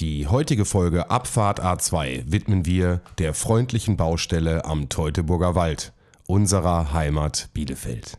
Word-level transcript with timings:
Die 0.00 0.26
heutige 0.26 0.64
Folge 0.64 1.10
Abfahrt 1.10 1.62
A2 1.62 2.22
widmen 2.24 2.64
wir 2.64 3.02
der 3.18 3.34
freundlichen 3.34 3.98
Baustelle 3.98 4.64
am 4.64 4.88
Teutoburger 4.88 5.54
Wald, 5.54 5.92
unserer 6.26 6.94
Heimat 6.94 7.50
Bielefeld. 7.52 8.16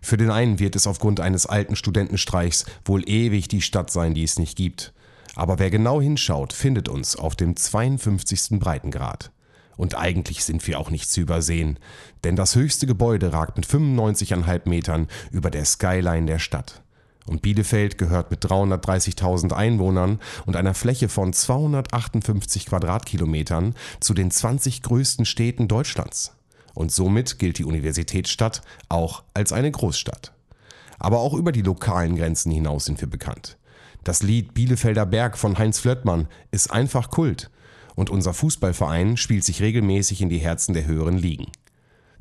Für 0.00 0.16
den 0.16 0.32
einen 0.32 0.58
wird 0.58 0.74
es 0.74 0.88
aufgrund 0.88 1.20
eines 1.20 1.46
alten 1.46 1.76
Studentenstreichs 1.76 2.66
wohl 2.84 3.08
ewig 3.08 3.46
die 3.46 3.60
Stadt 3.60 3.92
sein, 3.92 4.14
die 4.14 4.24
es 4.24 4.36
nicht 4.36 4.56
gibt. 4.56 4.92
Aber 5.36 5.60
wer 5.60 5.70
genau 5.70 6.00
hinschaut, 6.00 6.52
findet 6.52 6.88
uns 6.88 7.14
auf 7.14 7.36
dem 7.36 7.54
52. 7.54 8.58
Breitengrad. 8.58 9.30
Und 9.76 9.96
eigentlich 9.96 10.42
sind 10.42 10.66
wir 10.66 10.80
auch 10.80 10.90
nicht 10.90 11.08
zu 11.08 11.20
übersehen, 11.20 11.78
denn 12.24 12.34
das 12.34 12.56
höchste 12.56 12.88
Gebäude 12.88 13.32
ragt 13.32 13.56
mit 13.56 13.66
95,5 13.68 14.68
Metern 14.68 15.06
über 15.30 15.52
der 15.52 15.66
Skyline 15.66 16.26
der 16.26 16.40
Stadt. 16.40 16.82
Und 17.26 17.42
Bielefeld 17.42 17.98
gehört 17.98 18.30
mit 18.30 18.44
330.000 18.44 19.52
Einwohnern 19.52 20.18
und 20.44 20.56
einer 20.56 20.74
Fläche 20.74 21.08
von 21.08 21.32
258 21.32 22.66
Quadratkilometern 22.66 23.74
zu 24.00 24.14
den 24.14 24.30
20 24.30 24.82
größten 24.82 25.24
Städten 25.24 25.68
Deutschlands. 25.68 26.32
Und 26.74 26.90
somit 26.90 27.38
gilt 27.38 27.58
die 27.58 27.64
Universitätsstadt 27.64 28.62
auch 28.88 29.22
als 29.34 29.52
eine 29.52 29.70
Großstadt. 29.70 30.32
Aber 30.98 31.20
auch 31.20 31.34
über 31.34 31.52
die 31.52 31.62
lokalen 31.62 32.16
Grenzen 32.16 32.50
hinaus 32.50 32.86
sind 32.86 33.00
wir 33.00 33.08
bekannt. 33.08 33.58
Das 34.04 34.22
Lied 34.22 34.54
Bielefelder 34.54 35.06
Berg 35.06 35.38
von 35.38 35.58
Heinz 35.58 35.78
Flöttmann 35.78 36.28
ist 36.50 36.72
einfach 36.72 37.10
Kult 37.10 37.50
und 37.94 38.10
unser 38.10 38.34
Fußballverein 38.34 39.16
spielt 39.16 39.44
sich 39.44 39.62
regelmäßig 39.62 40.22
in 40.22 40.28
die 40.28 40.38
Herzen 40.38 40.74
der 40.74 40.86
höheren 40.86 41.18
Ligen. 41.18 41.52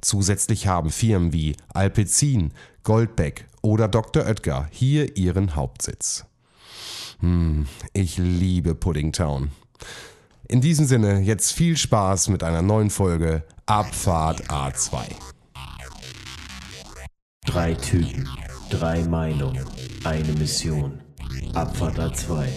Zusätzlich 0.01 0.67
haben 0.67 0.89
Firmen 0.89 1.33
wie 1.33 1.55
Alpecin, 1.73 2.53
Goldbeck 2.83 3.45
oder 3.61 3.87
Dr. 3.87 4.25
Oetker 4.25 4.67
hier 4.71 5.17
ihren 5.17 5.55
Hauptsitz. 5.55 6.25
Hm, 7.19 7.67
ich 7.93 8.17
liebe 8.17 8.75
Puddingtown. 8.75 9.51
In 10.47 10.59
diesem 10.59 10.85
Sinne, 10.85 11.19
jetzt 11.21 11.53
viel 11.53 11.77
Spaß 11.77 12.27
mit 12.29 12.43
einer 12.43 12.61
neuen 12.61 12.89
Folge 12.89 13.43
Abfahrt 13.65 14.49
A2. 14.49 15.03
Drei 17.45 17.73
Typen, 17.75 18.27
drei 18.69 19.03
Meinungen, 19.03 19.65
eine 20.03 20.33
Mission. 20.33 20.99
Abfahrt 21.53 21.99
A2. 21.99 22.47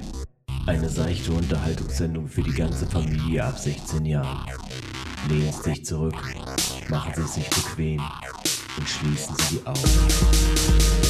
Eine 0.66 0.89
seichte 0.89 1.33
Unterhaltungssendung 1.33 2.27
für 2.27 2.42
die 2.42 2.55
ganze 2.55 2.86
Familie 2.86 3.44
ab 3.44 3.58
16 3.58 4.06
Jahren. 4.06 4.50
Lehnen 5.28 5.52
Sie 5.52 5.70
sich 5.70 5.84
zurück, 5.84 6.16
machen 6.89 7.12
Sie 7.14 7.22
es 7.22 7.34
sich 7.34 7.50
bequem 7.50 8.00
und 8.77 8.89
schließen 8.89 9.36
Sie 9.36 9.58
die 9.58 9.67
Augen. 9.67 11.03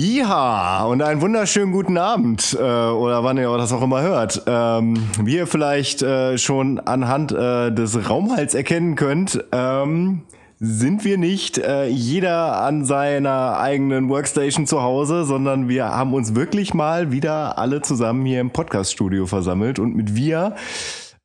Ja, 0.00 0.84
und 0.84 1.02
einen 1.02 1.20
wunderschönen 1.20 1.72
guten 1.72 1.98
Abend 1.98 2.56
äh, 2.56 2.62
oder 2.62 3.24
wann 3.24 3.36
ihr 3.36 3.56
das 3.56 3.72
auch 3.72 3.82
immer 3.82 4.00
hört. 4.00 4.44
Ähm, 4.46 4.94
wie 5.24 5.34
ihr 5.34 5.48
vielleicht 5.48 6.02
äh, 6.02 6.38
schon 6.38 6.78
anhand 6.78 7.32
äh, 7.32 7.72
des 7.72 8.08
Raumhalts 8.08 8.54
erkennen 8.54 8.94
könnt, 8.94 9.44
ähm, 9.50 10.22
sind 10.60 11.04
wir 11.04 11.18
nicht 11.18 11.58
äh, 11.58 11.88
jeder 11.88 12.62
an 12.62 12.84
seiner 12.84 13.58
eigenen 13.58 14.08
Workstation 14.08 14.68
zu 14.68 14.82
Hause, 14.82 15.24
sondern 15.24 15.68
wir 15.68 15.86
haben 15.86 16.14
uns 16.14 16.36
wirklich 16.36 16.74
mal 16.74 17.10
wieder 17.10 17.58
alle 17.58 17.82
zusammen 17.82 18.24
hier 18.24 18.40
im 18.40 18.50
Podcaststudio 18.50 19.26
versammelt 19.26 19.80
und 19.80 19.96
mit 19.96 20.14
wir 20.14 20.54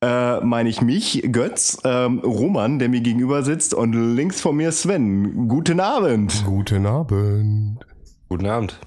äh, 0.02 0.40
meine 0.40 0.70
ich 0.70 0.82
mich, 0.82 1.22
Götz, 1.32 1.78
ähm, 1.84 2.22
Roman, 2.24 2.80
der 2.80 2.90
mir 2.90 3.02
gegenüber 3.02 3.44
sitzt 3.44 3.76
und 3.76 3.94
links 4.16 4.42
von 4.42 4.56
mir 4.56 4.72
Sven. 4.72 5.48
Guten 5.48 5.80
Abend. 5.80 6.44
Guten 6.44 6.88
Abend. 6.88 7.86
Guten 8.34 8.48
Abend. 8.48 8.80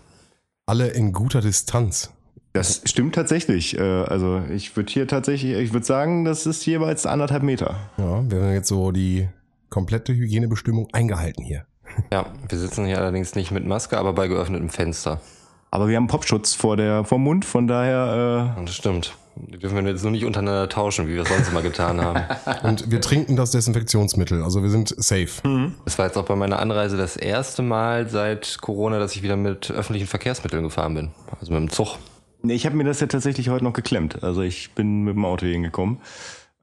Alle 0.67 0.89
in 0.89 1.13
guter 1.13 1.41
Distanz. 1.41 2.11
Das 2.53 2.83
stimmt 2.85 3.15
tatsächlich. 3.15 3.79
Äh, 3.79 3.81
also 3.81 4.43
ich 4.51 4.75
würde 4.75 4.93
hier 4.93 5.07
tatsächlich, 5.07 5.53
ich 5.53 5.73
würde 5.73 5.87
sagen, 5.87 6.25
das 6.25 6.47
ist 6.47 6.67
jeweils 6.67 7.07
anderthalb 7.07 7.45
Meter. 7.45 7.77
Ja, 7.97 8.29
wir 8.29 8.43
haben 8.43 8.53
jetzt 8.53 8.67
so 8.67 8.91
die 8.91 9.29
komplette 9.71 10.13
Hygienebestimmung 10.13 10.89
eingehalten 10.93 11.45
hier. 11.45 11.65
Ja, 12.11 12.27
wir 12.49 12.59
sitzen 12.59 12.87
hier 12.87 12.99
allerdings 12.99 13.37
nicht 13.37 13.53
mit 13.53 13.65
Maske, 13.65 13.97
aber 13.99 14.15
bei 14.15 14.27
geöffnetem 14.27 14.69
Fenster. 14.69 15.21
Aber 15.77 15.89
wir 15.89 15.97
haben 15.97 16.07
Popschutz 16.07 16.55
vor 16.55 16.79
der 16.79 17.05
vom 17.05 17.23
Mund, 17.23 17.45
von 17.45 17.67
daher. 17.67 18.55
Und 18.57 18.67
das 18.67 18.77
stimmt. 18.77 19.15
Die 19.35 19.59
dürfen 19.59 19.77
wir 19.77 19.93
jetzt 19.93 20.03
nur 20.05 20.11
nicht 20.11 20.25
untereinander 20.25 20.71
tauschen, 20.71 21.07
wie 21.07 21.13
wir 21.13 21.21
es 21.21 21.29
sonst 21.29 21.51
immer 21.51 21.61
getan 21.61 22.01
haben. 22.01 22.23
Und 22.63 22.91
wir 22.91 23.03
trinken 23.03 23.37
das 23.37 23.51
Desinfektionsmittel, 23.51 24.43
also 24.43 24.63
wir 24.63 24.71
sind 24.71 24.95
safe. 24.97 25.29
Es 25.85 25.99
war 25.99 26.07
jetzt 26.07 26.17
auch 26.17 26.25
bei 26.25 26.35
meiner 26.35 26.61
Anreise 26.61 26.97
das 26.97 27.19
erste 27.19 27.61
Mal 27.61 28.09
seit 28.09 28.57
Corona, 28.63 28.99
dass 28.99 29.15
ich 29.17 29.23
wieder 29.23 29.37
mit 29.37 29.71
öffentlichen 29.71 30.07
Verkehrsmitteln 30.07 30.63
gefahren 30.63 30.95
bin. 30.95 31.11
Also 31.39 31.53
mit 31.53 31.61
dem 31.61 31.69
Zug. 31.69 31.99
Nee, 32.41 32.55
ich 32.55 32.65
habe 32.65 32.75
mir 32.75 32.85
das 32.85 33.01
ja 33.01 33.07
tatsächlich 33.07 33.51
heute 33.51 33.65
noch 33.65 33.75
geklemmt. 33.75 34.23
Also 34.25 34.41
ich 34.41 34.73
bin 34.73 35.03
mit 35.03 35.15
dem 35.15 35.27
Auto 35.27 35.45
hingekommen. 35.45 35.99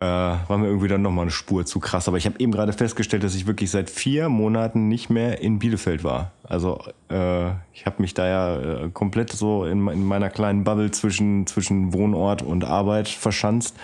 Äh, 0.03 0.49
war 0.49 0.57
mir 0.57 0.67
irgendwie 0.67 0.89
dann 0.89 1.01
nochmal 1.01 1.21
eine 1.21 1.31
Spur 1.31 1.65
zu 1.65 1.79
krass. 1.79 2.09
Aber 2.09 2.17
ich 2.17 2.25
habe 2.25 2.37
eben 2.37 2.51
gerade 2.51 2.73
festgestellt, 2.73 3.23
dass 3.23 3.35
ich 3.35 3.47
wirklich 3.47 3.71
seit 3.71 3.89
vier 3.89 4.27
Monaten 4.27 4.89
nicht 4.89 5.09
mehr 5.09 5.39
in 5.39 5.59
Bielefeld 5.59 6.03
war. 6.03 6.33
Also 6.43 6.81
äh, 7.09 7.51
ich 7.71 7.85
habe 7.85 8.01
mich 8.01 8.13
da 8.13 8.27
ja 8.27 8.59
äh, 8.59 8.89
komplett 8.89 9.31
so 9.31 9.63
in, 9.63 9.87
in 9.87 10.03
meiner 10.03 10.29
kleinen 10.29 10.65
Bubble 10.65 10.91
zwischen, 10.91 11.47
zwischen 11.47 11.93
Wohnort 11.93 12.41
und 12.41 12.65
Arbeit 12.65 13.07
verschanzt. 13.07 13.77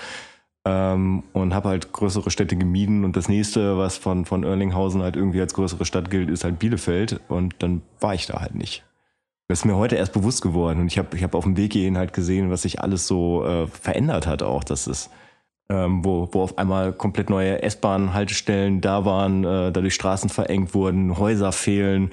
Ähm, 0.66 1.24
und 1.32 1.54
habe 1.54 1.70
halt 1.70 1.94
größere 1.94 2.32
Städte 2.32 2.58
gemieden. 2.58 3.06
Und 3.06 3.16
das 3.16 3.30
nächste, 3.30 3.78
was 3.78 3.96
von, 3.96 4.26
von 4.26 4.44
Erlinghausen 4.44 5.02
halt 5.02 5.16
irgendwie 5.16 5.40
als 5.40 5.54
größere 5.54 5.86
Stadt 5.86 6.12
gilt, 6.12 6.30
ist 6.30 6.44
halt 6.44 6.60
Bielefeld. 6.60 7.22
Und 7.30 7.56
dann 7.60 7.82
war 8.02 8.14
ich 8.14 8.26
da 8.26 8.42
halt 8.42 8.56
nicht. 8.56 8.84
Das 9.48 9.60
ist 9.60 9.66
mir 9.66 9.78
heute 9.78 9.96
erst 9.96 10.12
bewusst 10.12 10.42
geworden. 10.42 10.82
Und 10.82 10.88
ich 10.88 10.98
habe 10.98 11.16
ich 11.16 11.24
hab 11.24 11.34
auf 11.34 11.46
dem 11.46 11.56
Weg 11.56 11.72
hierhin 11.72 11.98
halt 11.98 12.12
gesehen, 12.12 12.52
was 12.52 12.64
sich 12.64 12.82
alles 12.82 13.08
so 13.08 13.46
äh, 13.46 13.68
verändert 13.68 14.28
hat 14.28 14.44
auch. 14.44 14.66
Das 14.66 14.86
ist 14.86 15.10
ähm, 15.70 16.04
wo, 16.04 16.28
wo 16.32 16.42
auf 16.42 16.58
einmal 16.58 16.94
komplett 16.94 17.30
neue 17.30 17.62
S-Bahn-Haltestellen 17.62 18.82
da 18.82 19.06
waren, 19.06 19.44
äh, 19.44 19.72
dadurch 19.72 19.94
Straßen 19.94 20.30
verengt 20.30 20.74
wurden, 20.74 21.18
Häuser 21.18 21.52
fehlen. 21.52 22.12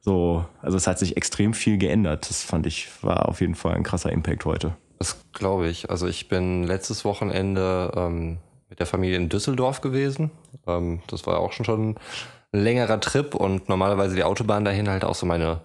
So, 0.00 0.44
also 0.60 0.76
es 0.76 0.86
hat 0.86 0.98
sich 0.98 1.16
extrem 1.16 1.54
viel 1.54 1.78
geändert. 1.78 2.28
Das 2.28 2.42
fand 2.42 2.66
ich, 2.66 2.88
war 3.02 3.28
auf 3.28 3.40
jeden 3.40 3.54
Fall 3.54 3.74
ein 3.74 3.82
krasser 3.82 4.12
Impact 4.12 4.44
heute. 4.44 4.76
Das 4.98 5.16
glaube 5.32 5.68
ich. 5.68 5.90
Also 5.90 6.06
ich 6.06 6.28
bin 6.28 6.64
letztes 6.64 7.04
Wochenende 7.04 7.92
ähm, 7.94 8.38
mit 8.68 8.80
der 8.80 8.86
Familie 8.86 9.16
in 9.16 9.28
Düsseldorf 9.28 9.80
gewesen. 9.80 10.30
Ähm, 10.66 11.00
das 11.06 11.26
war 11.26 11.38
auch 11.38 11.52
schon 11.52 11.64
schon 11.64 11.90
ein 11.90 12.60
längerer 12.60 13.00
Trip 13.00 13.34
und 13.34 13.68
normalerweise 13.68 14.14
die 14.14 14.24
Autobahn 14.24 14.64
dahin 14.64 14.88
halt 14.88 15.04
auch 15.04 15.14
so 15.14 15.26
meine, 15.26 15.60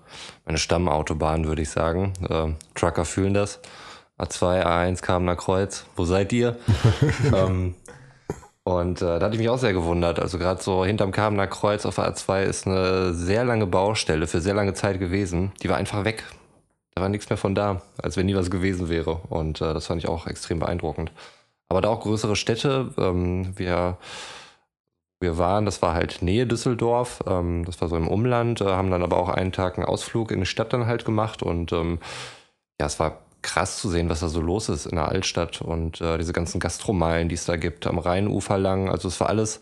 meine 0.45 0.57
Stammautobahn, 0.57 1.47
würde 1.47 1.61
ich 1.61 1.69
sagen. 1.69 2.13
Ähm, 2.29 2.55
Trucker 2.75 3.05
fühlen 3.05 3.33
das. 3.33 3.59
A2, 4.19 4.65
A1 4.65 5.01
kam 5.01 5.25
nach 5.25 5.37
Kreuz. 5.37 5.85
Wo 5.95 6.05
seid 6.05 6.33
ihr? 6.33 6.57
ähm, 7.35 7.75
und 8.63 9.01
äh, 9.01 9.19
da 9.19 9.25
hatte 9.25 9.33
ich 9.33 9.39
mich 9.39 9.49
auch 9.49 9.57
sehr 9.57 9.73
gewundert. 9.73 10.19
Also 10.19 10.37
gerade 10.37 10.61
so 10.61 10.85
hinterm 10.85 11.11
Kamener 11.11 11.47
Kreuz 11.47 11.85
auf 11.85 11.95
der 11.95 12.13
A2 12.13 12.43
ist 12.43 12.67
eine 12.67 13.13
sehr 13.13 13.43
lange 13.43 13.65
Baustelle 13.65 14.27
für 14.27 14.41
sehr 14.41 14.53
lange 14.53 14.73
Zeit 14.73 14.99
gewesen. 14.99 15.53
Die 15.63 15.69
war 15.69 15.77
einfach 15.77 16.03
weg. 16.03 16.23
Da 16.93 17.01
war 17.01 17.09
nichts 17.09 17.29
mehr 17.29 17.37
von 17.37 17.55
da, 17.55 17.81
als 18.01 18.17
wenn 18.17 18.25
nie 18.25 18.35
was 18.35 18.51
gewesen 18.51 18.89
wäre. 18.89 19.15
Und 19.29 19.61
äh, 19.61 19.73
das 19.73 19.87
fand 19.87 20.03
ich 20.03 20.09
auch 20.09 20.27
extrem 20.27 20.59
beeindruckend. 20.59 21.11
Aber 21.69 21.81
da 21.81 21.89
auch 21.89 22.01
größere 22.01 22.35
Städte. 22.35 22.93
Ähm, 22.97 23.57
wir, 23.57 23.97
wir 25.19 25.37
waren, 25.37 25.65
das 25.65 25.81
war 25.81 25.93
halt 25.93 26.21
Nähe 26.21 26.45
Düsseldorf. 26.45 27.23
Ähm, 27.25 27.63
das 27.65 27.79
war 27.79 27.87
so 27.87 27.95
im 27.95 28.07
Umland. 28.07 28.61
Äh, 28.61 28.65
haben 28.65 28.91
dann 28.91 29.03
aber 29.03 29.17
auch 29.17 29.29
einen 29.29 29.51
Tag 29.51 29.77
einen 29.77 29.87
Ausflug 29.87 30.31
in 30.31 30.41
die 30.41 30.45
Stadt 30.45 30.73
dann 30.73 30.87
halt 30.87 31.05
gemacht. 31.05 31.41
Und 31.41 31.71
ähm, 31.71 31.99
ja, 32.79 32.87
es 32.87 32.99
war 32.99 33.19
krass 33.41 33.79
zu 33.79 33.89
sehen, 33.89 34.09
was 34.09 34.19
da 34.19 34.27
so 34.27 34.41
los 34.41 34.69
ist 34.69 34.85
in 34.85 34.95
der 34.95 35.07
Altstadt 35.07 35.61
und 35.61 36.01
äh, 36.01 36.17
diese 36.17 36.33
ganzen 36.33 36.59
Gastromeilen, 36.59 37.29
die 37.29 37.35
es 37.35 37.45
da 37.45 37.55
gibt, 37.55 37.87
am 37.87 37.97
Rheinufer 37.97 38.57
lang. 38.57 38.89
Also 38.89 39.07
es 39.07 39.19
war 39.19 39.29
alles, 39.29 39.61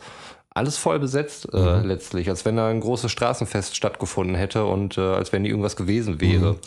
alles 0.58 0.78
voll 0.78 1.00
besetzt 1.00 1.48
äh, 1.54 1.82
letztlich, 1.82 2.30
als 2.30 2.44
wenn 2.46 2.58
da 2.58 2.68
ein 2.68 2.80
großes 2.82 3.12
Straßenfest 3.12 3.76
stattgefunden 3.76 4.36
hätte 4.36 4.66
und 4.66 4.98
äh, 4.98 5.02
als 5.02 5.32
wenn 5.32 5.44
nie 5.44 5.50
irgendwas 5.50 5.76
gewesen 5.76 6.20
wäre. 6.20 6.58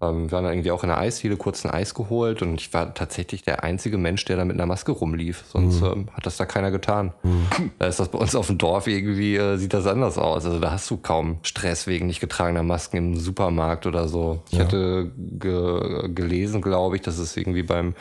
Ähm, 0.00 0.24
wir 0.26 0.32
waren 0.32 0.44
dann 0.44 0.52
irgendwie 0.54 0.70
auch 0.72 0.82
in 0.82 0.88
der 0.88 0.98
Eisdiele 0.98 1.36
kurz 1.36 1.64
ein 1.64 1.70
Eis 1.70 1.94
geholt 1.94 2.42
und 2.42 2.60
ich 2.60 2.72
war 2.74 2.92
tatsächlich 2.94 3.42
der 3.42 3.62
einzige 3.62 3.98
Mensch, 3.98 4.24
der 4.24 4.36
da 4.36 4.44
mit 4.44 4.56
einer 4.56 4.66
Maske 4.66 4.90
rumlief. 4.92 5.44
Sonst 5.48 5.80
ähm, 5.82 6.08
hat 6.12 6.26
das 6.26 6.36
da 6.38 6.44
keiner 6.46 6.70
getan. 6.70 7.12
Da 7.78 7.86
ist 7.86 7.98
das 8.00 8.08
bei 8.08 8.18
uns 8.18 8.34
auf 8.34 8.46
dem 8.46 8.58
Dorf 8.58 8.86
irgendwie, 8.86 9.36
äh, 9.36 9.56
sieht 9.56 9.74
das 9.74 9.86
anders 9.86 10.18
aus. 10.18 10.44
Also 10.44 10.58
da 10.60 10.70
hast 10.72 10.88
du 10.90 10.96
kaum 10.96 11.38
Stress 11.42 11.86
wegen 11.86 12.06
nicht 12.06 12.20
getragener 12.20 12.62
Masken 12.62 12.96
im 12.96 13.16
Supermarkt 13.16 13.86
oder 13.86 14.08
so. 14.08 14.40
Ich 14.50 14.58
Ja. 14.58 14.64
hatte 14.64 15.10
ge 15.16 16.08
gelesen, 16.14 16.62
glaube 16.62 16.96
ich, 16.96 17.02
dass 17.02 17.18
es 17.18 17.36
irgendwie 17.36 17.62
beim 17.62 17.94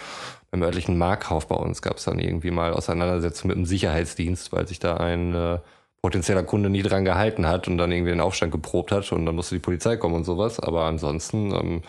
beim 0.51 0.63
örtlichen 0.63 0.97
Marktkauf 0.97 1.47
bei 1.47 1.55
uns 1.55 1.81
gab 1.81 1.97
es 1.97 2.03
dann 2.03 2.19
irgendwie 2.19 2.51
mal 2.51 2.73
Auseinandersetzungen 2.73 3.49
mit 3.49 3.57
dem 3.57 3.65
Sicherheitsdienst, 3.65 4.51
weil 4.51 4.67
sich 4.67 4.79
da 4.79 4.97
ein 4.97 5.33
äh, 5.33 5.59
potenzieller 6.01 6.43
Kunde 6.43 6.69
nie 6.69 6.81
dran 6.81 7.05
gehalten 7.05 7.47
hat 7.47 7.67
und 7.67 7.77
dann 7.77 7.91
irgendwie 7.91 8.11
den 8.11 8.21
Aufstand 8.21 8.51
geprobt 8.51 8.91
hat 8.91 9.09
und 9.13 9.25
dann 9.25 9.35
musste 9.35 9.55
die 9.55 9.59
Polizei 9.59 9.95
kommen 9.95 10.15
und 10.15 10.25
sowas. 10.25 10.59
Aber 10.59 10.83
ansonsten 10.83 11.53
ähm, 11.53 11.81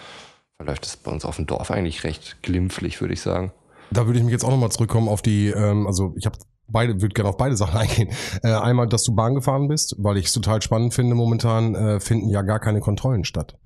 verläuft 0.56 0.87
es 0.87 0.97
bei 0.97 1.11
uns 1.11 1.25
auf 1.25 1.37
dem 1.37 1.47
Dorf 1.47 1.70
eigentlich 1.70 2.05
recht 2.05 2.41
glimpflich, 2.43 3.00
würde 3.00 3.14
ich 3.14 3.20
sagen. 3.20 3.53
Da 3.91 4.06
würde 4.06 4.19
ich 4.19 4.25
mich 4.25 4.32
jetzt 4.32 4.44
auch 4.44 4.50
nochmal 4.50 4.70
zurückkommen 4.70 5.09
auf 5.09 5.23
die, 5.23 5.49
ähm, 5.49 5.87
also 5.87 6.14
ich 6.17 6.25
habe 6.25 6.38
beide, 6.73 7.01
würde 7.01 7.15
gerne 7.15 7.29
auf 7.31 7.37
beide 7.37 7.57
Sachen 7.57 7.77
eingehen. 7.81 8.09
Äh, 8.43 8.49
einmal, 8.53 8.89
dass 8.89 9.05
du 9.05 9.15
Bahn 9.15 9.35
gefahren 9.35 9.69
bist, 9.69 9.95
weil 9.99 10.17
ich 10.17 10.27
es 10.27 10.33
total 10.33 10.61
spannend 10.63 10.95
finde, 10.95 11.15
momentan 11.15 11.75
äh, 11.75 12.01
finden 12.01 12.29
ja 12.31 12.43
gar 12.43 12.59
keine 12.59 12.81
Kontrollen 12.81 13.25
statt. 13.25 13.57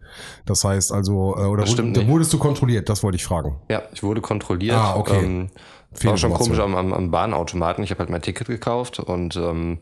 Das 0.44 0.64
heißt 0.64 0.92
also, 0.92 1.36
äh, 1.36 1.46
oder 1.46 1.62
Das 1.62 1.72
stimmt 1.72 1.90
wurde, 1.90 2.00
nicht. 2.00 2.08
wurdest 2.10 2.32
du 2.32 2.38
kontrolliert? 2.38 2.88
Das 2.88 3.02
wollte 3.02 3.16
ich 3.16 3.24
fragen. 3.24 3.56
Ja, 3.70 3.82
ich 3.92 4.02
wurde 4.02 4.20
kontrolliert. 4.20 4.76
Ah, 4.76 4.96
okay. 4.96 5.24
Ähm, 5.24 5.50
Viel 5.92 6.10
war 6.10 6.16
schon 6.16 6.32
komisch 6.34 6.58
am, 6.58 6.74
am, 6.74 6.92
am 6.92 7.10
Bahnautomaten. 7.10 7.82
Ich 7.84 7.90
habe 7.90 8.00
halt 8.00 8.10
mein 8.10 8.22
Ticket 8.22 8.46
gekauft 8.48 8.98
und 9.00 9.36
ähm, 9.36 9.78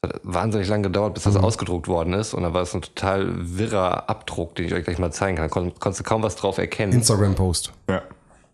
es 0.00 0.10
hat 0.10 0.20
wahnsinnig 0.22 0.68
lange 0.68 0.84
gedauert, 0.84 1.14
bis 1.14 1.24
das 1.24 1.34
Mhm. 1.34 1.44
ausgedruckt 1.44 1.88
worden 1.88 2.12
ist. 2.14 2.32
Und 2.32 2.44
da 2.44 2.54
war 2.54 2.62
es 2.62 2.74
ein 2.74 2.82
total 2.82 3.26
wirrer 3.36 4.08
Abdruck, 4.08 4.54
den 4.54 4.66
ich 4.66 4.74
euch 4.74 4.84
gleich 4.84 4.98
mal 4.98 5.10
zeigen 5.12 5.36
kann. 5.36 5.46
Da 5.46 5.48
kon 5.48 5.72
konntest 5.80 6.00
du 6.00 6.04
kaum 6.04 6.22
was 6.22 6.36
drauf 6.36 6.58
erkennen. 6.58 6.92
Instagram-Post. 6.92 7.72
Ja. 7.90 8.02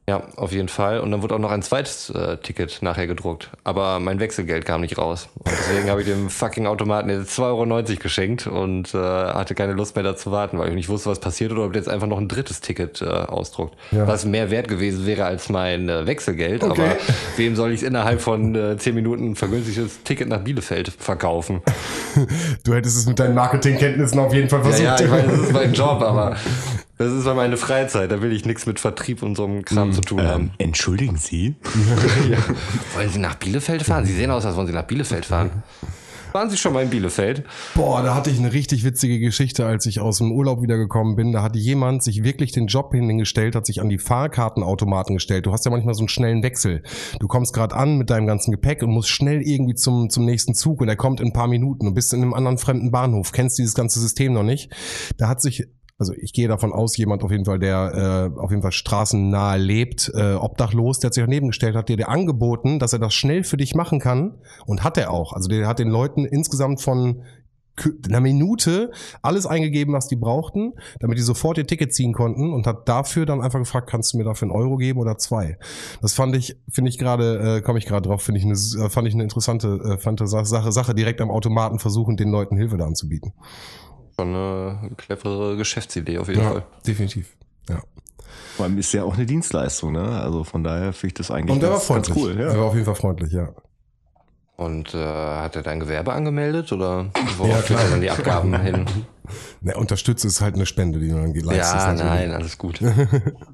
Ja, 0.07 0.23
auf 0.37 0.53
jeden 0.53 0.69
Fall. 0.69 1.01
Und 1.01 1.11
dann 1.13 1.23
wurde 1.23 1.35
auch 1.35 1.39
noch 1.39 1.51
ein 1.51 1.63
zweites 1.63 2.11
äh, 2.11 2.37
Ticket 2.37 2.83
nachher 2.83 3.07
gedruckt. 3.07 3.51
Aber 3.65 4.01
mein 4.01 4.21
Wechselgeld 4.21 4.67
kam 4.67 4.83
nicht 4.83 4.99
raus. 4.99 5.29
Und 5.39 5.51
deswegen 5.51 5.89
habe 5.89 6.03
ich 6.03 6.07
dem 6.07 6.29
fucking 6.29 6.67
Automaten 6.67 7.09
jetzt 7.09 7.39
2,90 7.39 7.41
Euro 7.43 7.99
geschenkt 8.03 8.47
und 8.47 8.95
äh, 8.95 8.99
hatte 8.99 9.55
keine 9.55 9.73
Lust 9.73 9.97
mehr 9.97 10.03
da 10.05 10.15
zu 10.15 10.31
warten, 10.31 10.59
weil 10.59 10.69
ich 10.69 10.75
nicht 10.75 10.89
wusste, 10.91 11.09
was 11.09 11.21
passiert 11.21 11.53
oder 11.53 11.65
ob 11.65 11.73
der 11.73 11.81
jetzt 11.81 11.89
einfach 11.89 12.07
noch 12.07 12.19
ein 12.19 12.29
drittes 12.29 12.61
Ticket 12.61 13.01
äh, 13.01 13.07
ausdruckt. 13.07 13.77
Ja. 13.93 14.07
Was 14.07 14.27
mehr 14.27 14.51
wert 14.51 14.69
gewesen 14.69 15.07
wäre 15.07 15.25
als 15.25 15.49
mein 15.49 15.89
äh, 15.89 16.07
Wechselgeld. 16.07 16.63
Okay. 16.63 16.83
Aber 16.83 16.97
wem 17.37 17.57
soll 17.57 17.71
ich 17.73 17.81
es 17.81 17.89
innerhalb 17.89 18.21
von 18.21 18.55
äh, 18.55 18.77
10 18.77 18.95
Minuten 18.95 19.31
ein 19.31 19.37
vergünstigtes 19.37 20.03
Ticket 20.03 20.29
nach 20.29 20.41
Bielefeld 20.41 20.89
verkaufen? 20.91 21.63
Du 22.65 22.75
hättest 22.75 22.97
es 22.97 23.07
mit 23.07 23.19
deinen 23.19 23.35
Marketingkenntnissen 23.35 24.19
auf 24.21 24.33
jeden 24.33 24.49
Fall 24.49 24.61
Ja, 24.61 24.65
versucht. 24.65 24.85
ja, 24.85 25.01
ich 25.01 25.11
meine, 25.11 25.29
das 25.29 25.41
ist 25.41 25.53
mein 25.53 25.73
Job, 25.75 26.01
aber 26.01 26.37
das 26.99 27.13
ist 27.13 27.25
mal 27.25 27.35
meine 27.35 27.57
Freizeit. 27.57 28.11
Da 28.11 28.23
will 28.23 28.33
ich 28.33 28.45
nichts 28.45 28.67
mit 28.67 28.79
Vertrieb 28.79 29.23
und 29.23 29.37
so 29.37 29.45
einem 29.45 29.65
Kram 29.65 29.93
zu 29.93 30.01
tun 30.01 30.23
haben. 30.23 30.45
Ähm, 30.45 30.51
entschuldigen 30.59 31.17
Sie? 31.17 31.57
Wollen 32.95 33.09
Sie 33.09 33.19
nach 33.19 33.35
Bielefeld 33.35 33.83
fahren? 33.83 34.05
Sie 34.05 34.15
sehen 34.15 34.31
aus, 34.31 34.45
als 34.45 34.57
wollen 34.57 34.67
Sie 34.67 34.73
nach 34.73 34.87
Bielefeld 34.87 35.25
fahren. 35.25 35.63
Waren 36.35 36.51
Sie 36.51 36.57
schon 36.57 36.73
mal 36.73 36.83
in 36.83 36.91
Bielefeld? 36.91 37.45
Boah, 37.77 38.03
da 38.03 38.13
hatte 38.13 38.29
ich 38.29 38.41
eine 38.41 38.53
richtig 38.53 38.83
witzige 38.83 39.21
Geschichte, 39.21 39.67
als 39.67 39.87
ich 39.87 40.01
aus 40.01 40.19
dem 40.19 40.33
Urlaub 40.33 40.63
wiedergekommen 40.63 41.15
bin. 41.15 41.31
Da 41.31 41.45
hatte 41.45 41.61
jemand 41.61 42.03
sich 42.03 42.25
wirklich 42.25 42.51
den 42.51 42.67
Job 42.67 42.93
hingestellt, 42.93 43.55
hat 43.55 43.67
sich 43.67 43.81
an 43.81 43.89
die 43.89 43.99
Fahrkartenautomaten 43.99 45.15
gestellt. 45.15 45.47
Du 45.47 45.53
hast 45.53 45.65
ja 45.65 45.71
manchmal 45.71 45.95
so 45.95 46.01
einen 46.01 46.09
schnellen 46.09 46.43
Wechsel. 46.43 46.83
Du 47.21 47.29
kommst 47.29 47.55
gerade 47.55 47.77
an 47.77 47.99
mit 47.99 48.11
deinem 48.11 48.27
ganzen 48.27 48.51
Gepäck 48.51 48.83
und 48.83 48.91
musst 48.91 49.11
schnell 49.11 49.43
irgendwie 49.43 49.77
zum, 49.77 50.11
zum 50.11 50.25
nächsten 50.25 50.55
Zug 50.55 50.81
und 50.81 50.89
er 50.89 50.97
kommt 50.97 51.21
in 51.21 51.29
ein 51.29 51.33
paar 51.33 51.47
Minuten 51.47 51.87
und 51.87 51.95
bist 51.95 52.13
in 52.13 52.23
einem 52.23 52.35
anderen 52.35 52.59
fremden 52.59 52.91
Bahnhof, 52.91 53.31
kennst 53.31 53.57
dieses 53.59 53.75
ganze 53.75 54.01
System 54.01 54.33
noch 54.33 54.43
nicht. 54.43 54.73
Da 55.19 55.29
hat 55.29 55.41
sich 55.41 55.69
also 55.99 56.13
ich 56.17 56.33
gehe 56.33 56.49
davon 56.49 56.73
aus, 56.73 56.97
jemand 56.97 57.23
auf 57.23 57.31
jeden 57.31 57.45
Fall, 57.45 57.59
der 57.59 58.33
äh, 58.37 58.41
auf 58.41 58.51
jeden 58.51 58.63
Fall 58.63 58.73
straßennahe 58.73 59.59
lebt, 59.59 60.11
äh, 60.15 60.35
obdachlos, 60.35 60.99
der 60.99 61.09
hat 61.09 61.15
sich 61.15 61.23
daneben 61.23 61.49
gestellt, 61.49 61.77
hat 61.77 61.89
dir 61.89 61.97
der 61.97 62.09
angeboten, 62.09 62.79
dass 62.79 62.93
er 62.93 62.99
das 62.99 63.15
schnell 63.15 63.45
für 63.45 63.57
dich 63.57 63.75
machen 63.75 64.01
kann 64.01 64.39
und 64.67 64.83
hat 64.83 64.99
er 64.99 65.11
auch. 65.11 65.33
Also 65.33 65.49
der 65.49 65.69
hat 65.69 65.79
den 65.79 65.89
Leuten 65.89 66.25
insgesamt 66.25 66.81
von 66.81 67.23
einer 68.09 68.21
Minute 68.21 68.93
alles 69.23 69.47
eingegeben, 69.47 69.95
was 69.95 70.07
die 70.07 70.17
brauchten, 70.17 70.75
damit 71.01 71.19
die 71.19 71.23
sofort 71.23 71.59
ihr 71.59 71.67
Ticket 71.67 71.93
ziehen 71.93 72.13
konnten 72.13 72.53
und 72.53 72.67
hat 72.67 72.89
dafür 72.89 73.27
dann 73.27 73.41
einfach 73.41 73.59
gefragt, 73.59 73.89
kannst 73.91 74.13
du 74.13 74.19
mir 74.19 74.25
dafür 74.25 74.47
einen 74.47 74.57
Euro 74.57 74.77
geben 74.77 75.01
oder 75.01 75.19
zwei? 75.19 75.59
Das 76.01 76.15
fand 76.15 76.37
ich, 76.37 76.57
finde 76.71 76.89
ich 76.91 76.99
gerade, 76.99 77.59
äh, 77.59 77.63
komme 77.63 77.79
ich 77.79 77.87
gerade 77.87 78.09
drauf, 78.09 78.23
finde 78.23 78.39
ich 78.39 78.45
eine, 78.45 78.55
äh, 78.55 78.91
fand 78.91 79.09
ich 79.09 79.15
eine 79.15 79.25
interessante, 79.25 79.81
äh, 79.85 79.99
fand 79.99 80.21
Sache, 80.25 80.73
Sache 80.73 80.95
direkt 80.95 81.21
am 81.21 81.31
Automaten 81.31 81.79
versuchen, 81.79 82.17
den 82.17 82.31
Leuten 82.31 82.57
Hilfe 82.57 82.77
da 82.77 82.87
anzubieten. 82.87 83.33
Schon 84.19 84.29
eine 84.35 84.91
clevere 84.97 85.57
Geschäftsidee 85.57 86.19
auf 86.19 86.29
jeden 86.29 86.43
Fall. 86.43 86.65
definitiv. 86.87 87.37
Ja. 87.69 87.81
Vor 88.57 88.67
allem 88.67 88.79
ist 88.79 88.93
ja 88.93 89.03
auch 89.05 89.15
eine 89.15 89.27
Dienstleistung, 89.27 89.93
ne? 89.93 90.21
Also 90.21 90.45
von 90.45 90.63
daher 90.63 90.93
finde 90.93 91.09
ich 91.09 91.15
das 91.15 91.31
eigentlich 91.31 91.53
Und 91.55 91.61
der 91.63 91.71
war 91.71 91.77
ganz, 91.79 91.89
ganz 91.89 92.09
freundlich. 92.09 92.25
cool. 92.37 92.41
Er 92.41 92.53
Ja. 92.53 92.59
war 92.59 92.67
auf 92.67 92.75
jeden 92.75 92.87
Fall 92.87 92.95
freundlich, 92.95 93.33
ja. 93.33 93.49
Und 94.57 94.95
äh, 94.95 94.99
hat 94.99 95.57
er 95.57 95.63
dein 95.63 95.81
Gewerbe 95.81 96.13
angemeldet 96.13 96.71
oder 96.73 97.07
worauf 97.39 97.49
Ja, 97.51 97.57
ja, 97.57 97.63
klar. 97.63 97.81
dann 97.91 98.01
die 98.01 98.11
Abgaben 98.11 98.61
hin? 98.63 98.87
Ne, 99.63 99.75
unterstütze 99.77 100.29
ist 100.29 100.41
halt 100.41 100.55
eine 100.55 100.67
Spende, 100.67 101.01
die 101.01 101.09
du 101.09 101.15
dann 101.17 101.35
leistest. 101.35 101.75
ja, 101.75 101.93
natürlich. 101.93 102.05
nein, 102.05 102.31
alles 102.33 102.57
gut. 102.59 102.81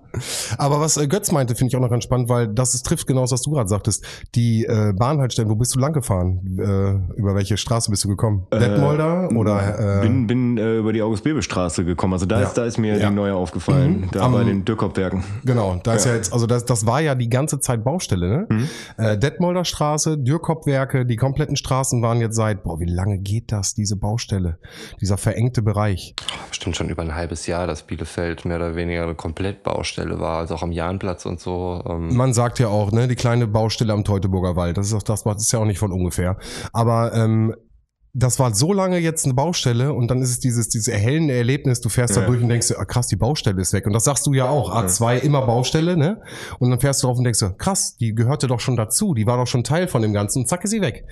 Aber 0.58 0.80
was 0.80 0.96
äh, 0.96 1.06
Götz 1.08 1.32
meinte, 1.32 1.54
finde 1.54 1.70
ich 1.70 1.76
auch 1.76 1.80
noch 1.80 1.90
ganz 1.90 2.04
spannend, 2.04 2.28
weil 2.28 2.48
das 2.48 2.74
ist, 2.74 2.84
trifft 2.86 3.06
genau 3.06 3.22
das, 3.22 3.32
was 3.32 3.42
du 3.42 3.50
gerade 3.52 3.68
sagtest. 3.68 4.04
Die 4.34 4.64
äh, 4.64 4.92
Bahnhaltestellen, 4.92 5.50
wo 5.50 5.54
bist 5.56 5.74
du 5.74 5.78
lang 5.78 5.92
gefahren? 5.92 6.40
Äh, 6.58 7.18
über 7.18 7.34
welche 7.34 7.56
Straße 7.56 7.90
bist 7.90 8.04
du 8.04 8.08
gekommen? 8.08 8.46
Detmolder 8.52 9.28
oder? 9.34 9.98
Äh, 9.98 10.02
bin 10.02 10.26
bin 10.26 10.58
äh, 10.58 10.78
über 10.78 10.92
die 10.92 11.02
August-Bebel-Straße 11.02 11.84
gekommen. 11.84 12.12
Also 12.14 12.26
da, 12.26 12.40
Ja. 12.40 12.46
ist, 12.48 12.54
da 12.54 12.64
ist 12.64 12.78
mir 12.78 12.98
Ja. 12.98 13.08
die 13.08 13.14
neue 13.14 13.34
aufgefallen. 13.34 14.08
Da 14.12 14.22
Am- 14.26 14.32
bei 14.32 14.44
den 14.44 14.64
Dürkopwerken. 14.64 15.24
Genau, 15.44 15.78
da 15.82 15.94
ist 15.94 16.04
Ja. 16.04 16.10
ja 16.12 16.16
jetzt, 16.16 16.32
also 16.32 16.46
das, 16.46 16.64
das 16.64 16.86
war 16.86 17.00
ja 17.00 17.14
die 17.14 17.28
ganze 17.28 17.60
Zeit 17.60 17.84
Baustelle, 17.84 18.28
ne? 18.28 18.46
Mhm. 18.48 18.68
Äh, 18.96 19.18
Detmolder 19.18 19.64
Straße, 19.64 20.18
Dürkopwerke, 20.18 21.06
die 21.06 21.16
kompletten 21.16 21.56
Straßen 21.56 22.02
waren 22.02 22.20
jetzt 22.20 22.36
seit, 22.36 22.62
boah, 22.62 22.80
wie 22.80 22.86
lange 22.90 23.18
geht 23.18 23.52
das, 23.52 23.74
diese 23.74 23.96
Baustelle? 23.96 24.58
Dieser 25.00 25.16
verengte 25.16 25.62
Bereich. 25.62 26.14
Bestimmt 26.48 26.76
schon 26.76 26.88
über 26.88 27.02
ein 27.02 27.14
halbes 27.14 27.46
Jahr, 27.46 27.66
dass 27.66 27.82
Bielefeld 27.82 28.44
mehr 28.44 28.56
oder 28.56 28.74
weniger 28.76 29.02
eine 29.04 29.14
Komplettbaustelle 30.00 30.20
war, 30.20 30.38
also 30.38 30.54
auch 30.54 30.62
am 30.62 30.72
Jahnplatz 30.72 31.26
und 31.26 31.40
so. 31.40 31.82
Ähm, 31.88 32.16
Man 32.16 32.32
sagt 32.32 32.58
ja 32.58 32.68
auch, 32.68 32.92
ne, 32.92 33.08
die 33.08 33.16
kleine 33.16 33.46
Baustelle 33.46 33.92
am 33.92 34.04
Teutoburger 34.04 34.56
Wald, 34.56 34.76
das 34.76 34.86
ist 34.86 34.94
auch 34.94 35.02
das, 35.02 35.24
das 35.24 35.42
ist 35.42 35.52
ja 35.52 35.58
auch 35.58 35.64
nicht 35.64 35.78
von 35.78 35.92
ungefähr. 35.92 36.36
Aber 36.72 37.12
ähm, 37.14 37.54
das 38.12 38.38
war 38.38 38.52
so 38.54 38.72
lange 38.72 38.98
jetzt 38.98 39.24
eine 39.24 39.34
Baustelle 39.34 39.92
und 39.92 40.08
dann 40.10 40.20
ist 40.20 40.30
es 40.30 40.40
dieses, 40.40 40.68
dieses 40.68 40.88
erhellende 40.88 41.34
Erlebnis, 41.34 41.80
du 41.80 41.88
fährst 41.88 42.16
da 42.16 42.22
Ja. 42.22 42.26
durch 42.26 42.42
und 42.42 42.48
denkst 42.48 42.72
ah, 42.76 42.84
krass, 42.84 43.06
die 43.06 43.16
Baustelle 43.16 43.60
ist 43.60 43.72
weg. 43.72 43.86
Und 43.86 43.92
das 43.92 44.04
sagst 44.04 44.26
du 44.26 44.32
ja 44.34 44.48
auch, 44.48 44.74
A2 44.74 45.18
immer 45.18 45.42
Baustelle, 45.46 45.96
ne? 45.96 46.20
Und 46.58 46.70
dann 46.70 46.80
fährst 46.80 47.02
du 47.02 47.06
drauf 47.06 47.18
und 47.18 47.24
denkst 47.24 47.40
krass, 47.58 47.96
die 47.96 48.14
gehörte 48.14 48.48
doch 48.48 48.58
schon 48.60 48.76
dazu, 48.76 49.14
die 49.14 49.26
war 49.26 49.36
doch 49.36 49.46
schon 49.46 49.62
Teil 49.62 49.86
von 49.86 50.02
dem 50.02 50.12
Ganzen 50.12 50.40
und 50.40 50.46
zack 50.48 50.64
ist 50.64 50.70
sie 50.70 50.80
weg. 50.80 51.04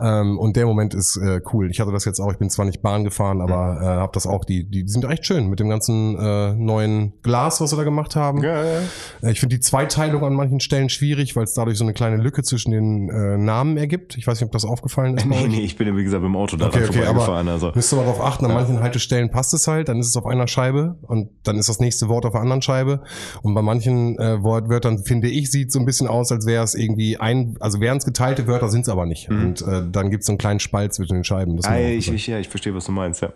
Ähm, 0.00 0.38
und 0.38 0.56
der 0.56 0.66
Moment 0.66 0.94
ist 0.94 1.16
äh, 1.16 1.40
cool. 1.52 1.70
Ich 1.70 1.78
hatte 1.80 1.92
das 1.92 2.04
jetzt 2.04 2.18
auch, 2.20 2.32
ich 2.32 2.38
bin 2.38 2.50
zwar 2.50 2.64
nicht 2.66 2.82
Bahn 2.82 3.04
gefahren, 3.04 3.40
aber 3.40 3.80
äh, 3.80 3.84
habe 3.84 4.12
das 4.12 4.26
auch, 4.26 4.44
die, 4.44 4.64
die 4.68 4.84
sind 4.88 5.04
echt 5.04 5.26
schön 5.26 5.48
mit 5.48 5.60
dem 5.60 5.68
ganzen 5.68 6.16
äh, 6.18 6.54
neuen 6.54 7.12
Glas, 7.22 7.60
was 7.60 7.70
sie 7.70 7.76
da 7.76 7.84
gemacht 7.84 8.16
haben. 8.16 8.42
Ja, 8.42 8.64
ja. 8.64 8.78
Äh, 9.22 9.30
Ich 9.30 9.40
finde 9.40 9.54
die 9.56 9.60
Zweiteilung 9.60 10.24
an 10.24 10.34
manchen 10.34 10.58
Stellen 10.60 10.88
schwierig, 10.88 11.36
weil 11.36 11.44
es 11.44 11.54
dadurch 11.54 11.78
so 11.78 11.84
eine 11.84 11.92
kleine 11.92 12.16
Lücke 12.16 12.42
zwischen 12.42 12.72
den 12.72 13.08
äh, 13.08 13.36
Namen 13.38 13.76
ergibt. 13.76 14.16
Ich 14.18 14.26
weiß 14.26 14.40
nicht, 14.40 14.46
ob 14.46 14.52
das 14.52 14.64
aufgefallen 14.64 15.16
ist. 15.16 15.26
Nee, 15.26 15.46
nee, 15.48 15.60
ich 15.60 15.76
bin 15.76 15.86
ja 15.86 15.96
wie 15.96 16.02
gesagt 16.04 16.24
dem 16.24 16.36
Auto 16.40 16.56
da 16.56 16.66
Okay, 16.66 16.84
okay, 16.88 17.04
aber 17.04 17.20
vorbeigefahren. 17.20 17.48
Also. 17.48 17.72
müsst 17.74 17.92
ihr 17.92 17.96
mal 17.96 18.04
drauf 18.04 18.20
achten, 18.20 18.44
an 18.46 18.54
manchen 18.54 18.80
Haltestellen 18.80 19.30
passt 19.30 19.54
es 19.54 19.66
halt, 19.66 19.88
dann 19.88 20.00
ist 20.00 20.08
es 20.08 20.16
auf 20.16 20.26
einer 20.26 20.48
Scheibe 20.48 20.96
und 21.02 21.30
dann 21.44 21.56
ist 21.58 21.68
das 21.68 21.80
nächste 21.80 22.08
Wort 22.08 22.26
auf 22.26 22.32
der 22.32 22.40
anderen 22.40 22.62
Scheibe. 22.62 23.02
Und 23.42 23.54
bei 23.54 23.62
manchen 23.62 24.18
äh, 24.18 24.42
Wortwörtern, 24.42 24.98
finde 24.98 25.28
ich, 25.28 25.50
sieht 25.50 25.72
so 25.72 25.78
ein 25.78 25.86
bisschen 25.86 26.08
aus, 26.08 26.32
als 26.32 26.46
wäre 26.46 26.64
es 26.64 26.74
irgendwie 26.74 27.18
ein, 27.18 27.56
also 27.60 27.80
wären 27.80 27.98
es 27.98 28.04
geteilte 28.04 28.46
Wörter, 28.46 28.68
sind 28.68 28.82
es 28.82 28.88
aber 28.88 29.06
nicht. 29.06 29.28
Und 29.30 29.62
äh, 29.62 29.82
dann 29.90 30.10
gibt 30.10 30.22
es 30.22 30.26
so 30.26 30.32
einen 30.32 30.38
kleinen 30.38 30.60
Spalt 30.60 30.94
zwischen 30.94 31.14
den 31.14 31.24
Scheiben. 31.24 31.58
Ah, 31.64 31.78
ich, 31.78 32.10
ich, 32.10 32.26
ja, 32.26 32.38
ich 32.38 32.48
verstehe, 32.48 32.74
was 32.74 32.84
du 32.84 32.92
meinst, 32.92 33.22
ja. 33.22 33.32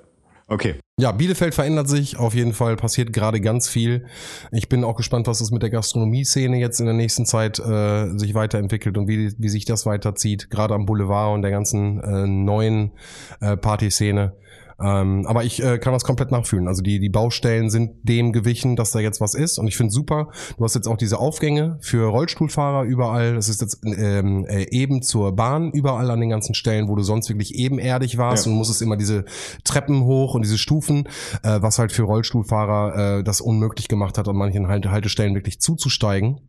Okay. 0.55 0.77
Ja, 1.01 1.11
Bielefeld 1.11 1.53
verändert 1.53 1.89
sich 1.89 2.17
auf 2.17 2.33
jeden 2.33 2.53
Fall, 2.53 2.77
passiert 2.77 3.13
gerade 3.13 3.41
ganz 3.41 3.69
viel. 3.69 4.07
Ich 4.53 4.69
bin 4.69 4.85
auch 4.85 4.95
gespannt, 4.95 5.27
was 5.27 5.41
das 5.41 5.51
mit 5.51 5.65
der 5.65 5.71
Gastronomie-Szene 5.71 6.59
jetzt 6.59 6.79
in 6.79 6.87
der 6.87 6.95
nächsten 6.95 7.27
Zeit 7.27 7.59
äh, 7.59 8.17
sich 8.17 8.35
weiterentwickelt 8.35 8.97
und 8.97 9.09
wie, 9.09 9.35
wie 9.37 9.49
sich 9.49 9.65
das 9.65 9.85
weiterzieht, 9.85 10.51
gerade 10.51 10.75
am 10.75 10.87
Boulevard 10.87 11.35
und 11.35 11.43
der 11.43 11.51
ganzen 11.51 11.99
äh, 11.99 12.29
neuen 12.29 12.93
äh, 13.41 13.57
Partyszene. 13.57 14.37
Ähm, 14.85 15.25
aber 15.27 15.45
ich 15.45 15.63
äh, 15.63 15.79
kann 15.79 15.93
das 15.95 16.05
komplett 16.05 16.31
nachfühlen. 16.31 16.69
Also 16.69 16.83
die, 16.83 16.99
die 16.99 17.09
Baustellen 17.09 17.71
sind 17.71 17.93
dem 18.03 18.33
gewichen, 18.33 18.77
dass 18.77 18.91
da 18.91 18.99
jetzt 18.99 19.21
was 19.21 19.35
ist. 19.35 19.59
Und 19.59 19.67
ich 19.67 19.77
finde 19.77 19.93
super, 19.93 20.29
du 20.59 20.65
hast 20.65 20.75
jetzt 20.75 20.87
auch 20.87 20.99
diese 20.99 21.19
Aufgänge 21.19 21.79
für 21.81 22.07
Rollstuhlfahrer 22.09 22.85
überall. 22.85 23.35
Das 23.35 23.49
ist 23.49 23.63
jetzt 23.63 23.81
ähm, 23.85 24.45
äh, 24.47 24.67
eben 24.71 25.01
zur 25.01 25.35
Bahn 25.35 25.71
überall 25.71 26.11
an 26.11 26.21
den 26.21 26.29
ganzen 26.29 26.55
Stellen, 26.55 26.89
wo 26.89 26.97
du 26.97 27.03
sonst 27.03 27.31
wirklich 27.31 27.55
ebenerdig 27.55 28.19
warst 28.19 28.45
Ja. 28.45 28.53
und 28.53 28.59
musstest 28.59 28.83
immer 28.83 28.97
diese 28.97 29.25
Treppen 29.65 30.05
hoch 30.05 30.35
und 30.35 30.45
diese 30.45 30.59
Stufen, 30.59 31.09
äh, 31.43 31.63
was 31.63 31.79
halt 31.79 31.91
für 31.93 32.03
Rollstuhlfahrer 32.03 33.19
äh, 33.21 33.25
das 33.25 33.41
unmöglich 33.41 33.89
gemacht 33.89 34.19
hat, 34.19 34.29
an 34.29 34.37
manchen 34.37 34.69
halt 34.69 34.85
Haltestellen 34.87 35.35
wirklich 35.35 35.61
zuzusteigen. 35.61 36.41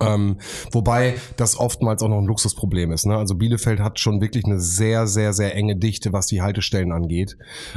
Ähm, 0.00 0.38
wobei 0.72 1.14
das 1.36 1.58
oftmals 1.58 2.02
auch 2.02 2.08
noch 2.08 2.18
ein 2.18 2.26
Luxusproblem 2.26 2.92
ist. 2.92 3.06
Ne? 3.06 3.16
Also 3.16 3.34
Bielefeld 3.34 3.80
hat 3.80 4.00
schon 4.00 4.20
wirklich 4.20 4.44
eine 4.44 4.60
sehr, 4.60 5.06
sehr, 5.06 5.32
sehr 5.32 5.54
enge 5.54 5.76
Dichte, 5.76 6.12
was 6.12 6.26
die 6.26 6.42
Haltestellen 6.42 6.92
angeht. 6.92 7.36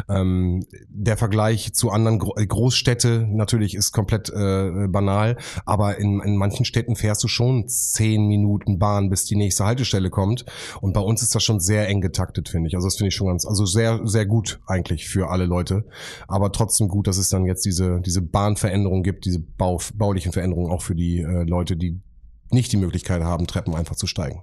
Ähm, 0.10 0.66
der 0.90 1.18
Vergleich 1.18 1.74
zu 1.74 1.92
anderen 1.92 2.20
Gro 2.20 2.34
Großstädte 2.38 3.28
natürlich 3.30 3.76
ist 3.76 3.92
komplett 3.92 4.30
äh, 4.30 4.88
banal, 4.88 5.38
aber 5.66 5.98
in, 5.98 6.22
in 6.22 6.38
manchen 6.38 6.66
Städten 6.66 6.96
fährst 6.96 7.24
du 7.24 7.28
schon 7.28 7.68
zehn 7.68 8.28
Minuten 8.28 8.80
Bahn, 8.80 9.10
bis 9.10 9.26
die 9.26 9.36
nächste 9.36 9.66
Haltestelle 9.66 10.10
kommt. 10.10 10.46
Und 10.82 10.94
bei 10.94 11.02
uns 11.02 11.22
ist 11.22 11.36
das 11.36 11.44
schon 11.44 11.60
sehr 11.60 11.88
eng 11.88 12.02
getaktet, 12.02 12.50
finde 12.50 12.70
ich. 12.70 12.76
Also 12.76 12.88
das 12.88 12.96
finde 12.96 13.10
ich 13.10 13.16
schon 13.16 13.28
ganz, 13.28 13.46
also 13.46 13.66
sehr, 13.66 14.02
sehr 14.06 14.26
gut 14.26 14.60
eigentlich 14.66 15.08
für 15.08 15.30
alle 15.30 15.46
Leute. 15.46 15.86
Aber 16.28 16.52
trotzdem 16.52 16.88
gut, 16.88 17.08
dass 17.08 17.18
es 17.18 17.30
dann 17.30 17.46
jetzt 17.46 17.66
diese, 17.66 18.02
diese 18.02 18.22
Bahnveränderung 18.22 19.04
gibt, 19.04 19.26
diese 19.26 19.40
Bau, 19.40 19.80
baulichen 19.96 20.32
Veränderungen 20.32 20.72
auch 20.72 20.82
für 20.82 20.96
die 20.96 21.22
äh, 21.22 21.44
Leute, 21.44 21.76
die 21.76 21.97
nicht 22.52 22.72
die 22.72 22.78
Möglichkeit 22.78 23.24
haben, 23.24 23.48
Treppen 23.48 23.76
einfach 23.76 23.96
zu 23.96 24.08
steigen. 24.08 24.42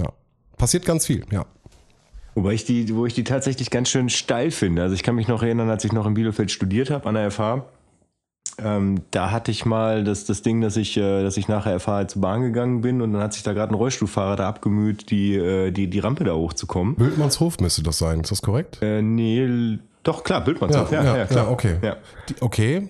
Ja. 0.00 0.12
Passiert 0.56 0.84
ganz 0.84 1.06
viel, 1.06 1.24
ja. 1.30 1.46
Wobei 2.34 2.52
ich 2.52 2.64
die, 2.64 2.94
wo 2.94 3.06
ich 3.06 3.14
die 3.14 3.24
tatsächlich 3.24 3.70
ganz 3.70 3.88
schön 3.88 4.10
steil 4.10 4.50
finde. 4.50 4.82
Also 4.82 4.94
ich 4.94 5.02
kann 5.02 5.14
mich 5.14 5.28
noch 5.28 5.42
erinnern, 5.42 5.70
als 5.70 5.84
ich 5.84 5.92
noch 5.92 6.06
in 6.06 6.14
Bielefeld 6.14 6.50
studiert 6.50 6.90
habe 6.90 7.08
an 7.08 7.14
der 7.14 7.30
FH, 7.30 7.64
Ähm, 8.58 9.02
da 9.10 9.32
hatte 9.32 9.50
ich 9.50 9.66
mal 9.66 10.02
das, 10.02 10.24
das 10.24 10.40
Ding, 10.40 10.62
dass 10.62 10.78
ich, 10.78 10.96
äh, 10.96 11.22
dass 11.22 11.36
ich 11.36 11.46
nachher 11.46 11.78
FH 11.78 12.08
zur 12.08 12.22
Bahn 12.22 12.40
gegangen 12.40 12.80
bin 12.80 13.02
und 13.02 13.12
dann 13.12 13.22
hat 13.22 13.34
sich 13.34 13.42
da 13.42 13.52
gerade 13.52 13.72
ein 13.72 13.74
Rollstuhlfahrer 13.74 14.36
da 14.36 14.48
abgemüht, 14.48 15.10
die, 15.10 15.34
äh, 15.34 15.70
die, 15.72 15.88
die 15.90 15.98
Rampe 15.98 16.24
da 16.24 16.32
hochzukommen. 16.32 16.94
Bildmannshof 16.94 17.60
müsste 17.60 17.82
das 17.82 17.98
sein, 17.98 18.20
ist 18.20 18.30
das 18.30 18.40
korrekt? 18.40 18.78
Äh, 18.80 19.02
nee, 19.02 19.78
doch, 20.04 20.24
klar, 20.24 20.42
Bildmannshof. 20.42 20.90
Ja, 20.90 21.04
ja, 21.04 21.26
ja, 21.26 21.48
okay. 21.48 21.76
Ja. 21.82 21.96
Die, 22.30 22.34
okay. 22.40 22.88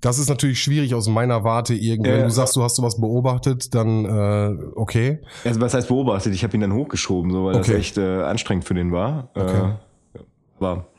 Das 0.00 0.18
ist 0.18 0.28
natürlich 0.28 0.62
schwierig 0.62 0.94
aus 0.94 1.08
meiner 1.08 1.44
Warte 1.44 1.74
irgendwie. 1.74 2.10
Wenn 2.10 2.20
Ja. 2.20 2.24
du 2.26 2.30
sagst, 2.30 2.56
du 2.56 2.62
hast 2.62 2.76
sowas 2.76 3.00
beobachtet, 3.00 3.74
dann 3.74 4.04
äh, 4.04 4.56
okay. 4.74 5.20
Also 5.44 5.60
was 5.60 5.74
heißt 5.74 5.88
beobachtet? 5.88 6.34
Ich 6.34 6.42
habe 6.44 6.54
ihn 6.56 6.60
dann 6.60 6.72
hochgeschoben, 6.74 7.30
so, 7.30 7.44
weil 7.46 7.56
Okay. 7.56 7.72
das 7.72 7.80
echt 7.80 7.98
äh, 7.98 8.22
anstrengend 8.22 8.64
für 8.64 8.74
den 8.74 8.92
war. 8.92 9.30
Okay. 9.34 9.72
Äh, 9.72 10.18
aber 10.58 10.72
ey, 10.76 10.89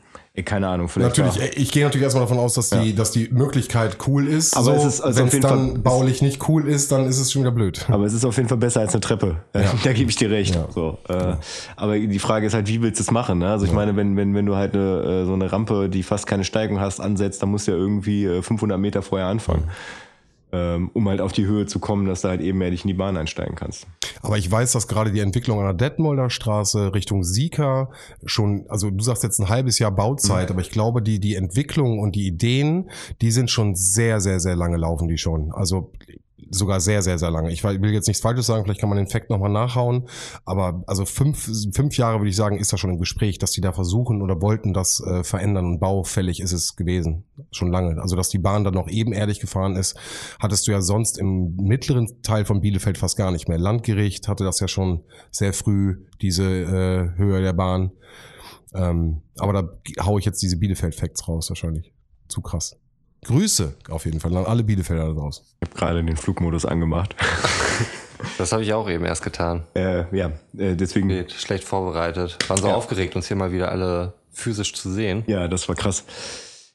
keine 0.46 0.66
Ahnung, 0.66 0.88
vielleicht 0.88 1.18
Natürlich, 1.18 1.38
war, 1.38 1.44
äh, 1.44 1.60
ich 1.60 1.70
gehe 1.72 1.84
natürlich 1.84 2.04
erstmal 2.04 2.24
davon 2.24 2.38
aus, 2.38 2.54
dass 2.54 2.70
die, 2.70 2.94
dass 2.94 3.10
die 3.10 3.28
Möglichkeit 3.30 3.98
cool 4.06 4.26
ist. 4.26 4.56
Aber 4.56 4.64
so, 4.64 4.72
es 4.72 4.84
ist 4.94 5.00
also 5.02 5.20
wenn 5.20 5.26
es 5.28 5.40
dann 5.40 5.72
Fall- 5.72 5.78
baulich 5.80 6.22
nicht 6.22 6.48
cool 6.48 6.66
ist, 6.66 6.90
dann 6.90 7.06
ist 7.06 7.18
es 7.18 7.30
schon 7.30 7.42
wieder 7.42 7.50
blöd. 7.52 7.84
aber 7.88 8.06
es 8.06 8.14
ist 8.14 8.24
auf 8.24 8.36
jeden 8.38 8.48
Fall 8.48 8.56
besser 8.56 8.80
als 8.80 8.94
eine 8.94 9.02
Treppe. 9.02 9.36
da 9.52 9.92
gebe 9.92 10.08
ich 10.08 10.16
dir 10.16 10.30
recht. 10.30 10.54
Ja. 10.54 10.68
So, 10.74 10.96
äh, 11.10 11.34
Aber 11.76 11.98
die 11.98 12.18
Frage 12.18 12.46
ist 12.46 12.54
halt, 12.54 12.66
wie 12.66 12.80
willst 12.80 12.98
du 12.98 13.02
es 13.02 13.10
machen? 13.10 13.40
Ne? 13.40 13.50
Also 13.50 13.66
ich 13.66 13.72
meine, 13.72 13.94
wenn, 13.94 14.16
wenn, 14.16 14.34
wenn 14.34 14.46
du 14.46 14.56
halt 14.56 14.74
eine, 14.74 15.02
äh, 15.02 15.24
so 15.26 15.34
eine 15.34 15.52
Rampe, 15.52 15.90
die 15.90 16.02
fast 16.02 16.26
keine 16.26 16.44
Steigung 16.44 16.80
hast, 16.80 16.98
ansetzt, 16.98 17.42
dann 17.42 17.50
musst 17.50 17.68
du 17.68 17.72
ja 17.72 17.76
irgendwie 17.76 18.24
äh, 18.24 18.40
500 18.40 18.78
Meter 18.78 19.02
vorher 19.02 19.26
anfangen. 19.26 19.64
Ähm, 19.64 19.70
um 20.52 21.08
halt 21.08 21.20
auf 21.20 21.32
die 21.32 21.46
Höhe 21.46 21.66
zu 21.66 21.78
kommen, 21.78 22.06
dass 22.06 22.22
du 22.22 22.28
halt 22.28 22.40
ebenerdig 22.42 22.84
in 22.84 22.88
die 22.88 22.94
Bahn 22.94 23.16
einsteigen 23.16 23.54
kannst. 23.54 23.86
Aber 24.20 24.36
ich 24.38 24.50
weiß, 24.50 24.72
dass 24.72 24.86
gerade 24.86 25.10
die 25.10 25.20
Entwicklung 25.20 25.58
an 25.58 25.64
der 25.64 25.88
Detmolder 25.88 26.30
Straße 26.30 26.94
Richtung 26.94 27.24
Sieker 27.24 27.90
schon, 28.26 28.66
also 28.68 28.90
du 28.90 29.02
sagst 29.02 29.22
jetzt 29.22 29.38
ein 29.40 29.48
halbes 29.48 29.78
Jahr 29.78 29.90
Bauzeit, 29.90 30.48
Mhm. 30.48 30.54
aber 30.54 30.60
ich 30.60 30.70
glaube, 30.70 31.02
die, 31.02 31.18
die 31.20 31.34
Entwicklung 31.34 31.98
und 31.98 32.14
die 32.14 32.26
Ideen, 32.26 32.90
die 33.20 33.30
sind 33.30 33.50
schon 33.50 33.74
sehr, 33.74 34.20
sehr, 34.20 34.40
sehr 34.40 34.54
lange 34.54 34.76
laufen 34.76 35.08
die 35.08 35.18
schon. 35.18 35.52
Also 35.52 35.90
sogar 36.50 36.80
sehr, 36.80 37.02
sehr, 37.02 37.18
sehr 37.18 37.30
lange. 37.30 37.52
Ich 37.52 37.64
will 37.64 37.92
jetzt 37.92 38.08
nichts 38.08 38.22
Falsches 38.22 38.46
sagen, 38.46 38.64
vielleicht 38.64 38.80
kann 38.80 38.88
man 38.88 38.98
den 38.98 39.08
Fakt 39.08 39.30
nochmal 39.30 39.50
nachhauen, 39.50 40.08
aber 40.44 40.82
also 40.86 41.04
fünf, 41.04 41.50
fünf 41.74 41.96
Jahre 41.96 42.18
würde 42.18 42.30
ich 42.30 42.36
sagen, 42.36 42.58
ist 42.58 42.72
da 42.72 42.76
schon 42.76 42.90
im 42.90 42.98
Gespräch, 42.98 43.38
dass 43.38 43.52
die 43.52 43.60
da 43.60 43.72
versuchen 43.72 44.22
oder 44.22 44.40
wollten 44.40 44.72
das 44.72 45.00
äh, 45.00 45.24
verändern 45.24 45.66
und 45.66 45.80
baufällig 45.80 46.40
ist 46.40 46.52
es 46.52 46.76
gewesen. 46.76 47.24
Schon 47.50 47.70
lange. 47.70 48.00
Also 48.00 48.16
dass 48.16 48.28
die 48.28 48.38
Bahn 48.38 48.64
dann 48.64 48.74
noch 48.74 48.88
ebenerdig 48.88 49.40
gefahren 49.40 49.76
ist, 49.76 49.96
hattest 50.40 50.66
du 50.66 50.72
ja 50.72 50.80
sonst 50.80 51.18
im 51.18 51.56
mittleren 51.56 52.22
Teil 52.22 52.44
von 52.44 52.60
Bielefeld 52.60 52.98
fast 52.98 53.16
gar 53.16 53.30
nicht 53.30 53.48
mehr. 53.48 53.58
Landgericht 53.58 54.28
hatte 54.28 54.44
das 54.44 54.60
ja 54.60 54.68
schon 54.68 55.04
sehr 55.30 55.52
früh, 55.52 56.04
diese 56.20 56.44
äh, 56.44 57.18
Höhe 57.18 57.42
der 57.42 57.52
Bahn. 57.52 57.92
Ähm, 58.74 59.22
aber 59.38 59.52
da 59.52 60.04
haue 60.04 60.18
ich 60.18 60.26
jetzt 60.26 60.42
diese 60.42 60.56
Bielefeld-Facts 60.56 61.28
raus 61.28 61.50
wahrscheinlich. 61.50 61.92
Zu 62.28 62.40
krass. 62.40 62.76
Grüße 63.24 63.74
auf 63.88 64.04
jeden 64.04 64.20
Fall 64.20 64.36
an 64.36 64.44
alle 64.46 64.62
Bielefelder 64.64 65.06
da 65.08 65.12
draußen. 65.12 65.44
Ich 65.60 65.68
habe 65.68 65.78
gerade 65.78 66.04
den 66.04 66.16
Flugmodus 66.16 66.64
angemacht. 66.66 67.14
Das 68.38 68.52
habe 68.52 68.62
ich 68.62 68.72
auch 68.72 68.88
eben 68.88 69.04
erst 69.04 69.24
getan. 69.24 69.64
äh, 69.74 70.04
ja, 70.16 70.30
äh, 70.56 70.76
deswegen. 70.76 71.08
Geht 71.08 71.32
schlecht 71.32 71.64
vorbereitet. 71.64 72.38
Waren 72.48 72.56
so 72.60 72.68
Ja. 72.68 72.74
aufgeregt, 72.74 73.16
uns 73.16 73.26
hier 73.26 73.36
mal 73.36 73.50
wieder 73.50 73.70
alle 73.72 74.12
physisch 74.30 74.74
zu 74.74 74.92
sehen. 74.92 75.24
Ja, 75.26 75.48
das 75.48 75.68
war 75.68 75.74
krass. 75.74 76.04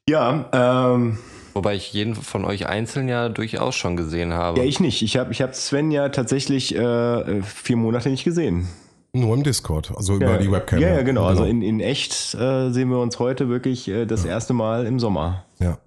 Ja, 0.09 0.49
ähm, 0.51 1.19
Wobei 1.53 1.75
ich 1.75 1.93
jeden 1.93 2.15
von 2.15 2.43
euch 2.43 2.67
einzeln 2.67 3.07
ja 3.07 3.29
durchaus 3.29 3.75
schon 3.75 3.95
gesehen 3.95 4.33
habe. 4.33 4.59
ja, 4.59 4.65
ich 4.65 4.81
nicht. 4.81 5.01
Ich 5.01 5.15
habe 5.15 5.31
ich 5.31 5.41
hab 5.41 5.55
Sven 5.55 5.89
ja 5.89 6.09
tatsächlich 6.09 6.75
äh, 6.75 7.41
vier 7.43 7.77
Monate 7.77 8.09
nicht 8.09 8.25
gesehen. 8.25 8.67
Nur 9.13 9.33
im 9.33 9.43
Discord, 9.43 9.93
also 9.95 10.15
über 10.15 10.31
ja, 10.31 10.37
die 10.37 10.51
Webcam. 10.51 10.79
Ja, 10.79 10.89
ja, 10.95 11.01
genau. 11.01 11.23
Also 11.25 11.45
in, 11.45 11.61
in 11.61 11.79
echt 11.79 12.35
äh, 12.35 12.71
sehen 12.71 12.89
wir 12.89 12.99
uns 12.99 13.19
heute 13.19 13.47
wirklich 13.47 13.87
äh, 13.87 14.05
das 14.05 14.25
erste 14.25 14.53
Mal 14.53 14.85
im 14.85 14.99
Sommer. 14.99 15.45
ja, 15.59 15.77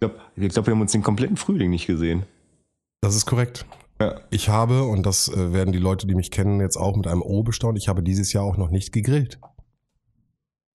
glaube, 0.00 0.16
ich 0.36 0.48
glaub, 0.48 0.66
wir 0.66 0.74
haben 0.74 0.80
uns 0.80 0.92
den 0.92 1.02
kompletten 1.02 1.36
Frühling 1.36 1.70
nicht 1.70 1.86
gesehen. 1.86 2.24
das 3.00 3.14
ist 3.14 3.26
korrekt. 3.26 3.66
Ja. 4.00 4.20
Ich 4.30 4.48
habe, 4.48 4.84
und 4.84 5.04
das 5.04 5.28
äh, 5.28 5.52
werden 5.52 5.72
die 5.72 5.78
Leute, 5.78 6.06
die 6.06 6.14
mich 6.14 6.30
kennen, 6.30 6.60
jetzt 6.60 6.76
auch 6.76 6.96
mit 6.96 7.06
einem 7.06 7.22
O 7.22 7.42
bestaunt, 7.42 7.76
ich 7.78 7.88
habe 7.88 8.02
dieses 8.02 8.32
Jahr 8.32 8.44
auch 8.44 8.56
noch 8.56 8.70
nicht 8.70 8.92
gegrillt. 8.92 9.40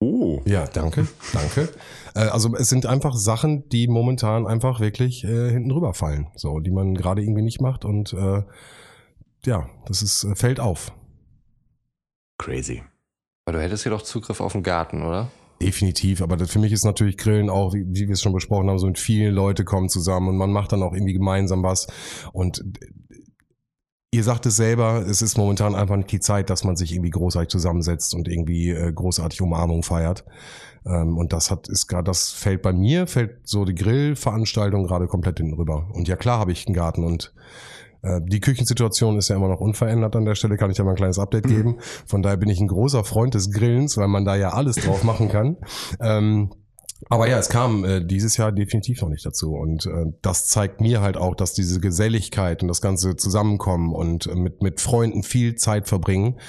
Oh. 0.00 0.42
Ja, 0.44 0.66
danke, 0.66 1.08
danke. 1.32 1.68
Äh, 2.16 2.28
also 2.28 2.54
es 2.54 2.68
sind 2.68 2.86
einfach 2.86 3.16
Sachen, 3.16 3.68
die 3.70 3.88
momentan 3.88 4.46
einfach 4.46 4.78
wirklich 4.78 5.24
äh, 5.24 5.50
hinten 5.50 5.72
rüberfallen, 5.72 6.28
so, 6.36 6.60
die 6.60 6.70
man 6.70 6.94
gerade 6.94 7.22
irgendwie 7.22 7.42
nicht 7.42 7.60
macht 7.60 7.84
und 7.84 8.12
äh, 8.12 8.44
ja, 9.44 9.68
das 9.86 10.00
ist, 10.00 10.22
äh, 10.22 10.36
fällt 10.36 10.60
auf. 10.60 10.92
Crazy. 12.38 12.84
Aber 13.46 13.58
du 13.58 13.64
hättest 13.64 13.82
hier 13.82 13.90
doch 13.90 14.02
Zugriff 14.02 14.40
auf 14.40 14.52
den 14.52 14.62
Garten, 14.62 15.02
oder? 15.02 15.28
Definitiv, 15.64 16.20
aber 16.20 16.36
das, 16.36 16.50
für 16.50 16.58
mich 16.58 16.72
ist 16.72 16.84
natürlich 16.84 17.16
Grillen 17.16 17.48
auch, 17.48 17.72
wie, 17.72 17.86
wie 17.88 18.06
wir 18.06 18.12
es 18.12 18.20
schon 18.20 18.32
besprochen 18.32 18.68
haben, 18.68 18.78
so 18.78 18.86
mit 18.86 18.98
vielen 18.98 19.34
Leute 19.34 19.64
kommen 19.64 19.88
zusammen 19.88 20.28
und 20.28 20.36
man 20.36 20.52
macht 20.52 20.72
dann 20.72 20.82
auch 20.82 20.92
irgendwie 20.92 21.14
gemeinsam 21.14 21.62
was. 21.62 21.86
Und 22.32 22.60
äh, 22.60 22.86
ihr 24.12 24.22
sagt 24.22 24.46
es 24.46 24.56
selber, 24.56 25.04
es 25.08 25.22
ist 25.22 25.38
momentan 25.38 25.74
einfach 25.74 25.96
nicht 25.96 26.12
die 26.12 26.20
Zeit, 26.20 26.50
dass 26.50 26.64
man 26.64 26.76
sich 26.76 26.92
irgendwie 26.92 27.10
großartig 27.10 27.48
zusammensetzt 27.48 28.14
und 28.14 28.28
irgendwie 28.28 28.70
äh, 28.70 28.92
großartig 28.92 29.40
Umarmung 29.40 29.82
feiert. 29.82 30.24
Ähm, 30.86 31.16
und 31.16 31.32
das 31.32 31.50
hat 31.50 31.68
ist 31.68 31.86
gerade, 31.86 32.04
das 32.04 32.30
fällt 32.30 32.60
bei 32.60 32.72
mir, 32.72 33.06
fällt 33.06 33.48
so 33.48 33.64
die 33.64 33.74
Grillveranstaltung 33.74 34.84
gerade 34.84 35.06
komplett 35.06 35.38
hinten 35.38 35.54
rüber. 35.54 35.88
Und 35.92 36.08
ja 36.08 36.16
klar 36.16 36.38
habe 36.38 36.52
ich 36.52 36.66
einen 36.66 36.74
Garten 36.74 37.04
und 37.04 37.32
die 38.22 38.40
Küchensituation 38.40 39.18
ist 39.18 39.28
ja 39.28 39.36
immer 39.36 39.48
noch 39.48 39.60
unverändert 39.60 40.14
an 40.16 40.24
der 40.24 40.34
Stelle, 40.34 40.56
kann 40.56 40.70
ich 40.70 40.78
ja 40.78 40.84
mal 40.84 40.90
ein 40.90 40.96
kleines 40.96 41.18
Update 41.18 41.46
geben. 41.46 41.78
Von 42.06 42.22
daher 42.22 42.36
bin 42.36 42.48
ich 42.48 42.60
ein 42.60 42.68
großer 42.68 43.04
Freund 43.04 43.34
des 43.34 43.50
Grillens, 43.50 43.96
weil 43.96 44.08
man 44.08 44.24
da 44.24 44.36
ja 44.36 44.50
alles 44.50 44.76
drauf 44.76 45.04
machen 45.04 45.28
kann. 45.28 45.56
Ähm, 46.00 46.50
aber 47.08 47.28
ja, 47.28 47.38
es 47.38 47.48
kam 47.48 47.84
äh, 47.84 48.04
dieses 48.04 48.36
Jahr 48.36 48.52
definitiv 48.52 49.02
noch 49.02 49.08
nicht 49.08 49.26
dazu. 49.26 49.54
Und 49.54 49.86
äh, 49.86 50.06
das 50.22 50.48
zeigt 50.48 50.80
mir 50.80 51.00
halt 51.00 51.16
auch, 51.16 51.34
dass 51.34 51.52
diese 51.52 51.80
Geselligkeit 51.80 52.62
und 52.62 52.68
das 52.68 52.80
ganze 52.80 53.16
Zusammenkommen 53.16 53.94
und 53.94 54.26
äh, 54.26 54.34
mit, 54.34 54.62
mit 54.62 54.80
Freunden 54.80 55.22
viel 55.22 55.54
Zeit 55.56 55.88
verbringen, 55.88 56.40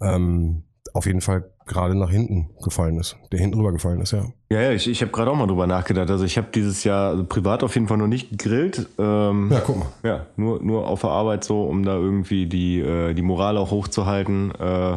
ähm, 0.00 0.64
auf 0.98 1.06
jeden 1.06 1.20
Fall 1.20 1.44
gerade 1.66 1.94
nach 1.94 2.10
hinten 2.10 2.50
gefallen 2.62 2.98
ist. 2.98 3.16
Der 3.32 3.38
hinten 3.38 3.56
rüber 3.58 3.72
gefallen 3.72 4.00
ist, 4.00 4.12
ja. 4.12 4.24
Ja, 4.50 4.60
ja, 4.60 4.72
ich, 4.72 4.88
ich 4.88 5.00
habe 5.00 5.12
gerade 5.12 5.30
auch 5.30 5.36
mal 5.36 5.46
drüber 5.46 5.66
nachgedacht. 5.66 6.10
Also 6.10 6.24
ich 6.24 6.36
habe 6.36 6.48
dieses 6.54 6.82
Jahr 6.84 7.10
also 7.10 7.24
privat 7.24 7.62
auf 7.62 7.74
jeden 7.74 7.86
Fall 7.88 7.98
noch 7.98 8.06
nicht 8.06 8.30
gegrillt. 8.30 8.86
Ähm, 8.98 9.48
Ja, 9.52 9.60
guck 9.60 9.78
mal. 9.78 9.86
Ja, 10.02 10.26
nur, 10.36 10.62
nur 10.62 10.86
auf 10.86 11.02
der 11.02 11.10
Arbeit 11.10 11.44
so, 11.44 11.62
um 11.62 11.84
da 11.84 11.94
irgendwie 11.94 12.46
die, 12.46 12.80
äh, 12.80 13.14
die 13.14 13.22
Moral 13.22 13.56
auch 13.56 13.70
hochzuhalten, 13.70 14.52
äh, 14.58 14.96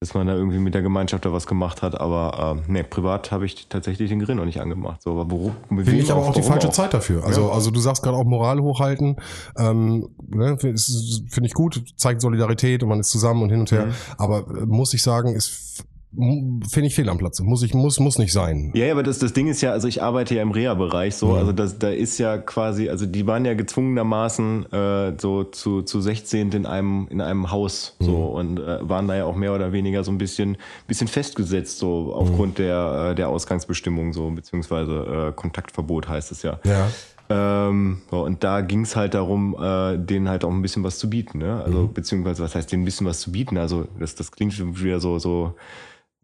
dass 0.00 0.12
man 0.12 0.26
da 0.26 0.34
irgendwie 0.34 0.58
mit 0.58 0.74
der 0.74 0.82
Gemeinschaft 0.82 1.24
da 1.24 1.32
was 1.32 1.46
gemacht 1.46 1.80
hat. 1.80 1.98
Aber 1.98 2.62
äh, 2.68 2.70
ne, 2.70 2.84
privat 2.84 3.32
habe 3.32 3.46
ich 3.46 3.68
tatsächlich 3.68 4.10
den 4.10 4.20
Grill 4.20 4.34
noch 4.34 4.44
nicht 4.44 4.60
angemacht. 4.60 5.02
So, 5.02 5.12
aber 5.12 5.30
worum, 5.30 5.56
Finde 5.68 5.96
ich 5.96 6.12
aber 6.12 6.22
auch 6.22 6.34
die 6.34 6.42
falsche 6.42 6.70
Zeit 6.70 6.92
dafür. 6.92 7.24
Also, 7.24 7.50
also 7.50 7.70
du 7.70 7.80
sagst 7.80 8.02
gerade 8.02 8.16
auch 8.16 8.24
Moral 8.24 8.60
hochhalten. 8.60 9.16
Ähm, 9.56 10.08
ne, 10.28 10.58
Finde 10.58 11.46
ich 11.46 11.54
gut, 11.54 11.82
zeigt 11.96 12.20
Solidarität 12.20 12.82
und 12.82 12.90
man 12.90 13.00
ist 13.00 13.10
zusammen 13.10 13.42
und 13.42 13.50
hin 13.50 13.60
und 13.60 13.72
her. 13.72 13.86
Mhm. 13.86 13.92
Aber 14.18 14.38
äh, 14.40 14.66
muss 14.66 14.92
ich 14.92 15.02
sagen, 15.02 15.34
ist 15.34 15.84
finde 16.16 16.86
ich 16.86 16.94
fehl 16.94 17.08
am 17.08 17.18
Platze. 17.18 17.44
Muss 17.44 17.62
ich, 17.62 17.74
muss, 17.74 18.00
muss 18.00 18.18
nicht 18.18 18.32
sein. 18.32 18.70
Ja, 18.74 18.86
ja, 18.86 18.92
aber 18.92 19.02
das, 19.02 19.18
das 19.18 19.32
Ding 19.32 19.48
ist 19.48 19.60
ja, 19.60 19.72
also 19.72 19.86
ich 19.86 20.02
arbeite 20.02 20.34
ja 20.34 20.42
im 20.42 20.50
Reha-Bereich 20.50 21.14
so, 21.16 21.28
Mhm. 21.28 21.34
also 21.34 21.52
das, 21.52 21.78
da 21.78 21.90
ist 21.90 22.18
ja 22.18 22.38
quasi, 22.38 22.88
also 22.88 23.04
die 23.06 23.26
waren 23.26 23.44
ja 23.44 23.54
gezwungenermaßen 23.54 24.72
äh, 24.72 25.12
so 25.18 25.44
zu, 25.44 25.82
zu 25.82 26.00
16 26.00 26.52
in 26.52 26.66
einem, 26.66 27.06
in 27.10 27.20
einem 27.20 27.50
Haus 27.50 27.96
so 28.00 28.26
und 28.26 28.58
äh, 28.58 28.88
waren 28.88 29.08
da 29.08 29.16
ja 29.16 29.24
auch 29.26 29.36
mehr 29.36 29.54
oder 29.54 29.72
weniger 29.72 30.04
so 30.04 30.10
ein 30.10 30.18
bisschen, 30.18 30.56
bisschen 30.86 31.08
festgesetzt, 31.08 31.78
so 31.78 32.14
aufgrund 32.14 32.58
der, 32.58 33.10
äh, 33.10 33.14
der 33.14 33.28
Ausgangsbestimmung, 33.28 34.12
so, 34.12 34.30
beziehungsweise 34.30 35.28
äh, 35.28 35.32
Kontaktverbot 35.34 36.08
heißt 36.08 36.32
es 36.32 36.42
ja. 36.42 36.58
Ja. 36.64 36.88
Ähm, 37.28 38.02
so, 38.10 38.22
und 38.24 38.44
da 38.44 38.60
ging 38.60 38.82
es 38.82 38.94
halt 38.94 39.14
darum, 39.14 39.56
äh, 39.60 39.98
denen 39.98 40.28
halt 40.28 40.44
auch 40.44 40.50
ein 40.50 40.62
bisschen 40.62 40.84
was 40.84 40.98
zu 41.00 41.10
bieten, 41.10 41.38
ne? 41.38 41.60
Also, 41.64 41.88
beziehungsweise, 41.92 42.40
was 42.44 42.54
heißt 42.54 42.70
denen 42.70 42.82
ein 42.82 42.84
bisschen 42.84 43.04
was 43.06 43.18
zu 43.20 43.32
bieten? 43.32 43.58
Also, 43.58 43.88
das, 43.98 44.14
das 44.14 44.30
klingt 44.30 44.52
schon 44.52 44.78
wieder 44.80 45.00
so, 45.00 45.18
so, 45.18 45.54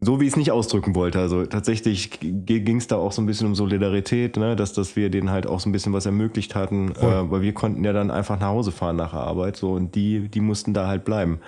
so 0.04 0.21
wie 0.21 0.25
ich 0.25 0.32
es 0.32 0.37
nicht 0.37 0.50
ausdrücken 0.50 0.97
wollte. 0.97 1.21
Also 1.21 1.47
tatsächlich 1.47 2.18
ging 2.21 2.76
es 2.76 2.88
da 2.88 2.97
auch 2.97 3.12
so 3.12 3.23
ein 3.23 3.26
bisschen 3.26 3.47
um 3.47 3.54
Solidarität, 3.54 4.37
ne? 4.37 4.56
dass, 4.56 4.73
dass 4.73 4.97
wir 4.97 5.11
denen 5.11 5.30
halt 5.30 5.47
auch 5.47 5.61
so 5.61 5.68
ein 5.68 5.73
bisschen 5.73 5.92
was 5.92 6.06
ermöglicht 6.06 6.56
hatten, 6.56 6.90
äh, 6.97 7.30
weil 7.30 7.40
wir 7.40 7.54
konnten 7.54 7.85
ja 7.85 7.92
dann 7.92 8.11
einfach 8.11 8.38
nach 8.38 8.49
Hause 8.49 8.73
fahren 8.73 8.97
nach 8.97 9.12
der 9.12 9.21
Arbeit 9.21 9.56
so 9.56 9.73
und 9.73 9.94
die, 9.94 10.28
die 10.28 10.40
mussten 10.40 10.75
da 10.75 10.88
halt 10.88 11.04
bleiben. 11.04 11.38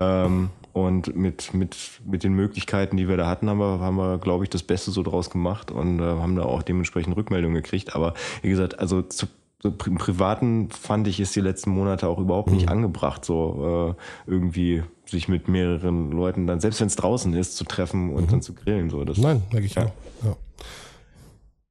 Ähm, 0.00 0.50
und 0.72 1.14
mit, 1.14 1.54
mit, 1.54 1.76
mit 2.04 2.24
den 2.24 2.32
Möglichkeiten, 2.32 2.96
die 2.96 3.08
wir 3.08 3.16
da 3.16 3.28
hatten, 3.28 3.48
haben 3.48 3.58
wir, 3.58 3.78
haben 3.78 3.96
wir 3.96 4.18
glaube 4.18 4.42
ich, 4.42 4.50
das 4.50 4.64
Beste 4.64 4.90
so 4.90 5.04
draus 5.04 5.30
gemacht 5.30 5.70
und 5.70 6.00
äh, 6.00 6.02
haben 6.02 6.34
da 6.34 6.42
auch 6.42 6.62
dementsprechend 6.62 7.16
Rückmeldungen 7.16 7.54
gekriegt. 7.54 7.94
Aber 7.94 8.14
wie 8.40 8.48
gesagt, 8.48 8.80
also 8.80 9.02
zu, 9.02 9.26
so 9.62 9.72
im 9.86 9.96
Privaten 9.96 10.70
fand 10.70 11.06
ich 11.06 11.20
es 11.20 11.30
die 11.30 11.40
letzten 11.40 11.70
Monate 11.70 12.08
auch 12.08 12.18
überhaupt 12.18 12.50
nicht 12.50 12.68
angebracht, 12.68 13.24
so 13.24 13.94
äh, 14.26 14.30
irgendwie 14.30 14.82
sich 15.06 15.28
mit 15.28 15.48
mehreren 15.48 16.10
Leuten 16.10 16.46
dann, 16.46 16.60
selbst 16.60 16.80
wenn 16.80 16.86
es 16.86 16.96
draußen 16.96 17.34
ist, 17.34 17.56
zu 17.56 17.64
treffen 17.64 18.12
und 18.14 18.32
dann 18.32 18.40
zu 18.42 18.54
grillen. 18.54 18.88
So. 18.90 19.04
Das, 19.04 19.18
Nein, 19.18 19.42
denke 19.52 19.66
ich 19.66 19.74
Ja. 19.74 19.84
auch. 19.86 19.92
Ja. 20.24 20.36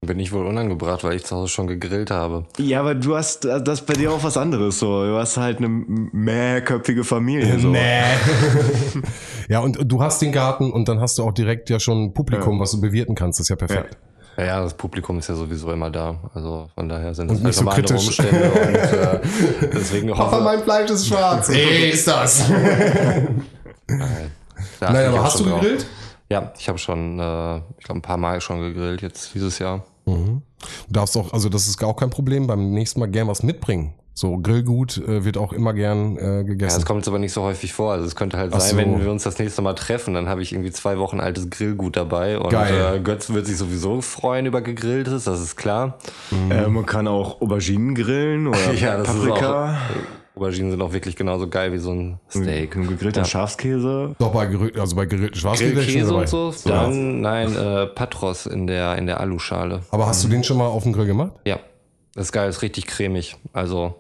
Bin 0.04 0.18
ich 0.20 0.32
wohl 0.32 0.48
unangebracht, 0.48 1.04
weil 1.04 1.16
ich 1.16 1.26
zu 1.26 1.36
Hause 1.36 1.50
schon 1.50 1.68
gegrillt 1.68 2.10
habe. 2.10 2.46
Ja, 2.58 2.80
aber 2.80 2.96
du 2.96 3.16
hast 3.16 3.46
äh, 3.46 3.62
das 3.64 3.82
ist 3.82 3.86
bei 3.86 3.94
dir 3.94 4.12
auch 4.12 4.24
was 4.24 4.36
anderes. 4.36 4.80
So. 4.80 5.06
Du 5.06 5.16
hast 5.16 5.38
halt 5.38 5.60
eine 5.60 5.68
mehrköpfige 5.70 7.04
Familie. 7.04 7.60
So. 7.60 7.72
ja, 9.50 9.60
und 9.60 9.78
du 9.84 10.02
hast 10.02 10.20
den 10.22 10.32
Garten 10.32 10.72
und 10.72 10.88
dann 10.88 11.00
hast 11.00 11.20
du 11.20 11.24
auch 11.24 11.32
direkt 11.34 11.70
ja 11.70 11.80
schon 11.80 12.06
ein 12.06 12.14
Publikum, 12.14 12.60
was 12.60 12.72
du 12.72 12.82
bewirten 12.82 13.14
kannst. 13.14 13.40
Das 13.40 13.46
ist 13.46 13.50
ja 13.50 13.56
perfekt. 13.56 13.94
Ja, 13.94 14.11
ja, 14.38 14.62
das 14.62 14.74
Publikum 14.74 15.20
ist 15.20 15.28
ja 15.30 15.36
sowieso 15.36 15.72
immer 15.72 15.90
da. 15.90 16.16
Also 16.34 16.70
von 16.76 16.88
daher 16.90 17.14
sind 17.14 17.30
das 17.32 17.40
nicht 17.40 17.56
so 17.56 17.64
normale 17.64 17.84
kritisch. 17.84 18.08
Umstände 18.08 18.52
und 18.52 18.76
äh, 18.76 19.70
deswegen 19.74 20.18
hoffe 20.18 20.42
mein 20.42 20.64
Fleisch 20.64 20.90
ist 20.90 21.08
schwarz. 21.08 21.50
Ey, 21.50 21.90
ist 21.90 22.08
das. 22.08 22.44
Da 24.80 24.92
Nein, 24.94 24.96
achte 24.96 25.02
ich 25.02 25.08
aber 25.10 25.24
hast 25.24 25.40
du 25.40 25.44
schon 25.44 25.52
drauf. 25.52 25.62
gegrillt? 25.62 25.86
Ja, 26.30 26.52
ich 26.58 26.70
habe 26.70 26.78
schon, 26.78 27.20
äh, 27.20 27.58
ich 27.78 27.84
glaube, 27.84 28.00
ein 28.00 28.02
paar 28.02 28.18
Mal 28.18 28.40
schon 28.42 28.62
gegrillt 28.62 29.02
jetzt 29.02 29.34
dieses 29.34 29.60
Jahr. 29.60 29.84
Du 30.88 30.94
darfst 30.94 31.16
auch, 31.18 31.34
also 31.34 31.50
das 31.50 31.68
ist 31.68 31.84
auch 31.84 31.96
kein 31.96 32.10
Problem, 32.10 32.48
beim 32.48 32.72
nächsten 32.72 33.00
Mal 33.00 33.08
gern 33.10 33.28
was 33.28 33.44
mitbringen. 33.44 33.94
So 34.14 34.38
Grillgut 34.38 34.98
äh, 34.98 35.24
wird 35.24 35.38
auch 35.38 35.54
immer 35.54 35.74
gern 35.74 36.18
äh, 36.18 36.38
Ja, 36.38 36.42
gegessen. 36.44 36.78
das 36.80 36.86
kommt 36.86 37.00
jetzt 37.00 37.08
aber 37.08 37.18
nicht 37.18 37.32
so 37.32 37.44
häufig 37.44 37.72
vor. 37.72 37.94
Also 37.94 38.06
es 38.06 38.16
könnte 38.16 38.38
halt 38.38 38.52
Ach 38.54 38.60
sein, 38.60 38.72
so. 38.72 38.78
wenn 38.78 39.02
wir 39.04 39.10
uns 39.10 39.24
das 39.24 39.40
nächste 39.40 39.62
Mal 39.62 39.74
treffen, 39.74 40.14
dann 40.14 40.28
habe 40.28 40.42
ich 40.42 40.52
irgendwie 40.52 40.72
zwei 40.72 40.98
Wochen 41.00 41.22
altes 41.22 41.50
Grillgut 41.50 41.96
dabei 41.96 42.38
und 42.38 42.50
Geil. 42.50 42.98
äh, 42.98 43.00
Götz 43.00 43.30
wird 43.30 43.48
sich 43.48 43.56
sowieso 43.58 44.02
freuen 44.02 44.46
über 44.46 44.62
gegrilltes, 44.62 45.24
das 45.24 45.40
ist 45.40 45.56
klar. 45.56 45.98
Äh, 46.50 46.68
man 46.68 46.86
kann 46.86 47.08
auch 47.08 47.40
Auberginen 47.42 47.96
grillen 47.96 48.48
oder 48.48 48.74
Ja, 48.74 48.98
das 48.98 49.08
Paprika. 49.08 49.72
ist 49.72 49.78
auch. 49.80 50.21
Auberginen 50.36 50.72
sind 50.72 50.82
auch 50.82 50.94
wirklich 50.94 51.16
genauso 51.16 51.48
geil 51.50 51.74
wie 51.74 51.78
so 51.78 51.92
ein 51.92 52.20
Steak. 52.30 52.76
Ein 52.76 52.88
gegrillter 52.88 53.22
Ja. 53.22 53.26
Schafskäse. 53.26 54.16
Doch 54.18 54.32
bei 54.32 54.46
gerührt, 54.46 54.80
also 54.80 54.96
bei 54.96 55.04
ich 55.06 55.40
schon 55.40 55.54
Grillkäse 55.54 56.14
und 56.14 56.30
so. 56.30 56.54
Dann, 56.66 57.20
nein, 57.22 57.54
äh, 57.56 57.88
Patros 57.88 58.46
in 58.46 58.66
der, 58.66 58.98
in 58.98 59.08
der 59.08 59.20
Aluschale. 59.20 59.82
Aber 59.92 60.08
hast 60.08 60.24
du 60.24 60.30
den 60.30 60.44
schon 60.44 60.58
mal 60.58 60.68
auf 60.68 60.84
dem 60.84 60.94
Grill 60.94 61.06
gemacht? 61.08 61.34
Ja, 61.46 61.60
das 62.16 62.28
ist 62.28 62.32
geil, 62.32 62.50
ist 62.50 62.62
richtig 62.62 62.88
cremig. 62.88 63.36
Also, 63.52 63.96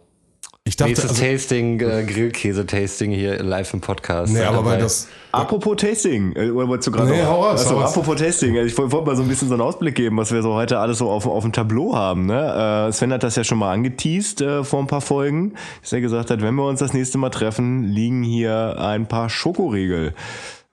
Ich 0.63 0.75
dachte, 0.75 0.91
nächstes 0.91 1.09
also, 1.09 1.23
Tasting, 1.23 1.79
äh, 1.79 2.03
Grillkäse-Tasting 2.03 3.11
hier 3.11 3.41
live 3.41 3.73
im 3.73 3.81
Podcast. 3.81 4.31
nee, 4.31 4.43
aber 4.43 4.63
weil 4.63 4.77
das, 4.77 5.07
Apropos 5.31 5.77
Tasting, 5.77 6.35
äh, 6.35 6.51
oder 6.51 6.67
wolltest 6.67 6.87
du 6.87 6.91
gerade 6.91 7.09
Nee, 7.09 7.23
hau 7.23 7.41
raus, 7.41 7.65
raus. 7.71 7.89
apropos 7.89 8.17
Tasting, 8.21 8.55
also 8.55 8.67
ich 8.67 8.77
wollte 8.77 8.91
wollte 8.91 9.07
mal 9.07 9.15
so 9.15 9.23
ein 9.23 9.27
bisschen 9.27 9.47
so 9.47 9.55
einen 9.55 9.63
Ausblick 9.63 9.95
geben, 9.95 10.17
was 10.17 10.31
wir 10.31 10.43
so 10.43 10.53
heute 10.53 10.77
alles 10.77 10.99
so 10.99 11.09
auf, 11.09 11.25
auf 11.25 11.41
dem 11.41 11.51
Tableau 11.51 11.95
haben. 11.95 12.27
Ne? 12.27 12.87
Äh, 12.89 12.91
Sven 12.91 13.11
hat 13.11 13.23
das 13.23 13.35
ja 13.37 13.43
schon 13.43 13.57
mal 13.57 13.71
angeteased 13.71 14.41
äh, 14.41 14.63
vor 14.63 14.81
ein 14.81 14.87
paar 14.87 15.01
Folgen, 15.01 15.55
dass 15.81 15.93
er 15.93 16.01
gesagt 16.01 16.29
hat, 16.29 16.43
wenn 16.43 16.53
wir 16.53 16.67
uns 16.67 16.79
das 16.79 16.93
nächste 16.93 17.17
Mal 17.17 17.31
treffen, 17.31 17.83
liegen 17.83 18.21
hier 18.21 18.75
ein 18.77 19.07
paar 19.07 19.31
Schokoriegel. 19.31 20.13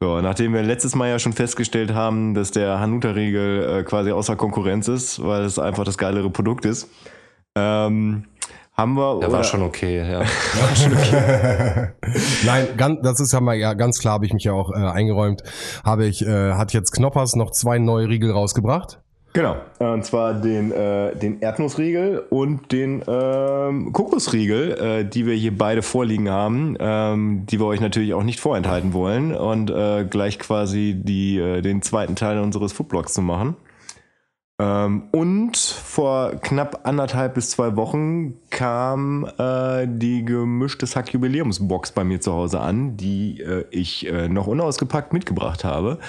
So, 0.01 0.21
nachdem 0.21 0.53
wir 0.53 0.63
letztes 0.63 0.95
Mal 0.97 1.09
ja 1.09 1.19
schon 1.19 1.33
festgestellt 1.33 1.95
haben, 1.95 2.35
dass 2.35 2.51
der 2.51 2.79
Hanuta-Riegel 2.79 3.79
äh, 3.81 3.83
quasi 3.85 4.13
außer 4.13 4.37
Konkurrenz 4.37 4.87
ist, 4.87 5.25
weil 5.25 5.45
es 5.45 5.59
einfach 5.59 5.85
das 5.85 5.97
geilere 5.97 6.29
Produkt 6.29 6.67
ist, 6.67 6.91
ähm, 7.57 8.25
haben 8.79 8.95
wir... 8.95 9.19
Der 9.21 9.33
war 9.33 9.45
schon 9.45 9.63
okay, 9.63 9.99
ja. 9.99 10.23
nein, 12.47 12.69
ganz, 12.77 13.01
das 13.03 13.21
ist 13.21 13.33
ja 13.33 13.41
mal 13.41 13.57
ja 13.57 13.75
ganz 13.75 13.99
klar, 13.99 14.15
habe 14.15 14.27
ich 14.27 14.33
mich 14.33 14.45
ja 14.45 14.53
auch 14.53 14.71
äh, 14.71 14.77
eingeräumt, 14.77 15.43
habe 15.85 16.07
ich, 16.07 16.25
äh, 16.25 16.53
hat 16.53 16.73
jetzt 16.73 16.93
Knoppers 16.93 17.35
noch 17.35 17.51
zwei 17.51 17.79
neue 17.79 18.09
Riegel 18.09 18.31
rausgebracht. 18.31 19.01
Genau, 19.35 19.57
und 19.79 20.05
zwar 20.05 20.35
den, 20.35 20.73
äh, 20.73 21.15
den 21.15 21.41
Erdnussriegel 21.41 22.25
und 22.31 22.73
den 22.73 23.05
ähm, 23.07 23.93
Kokosriegel, 23.93 24.73
äh, 24.73 25.05
die 25.05 25.27
wir 25.27 25.35
hier 25.35 25.57
beide 25.57 25.83
vorliegen 25.83 26.31
haben, 26.31 26.77
ähm, 26.81 27.45
die 27.47 27.61
wir 27.61 27.67
euch 27.67 27.81
natürlich 27.81 28.15
auch 28.15 28.23
nicht 28.23 28.41
vorenthalten 28.41 28.95
wollen 28.95 29.35
und 29.35 29.71
äh, 29.71 30.07
gleich 30.09 30.39
quasi 30.39 30.95
die, 30.97 31.39
äh, 31.39 31.61
den 31.61 31.83
zweiten 31.83 32.17
Teil 32.17 32.39
unseres 32.39 32.73
Foodblogs 32.73 33.13
zu 33.13 33.21
machen. 33.21 33.55
Ähm, 34.61 35.05
und 35.13 35.57
vor 35.57 36.33
knapp 36.43 36.81
anderthalb 36.83 37.35
bis 37.35 37.51
zwei 37.51 37.77
Wochen 37.77 38.35
kam 38.51 39.25
äh, 39.39 39.87
die 39.89 40.25
gemischtes 40.25 40.97
Hack 40.97 41.13
Jubiläumsbox 41.13 41.93
bei 41.93 42.03
mir 42.03 42.21
zu 42.21 42.33
Hause 42.33 42.59
an, 42.59 42.97
die 42.97 43.41
äh, 43.41 43.67
ich 43.71 44.07
äh, 44.09 44.29
noch 44.29 44.49
unausgepackt 44.49 45.13
mitgebracht 45.13 45.63
habe, 45.63 46.01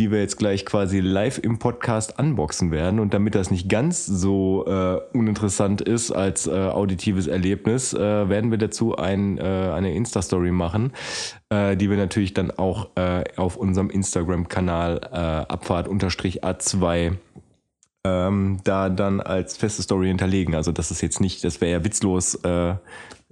die 0.00 0.10
wir 0.10 0.18
jetzt 0.18 0.38
gleich 0.38 0.66
quasi 0.66 0.98
live 0.98 1.38
im 1.38 1.60
Podcast 1.60 2.18
unboxen 2.18 2.72
werden. 2.72 2.98
Und 2.98 3.14
damit 3.14 3.36
das 3.36 3.52
nicht 3.52 3.68
ganz 3.68 4.04
so 4.06 4.66
äh, 4.66 4.98
uninteressant 5.16 5.80
ist 5.80 6.10
als 6.10 6.48
äh, 6.48 6.50
auditives 6.50 7.28
Erlebnis, 7.28 7.94
äh, 7.94 8.28
werden 8.28 8.50
wir 8.50 8.58
dazu 8.58 8.96
ein, 8.96 9.38
eine 9.38 9.94
Insta-Story 9.94 10.50
machen, 10.50 10.92
die 11.52 11.90
wir 11.90 11.96
natürlich 11.96 12.34
dann 12.34 12.50
auch 12.50 12.90
auf 13.36 13.56
unserem 13.56 13.90
Instagram-Kanal 13.90 15.00
äh, 15.12 15.52
Abfahrt-A2 15.52 17.16
ähm, 18.04 18.58
da 18.64 18.88
dann 18.90 19.20
als 19.20 19.56
feste 19.56 19.82
Story 19.82 20.08
hinterlegen. 20.08 20.54
Also 20.54 20.72
das 20.72 20.90
ist 20.90 21.00
jetzt 21.00 21.20
nicht, 21.20 21.42
das 21.44 21.60
wäre 21.60 21.72
ja 21.72 21.84
witzlos, 21.84 22.34
äh, 22.36 22.74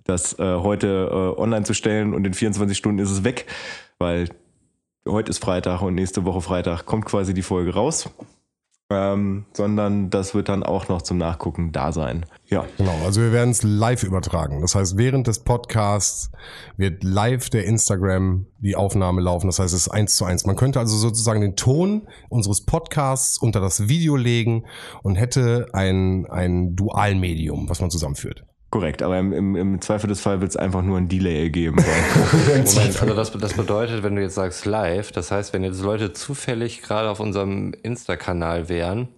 das 0.05 0.39
äh, 0.39 0.57
heute 0.57 1.09
äh, 1.11 1.41
online 1.41 1.65
zu 1.65 1.75
stellen 1.75 2.15
und 2.15 2.27
in 2.27 2.35
24 2.35 2.77
Stunden 2.77 2.99
ist 2.99 3.11
es 3.11 3.25
weg, 3.25 3.47
weil 3.99 4.29
heute 5.07 5.31
ist 5.31 5.39
Freitag 5.39 5.83
und 5.83 5.95
nächste 5.95 6.25
Woche 6.25 6.41
Freitag 6.41 6.87
kommt 6.87 7.05
quasi 7.05 7.35
die 7.35 7.43
Folge 7.43 7.75
raus. 7.75 8.11
Ähm, 8.95 9.47
sondern 9.55 10.11
das 10.11 10.35
wird 10.35 10.49
dann 10.51 10.63
auch 10.63 10.89
noch 10.89 11.01
zum 11.01 11.17
Nachgucken 11.17 11.73
da 11.73 11.93
sein. 11.93 12.27
Ja. 12.47 12.67
Genau, 12.77 12.95
also 13.05 13.23
wir 13.23 13.33
werden 13.33 13.51
es 13.51 13.63
live 13.63 14.03
übertragen. 14.03 14.61
Das 14.61 14.75
heißt, 14.75 14.99
während 14.99 15.27
des 15.27 15.39
Podcasts 15.39 16.31
wird 16.77 17.03
live 17.03 17.49
der 17.49 17.65
Instagram 17.65 18.47
die 18.59 18.77
Aufnahme 18.77 19.23
laufen. 19.23 19.47
Das 19.47 19.59
heißt, 19.59 19.73
es 19.73 19.87
ist 19.87 19.89
eins 19.89 20.17
zu 20.17 20.27
eins. 20.27 20.45
Man 20.45 20.57
könnte 20.57 20.79
also 20.79 20.97
sozusagen 20.97 21.41
den 21.41 21.57
Ton 21.57 22.07
unseres 22.29 22.67
Podcasts 22.67 23.39
unter 23.39 23.61
das 23.61 23.89
Video 23.89 24.17
legen 24.17 24.67
und 25.03 25.15
hätte 25.15 25.69
ein, 25.73 26.27
ein 26.27 26.77
Dualmedium, 26.77 27.71
was 27.71 27.81
man 27.81 27.91
zusammenführt. 27.91 28.45
Korrekt, 28.73 29.03
aber 29.03 29.19
im, 29.19 29.35
im, 29.35 29.55
im 29.55 29.81
Zweifelsfall 29.83 30.41
wird 30.41 30.51
es 30.51 30.57
einfach 30.57 30.81
nur 30.81 30.97
ein 30.97 31.07
Delay 31.07 31.51
geben. 31.51 31.77
Moment, 32.33 33.03
also 33.03 33.15
das, 33.15 33.31
das 33.33 33.53
bedeutet, 33.53 34.03
wenn 34.03 34.17
du 34.17 34.23
jetzt 34.23 34.35
sagst 34.35 34.65
live, 34.65 35.13
das 35.13 35.31
heißt, 35.31 35.53
wenn 35.53 35.63
jetzt 35.63 35.83
Leute 35.83 36.15
zufällig 36.15 36.81
gerade 36.81 37.11
auf 37.11 37.21
unserem 37.21 37.75
Insta-Kanal 37.83 38.71
wären, 38.71 39.09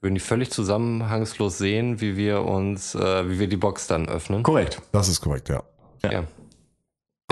würden 0.00 0.14
die 0.14 0.20
völlig 0.20 0.50
zusammenhangslos 0.50 1.58
sehen, 1.58 2.00
wie 2.00 2.16
wir 2.16 2.46
uns, 2.46 2.94
äh, 2.94 3.28
wie 3.28 3.38
wir 3.38 3.48
die 3.48 3.58
Box 3.58 3.86
dann 3.86 4.08
öffnen. 4.08 4.42
Korrekt. 4.44 4.80
Das 4.92 5.08
ist 5.08 5.20
korrekt, 5.20 5.50
ja. 5.50 5.62
Ja. 6.02 6.24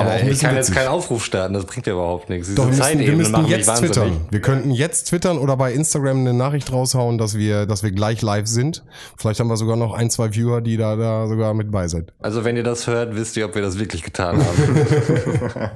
Aber 0.01 0.17
ja, 0.19 0.31
ich 0.31 0.41
kann 0.41 0.55
jetzt 0.55 0.71
witzig. 0.71 0.75
keinen 0.77 0.89
Aufruf 0.89 1.25
starten, 1.25 1.55
das 1.55 1.65
bringt 1.65 1.87
ja 1.87 1.93
überhaupt 1.93 2.29
nichts. 2.29 2.49
Diese 2.49 2.57
Doch, 2.57 2.71
wir 2.71 3.17
müssten, 3.17 3.33
wir 3.33 3.43
mich 3.43 3.51
jetzt 3.51 3.75
twittern. 3.77 4.27
Wir 4.31 4.41
könnten 4.41 4.71
jetzt 4.71 5.05
twittern 5.09 5.39
oder 5.39 5.57
bei 5.57 5.73
Instagram 5.73 6.21
eine 6.21 6.35
Nachricht 6.35 6.73
raushauen, 6.73 7.19
dass 7.19 7.37
wir, 7.37 7.67
dass 7.67 7.83
wir 7.83 7.93
gleich 7.93 8.23
live 8.23 8.47
sind. 8.47 8.83
Vielleicht 9.17 9.41
haben 9.41 9.49
wir 9.49 9.57
sogar 9.57 9.77
noch 9.77 9.93
ein, 9.93 10.11
zwei 10.11 10.35
Viewer, 10.35 10.61
die 10.61 10.77
da, 10.77 10.97
da 10.97 11.27
sogar 11.27 11.55
mit 11.55 11.71
bei 11.71 11.89
sind. 11.89 12.13
Also 12.21 12.45
wenn 12.45 12.57
ihr 12.57 12.65
das 12.65 12.87
hört, 12.87 13.15
wisst 13.15 13.37
ihr, 13.37 13.47
ob 13.47 13.55
wir 13.55 13.63
das 13.63 13.79
wirklich 13.79 14.03
getan 14.03 14.39
haben. 14.45 15.71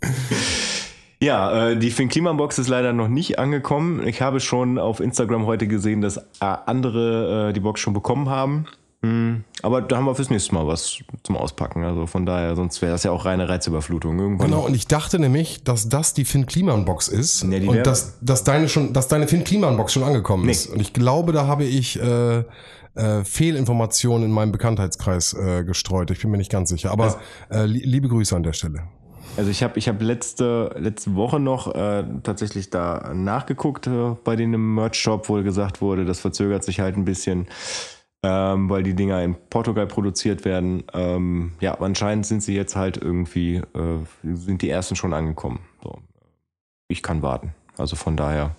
Ja, 1.24 1.70
äh, 1.70 1.76
die 1.78 1.90
Finn 1.90 2.10
Kliman 2.10 2.36
Box 2.36 2.58
ist 2.58 2.68
leider 2.68 2.92
noch 2.92 3.08
nicht 3.08 3.38
angekommen. 3.38 4.06
Ich 4.06 4.20
habe 4.20 4.40
schon 4.40 4.78
auf 4.78 5.00
Instagram 5.00 5.46
heute 5.46 5.66
gesehen, 5.66 6.02
dass 6.02 6.18
äh, 6.18 6.22
andere 6.40 7.48
äh, 7.48 7.52
die 7.54 7.60
Box 7.60 7.80
schon 7.80 7.94
bekommen 7.94 8.28
haben. 8.28 8.66
Hm, 9.04 9.44
aber 9.62 9.82
da 9.82 9.96
haben 9.98 10.06
wir 10.06 10.14
fürs 10.14 10.30
nächste 10.30 10.54
Mal 10.54 10.66
was 10.66 10.98
zum 11.22 11.36
Auspacken. 11.36 11.84
Also 11.84 12.06
von 12.06 12.24
daher, 12.24 12.56
sonst 12.56 12.80
wäre 12.80 12.92
das 12.92 13.02
ja 13.02 13.10
auch 13.10 13.26
reine 13.26 13.48
Reizüberflutung. 13.48 14.18
Irgendwann 14.18 14.50
Genau, 14.50 14.64
und 14.64 14.74
ich 14.74 14.86
dachte 14.86 15.18
nämlich, 15.18 15.62
dass 15.62 15.90
das 15.90 16.14
die 16.14 16.24
Finn 16.24 16.46
Kliman 16.46 16.86
Box 16.86 17.08
ist 17.08 17.42
Ja, 17.42 17.58
und 17.68 17.86
dass, 17.86 18.18
dass 18.22 18.44
deine 18.44 18.68
schon, 18.68 18.94
dass 18.94 19.08
deine 19.08 19.28
Finn 19.28 19.44
Kliman 19.44 19.76
Box 19.76 19.92
schon 19.92 20.04
angekommen 20.04 20.46
Nee. 20.46 20.52
ist. 20.52 20.68
Und 20.68 20.80
ich 20.80 20.94
glaube, 20.94 21.32
da 21.32 21.46
habe 21.46 21.64
ich 21.64 22.00
äh, 22.00 22.44
äh, 22.94 23.24
Fehlinformationen 23.24 24.24
in 24.28 24.32
meinem 24.32 24.52
Bekanntheitskreis 24.52 25.34
äh, 25.34 25.64
gestreut. 25.64 26.10
Ich 26.10 26.20
bin 26.20 26.30
mir 26.30 26.38
nicht 26.38 26.50
ganz 26.50 26.70
sicher. 26.70 26.90
Aber 26.90 27.18
äh, 27.50 27.66
li 27.66 27.80
liebe 27.80 28.08
Grüße 28.08 28.34
an 28.34 28.42
der 28.42 28.54
Stelle. 28.54 28.84
Also 29.36 29.50
ich 29.50 29.62
habe 29.64 29.78
ich 29.78 29.88
hab 29.88 30.00
letzte, 30.00 30.74
letzte 30.78 31.14
Woche 31.16 31.40
noch 31.40 31.74
äh, 31.74 32.04
tatsächlich 32.22 32.70
da 32.70 33.12
nachgeguckt 33.12 33.88
äh, 33.88 34.14
bei 34.22 34.36
denen 34.36 34.54
im 34.54 34.74
Merch-Shop, 34.76 35.28
wo 35.28 35.42
gesagt 35.42 35.80
wurde, 35.80 36.04
das 36.04 36.20
verzögert 36.20 36.62
sich 36.62 36.78
halt 36.78 36.96
ein 36.96 37.04
bisschen, 37.04 37.48
ähm, 38.24 38.70
weil 38.70 38.82
die 38.82 38.94
Dinger 38.94 39.22
in 39.22 39.36
Portugal 39.50 39.86
produziert 39.86 40.46
werden. 40.46 40.84
Ähm, 40.94 41.52
ja, 41.60 41.74
anscheinend 41.78 42.24
sind 42.24 42.42
sie 42.42 42.54
jetzt 42.54 42.74
halt 42.74 42.96
irgendwie, 42.96 43.56
äh, 43.56 43.98
sind 44.22 44.62
die 44.62 44.70
ersten 44.70 44.96
schon 44.96 45.12
angekommen. 45.12 45.60
So. 45.82 45.98
Ich 46.88 47.02
kann 47.02 47.20
warten. 47.20 47.54
Also 47.76 47.96
von 47.96 48.16
daher. 48.16 48.56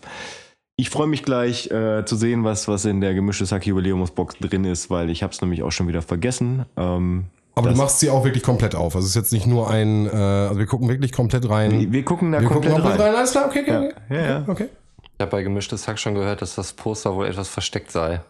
Ich 0.78 0.92
freue 0.92 1.08
mich 1.08 1.24
gleich 1.24 1.72
äh, 1.72 2.06
zu 2.06 2.16
sehen, 2.16 2.44
was, 2.44 2.68
was 2.68 2.86
in 2.86 3.02
der 3.02 3.16
gemischte 3.16 3.46
Sack 3.46 3.66
Jubiläumsbox 3.66 4.38
drin 4.40 4.66
ist, 4.66 4.92
weil 4.92 5.10
ich 5.10 5.24
habe 5.24 5.34
es 5.34 5.42
nämlich 5.42 5.64
auch 5.64 5.72
schon 5.72 5.88
wieder 5.88 6.04
vergessen. 6.04 6.66
Ähm, 6.78 7.26
Aber 7.56 7.70
du 7.72 7.76
machst 7.76 8.02
sie 8.02 8.12
auch 8.12 8.24
wirklich 8.24 8.44
komplett 8.44 8.76
auf. 8.76 8.96
Also 8.96 9.06
es 9.06 9.12
ist 9.12 9.16
jetzt 9.16 9.34
nicht 9.34 9.48
nur 9.48 9.72
ein, 9.72 10.06
äh, 10.06 10.12
also 10.12 10.60
wir 10.60 10.68
gucken 10.68 10.90
wirklich 10.90 11.12
komplett 11.12 11.50
rein. 11.50 11.92
wir 11.92 12.06
gucken 12.06 12.34
da 12.34 12.42
wir 12.42 12.48
gucken 12.50 12.70
komplett 12.70 12.84
komplett 12.84 13.00
rein. 13.00 13.08
rein. 13.08 13.16
Alles 13.16 13.32
klar, 13.32 13.46
okay, 13.48 13.62
okay. 13.62 13.72
Ja, 13.72 13.80
okay. 13.80 13.96
ja, 14.10 14.22
ja. 14.22 14.44
okay. 14.46 14.70
Ich 15.18 15.22
habe 15.22 15.32
bei 15.32 15.44
gemischtes 15.44 15.88
Hack 15.88 15.98
schon 15.98 16.14
gehört, 16.14 16.44
dass 16.44 16.54
das 16.54 16.74
Poster 16.74 17.16
wohl 17.16 17.26
etwas 17.26 17.48
versteckt 17.48 17.90
sei. 17.92 18.22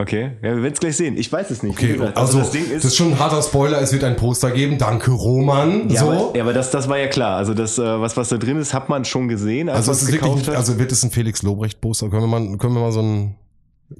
Okay, 0.00 0.30
ja, 0.42 0.54
wir 0.54 0.62
werden 0.62 0.74
es 0.74 0.78
gleich 0.78 0.96
sehen. 0.96 1.16
Ich 1.16 1.32
weiß 1.32 1.50
es 1.50 1.64
nicht. 1.64 1.76
Okay, 1.76 1.94
gesagt, 1.94 2.16
also, 2.16 2.38
das 2.38 2.52
Ding 2.52 2.62
das 2.62 2.70
ist. 2.70 2.84
ist 2.84 2.96
schon 2.96 3.08
ein 3.14 3.18
harter 3.18 3.42
Spoiler. 3.42 3.82
Es 3.82 3.92
wird 3.92 4.04
ein 4.04 4.14
Poster 4.14 4.52
geben. 4.52 4.78
Danke, 4.78 5.10
Roman. 5.10 5.90
ja, 5.90 6.00
so. 6.02 6.12
aber, 6.12 6.36
ja, 6.36 6.42
aber 6.44 6.52
das, 6.52 6.70
das 6.70 6.88
war 6.88 6.98
ja 6.98 7.08
klar. 7.08 7.36
Also 7.36 7.52
das, 7.52 7.78
äh, 7.78 8.00
was, 8.00 8.16
was 8.16 8.28
da 8.28 8.36
drin 8.36 8.60
ist, 8.60 8.72
hat 8.72 8.88
man 8.88 9.04
schon 9.04 9.26
gesehen, 9.26 9.68
als 9.68 9.88
also 9.88 9.92
es 9.92 10.02
ist 10.02 10.12
wirklich, 10.12 10.46
hat. 10.46 10.54
also 10.54 10.78
wird 10.78 10.92
es 10.92 11.02
ein 11.02 11.10
Felix 11.10 11.42
Lobrecht 11.42 11.80
Poster? 11.80 12.10
Können 12.10 12.22
wir 12.22 12.28
mal, 12.28 12.56
können 12.58 12.74
wir 12.74 12.80
mal 12.80 12.92
so 12.92 13.00
ein, 13.00 13.34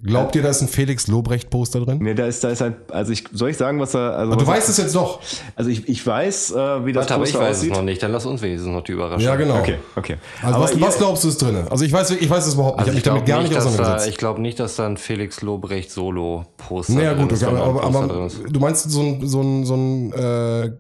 Glaubt 0.03 0.37
ihr, 0.37 0.43
da 0.43 0.51
ist 0.51 0.61
ein 0.61 0.69
Felix 0.69 1.07
Lobrecht-Poster 1.07 1.81
drin? 1.81 1.99
Nee, 2.03 2.13
da 2.13 2.27
ist, 2.27 2.45
da 2.45 2.51
ist 2.51 2.61
halt, 2.61 2.93
also 2.93 3.11
ich, 3.11 3.25
soll 3.33 3.49
ich 3.49 3.57
sagen, 3.57 3.81
was 3.81 3.93
da, 3.93 4.11
also. 4.11 4.33
Aber 4.33 4.41
du 4.43 4.47
was 4.47 4.57
weißt 4.59 4.69
es 4.69 4.77
jetzt 4.77 4.95
doch. 4.95 5.21
Also 5.57 5.71
ich, 5.71 5.89
ich 5.89 6.07
weiß, 6.07 6.51
äh, 6.51 6.85
wie 6.85 6.93
das 6.93 7.05
Warte, 7.05 7.15
aber 7.15 7.25
ich 7.25 7.31
Poster 7.33 7.47
weiß 7.47 7.57
aussieht. 7.57 7.71
es 7.73 7.77
noch 7.79 7.85
nicht. 7.85 8.03
Dann 8.03 8.13
lass 8.13 8.27
uns 8.27 8.43
wenigstens 8.43 8.71
noch 8.71 8.85
die 8.85 8.93
Überraschung. 8.93 9.23
Ja, 9.23 9.37
genau. 9.37 9.59
Okay, 9.59 9.79
okay. 9.97 10.17
Also 10.43 10.55
Aber 10.57 10.65
was, 10.65 10.75
ihr- 10.75 10.81
was 10.83 10.99
glaubst 10.99 11.25
du 11.25 11.29
ist 11.29 11.41
drin? 11.41 11.57
Also 11.71 11.87
ich 11.87 11.93
weiß, 11.93 12.11
ich 12.11 12.29
weiß 12.29 12.47
es 12.47 12.53
überhaupt 12.55 12.77
nicht. 12.81 12.87
Also 12.89 12.99
ich 12.99 13.05
ich 13.05 13.09
habe 13.11 13.21
mich 13.21 13.25
damit 13.25 13.25
glaube 13.25 13.31
gar 13.31 13.39
nicht, 13.41 13.49
nicht 13.49 13.57
dass 13.57 13.65
da, 13.65 13.71
auseinandergesetzt. 13.71 14.11
ich 14.11 14.19
glaube 14.19 14.41
nicht, 14.43 14.61
dass 14.61 14.77
da 14.77 14.87
ein 14.87 14.97
Felix 14.99 15.41
Lobrecht 15.41 15.91
Solo-Poster 15.91 16.93
Naja, 16.93 17.15
drin 17.15 17.23
gut, 17.23 17.33
ist, 17.33 17.43
okay, 17.45 17.57
aber, 17.57 17.83
aber, 17.83 18.03
ein 18.03 18.09
Poster 18.09 18.49
du 18.51 18.61
meinst 18.61 18.91
so 18.91 19.01
ein, 19.01 19.27
so 19.27 19.41
ein, 19.41 19.65
so 19.65 19.75
ein 19.75 20.13
äh, 20.13 20.73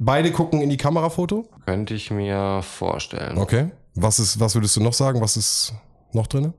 beide 0.00 0.32
gucken 0.32 0.60
in 0.60 0.70
die 0.70 0.76
Kamerafoto? 0.76 1.46
Könnte 1.66 1.94
ich 1.94 2.10
mir 2.10 2.62
vorstellen. 2.62 3.38
Okay. 3.38 3.70
Was 3.94 4.18
ist, 4.18 4.40
was 4.40 4.56
würdest 4.56 4.74
du 4.76 4.80
noch 4.82 4.92
sagen? 4.92 5.20
Was 5.20 5.36
ist 5.36 5.72
noch 6.12 6.26
drin? 6.26 6.52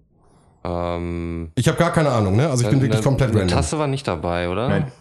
Ähm, 0.64 1.52
Ich 1.56 1.68
habe 1.68 1.78
gar 1.78 1.92
keine 1.94 2.10
Ahnung, 2.10 2.36
ne? 2.36 2.50
Also 2.50 2.64
ich 2.64 2.70
bin 2.70 2.80
eine- 2.80 2.88
wirklich 2.88 3.04
komplett 3.04 3.30
eine 3.32 3.42
random. 3.42 3.56
Tasse 3.58 3.80
war 3.80 3.88
nicht 3.88 4.08
dabei, 4.08 4.50
oder? 4.50 4.68
Nein. 4.70 4.92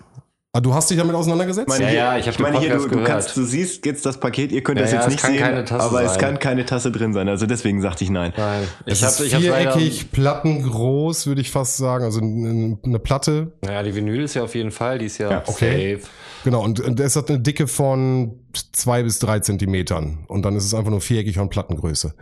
Ah, 0.55 0.61
du 0.61 0.73
hast 0.73 0.89
dich 0.91 0.97
damit 0.97 1.15
auseinandergesetzt? 1.15 1.69
meine, 1.69 1.85
Ja, 1.85 1.91
ja, 2.15 2.19
ich 2.19 2.27
hab 2.27 2.35
den 2.37 2.43
meine 2.43 2.59
hier, 2.59 2.75
du, 2.79 2.89
du, 2.89 3.05
kannst, 3.05 3.37
du 3.37 3.45
siehst 3.45 3.85
jetzt 3.85 4.07
das 4.07 4.19
Paket, 4.19 4.51
ihr 4.51 4.63
könnt 4.63 4.79
Ja, 4.79 4.85
das 4.85 4.93
ja, 4.93 4.99
jetzt 4.99 5.07
es 5.09 5.13
nicht 5.13 5.23
kann 5.23 5.33
sehen, 5.33 5.41
keine 5.43 5.65
Tasse 5.67 5.85
aber 5.85 6.03
es 6.03 6.13
sein. 6.15 6.21
kann 6.21 6.39
keine 6.39 6.65
Tasse 6.65 6.91
drin 6.91 7.13
sein. 7.13 7.29
Also 7.29 7.45
deswegen 7.45 7.83
sagte 7.83 8.03
ich 8.05 8.11
nein. 8.11 8.33
Nein. 8.37 8.63
es 8.87 8.99
Ich 8.99 9.05
habe 9.05 9.13
ist 9.13 9.21
ich 9.21 9.35
hab 9.35 9.43
viereckig, 9.43 10.11
plattengroß, 10.11 11.27
würde 11.27 11.43
ich 11.43 11.51
fast 11.51 11.77
sagen. 11.77 12.03
Also 12.05 12.21
eine, 12.21 12.99
Platte. 12.99 13.53
Ja, 13.63 13.83
die 13.83 13.95
Vinyl 13.95 14.23
ist 14.23 14.35
ja 14.35 14.43
auf 14.43 14.55
jeden 14.55 14.71
Fall, 14.71 14.99
die 14.99 15.07
ist 15.07 15.19
ja, 15.19 15.31
Ja, 15.31 15.43
okay. 15.47 15.97
safe. 15.97 16.09
Genau, 16.45 16.63
und, 16.65 16.81
und 16.81 16.99
es 16.99 17.15
hat 17.15 17.29
eine 17.29 17.41
Dicke 17.41 17.67
von 17.67 18.39
zwei 18.73 19.03
bis 19.03 19.19
drei 19.19 19.41
Zentimetern. 19.41 20.25
Und 20.29 20.45
dann 20.47 20.57
ist 20.57 20.65
es 20.65 20.73
einfach 20.73 20.91
nur 20.91 21.03
viereckig 21.03 21.39
und 21.39 21.51
Plattengröße. 21.51 22.15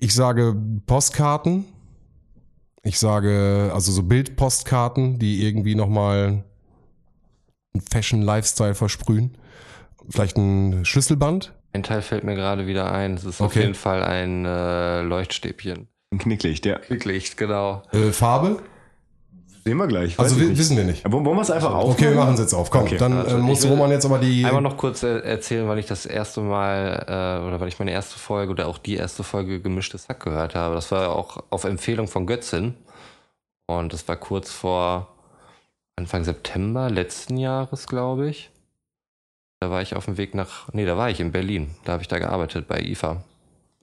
Ich 0.00 0.14
sage 0.14 0.56
Postkarten. 0.86 1.66
Ich 2.84 2.98
sage, 2.98 3.70
also 3.72 3.92
so 3.92 4.02
Bildpostkarten, 4.02 5.18
die 5.18 5.46
irgendwie 5.46 5.74
nochmal 5.74 6.42
einen 7.74 7.82
Fashion-Lifestyle 7.90 8.74
versprühen. 8.74 9.36
Vielleicht 10.08 10.36
ein 10.36 10.84
Schlüsselband. 10.84 11.54
Ein 11.72 11.84
Teil 11.84 12.02
fällt 12.02 12.24
mir 12.24 12.34
gerade 12.34 12.66
wieder 12.66 12.92
ein. 12.92 13.14
Es 13.14 13.24
ist 13.24 13.40
auf 13.40 13.52
Okay. 13.52 13.60
jeden 13.60 13.74
Fall 13.74 14.02
ein 14.02 14.44
äh, 14.44 15.02
Leuchtstäbchen. 15.02 15.88
Ein 16.12 16.18
Knicklicht, 16.18 16.66
ja. 16.66 16.78
Klicklicht, 16.78 17.36
genau. 17.36 17.82
Äh, 17.92 18.10
Farbe? 18.12 18.60
Sehen 19.64 19.76
wir 19.76 19.86
gleich. 19.86 20.18
Also 20.18 20.34
weiß 20.34 20.40
ich 20.40 20.44
wi- 20.44 20.50
nicht. 20.50 20.58
wissen 20.58 20.76
wir 20.76 20.84
nicht. 20.84 21.04
Wollen 21.10 21.24
wollen 21.24 21.36
wir 21.36 21.42
es 21.42 21.50
einfach 21.50 21.72
auf? 21.72 21.92
Okay, 21.92 22.10
wir 22.10 22.16
machen 22.16 22.34
es 22.34 22.40
jetzt 22.40 22.52
auf. 22.54 22.68
Komm, 22.70 22.82
Okay. 22.82 22.96
dann 22.96 23.12
Also, 23.18 23.36
äh, 23.36 23.40
muss 23.40 23.64
Roman 23.64 23.90
jetzt 23.92 24.04
aber 24.04 24.18
die. 24.18 24.44
Einmal 24.44 24.60
noch 24.62 24.76
kurz 24.76 25.02
äh, 25.04 25.20
erzählen, 25.20 25.68
weil 25.68 25.78
ich 25.78 25.86
das 25.86 26.04
erste 26.04 26.40
Mal 26.40 27.04
äh, 27.06 27.46
oder 27.46 27.60
weil 27.60 27.68
ich 27.68 27.78
meine 27.78 27.92
erste 27.92 28.18
Folge 28.18 28.50
oder 28.50 28.66
auch 28.66 28.78
die 28.78 28.96
erste 28.96 29.22
Folge 29.22 29.60
gemischtes 29.60 30.08
Hack 30.08 30.20
gehört 30.20 30.54
habe. 30.56 30.74
Das 30.74 30.90
war 30.90 31.14
auch 31.14 31.44
auf 31.50 31.62
Empfehlung 31.64 32.08
von 32.08 32.26
Götzin. 32.26 32.74
Und 33.66 33.92
das 33.92 34.06
war 34.08 34.16
kurz 34.16 34.50
vor 34.50 35.08
Anfang 35.96 36.24
September 36.24 36.90
letzten 36.90 37.36
Jahres, 37.36 37.86
glaube 37.86 38.28
ich. 38.28 38.50
Da 39.60 39.70
war 39.70 39.80
ich 39.80 39.94
auf 39.94 40.06
dem 40.06 40.16
Weg 40.16 40.34
nach, 40.34 40.72
nee, 40.72 40.84
da 40.84 40.96
war 40.98 41.08
ich 41.08 41.20
in 41.20 41.30
Berlin. 41.30 41.70
Da 41.84 41.92
habe 41.92 42.02
ich 42.02 42.08
da 42.08 42.18
gearbeitet 42.18 42.66
bei 42.66 42.80
IFA. 42.80 43.22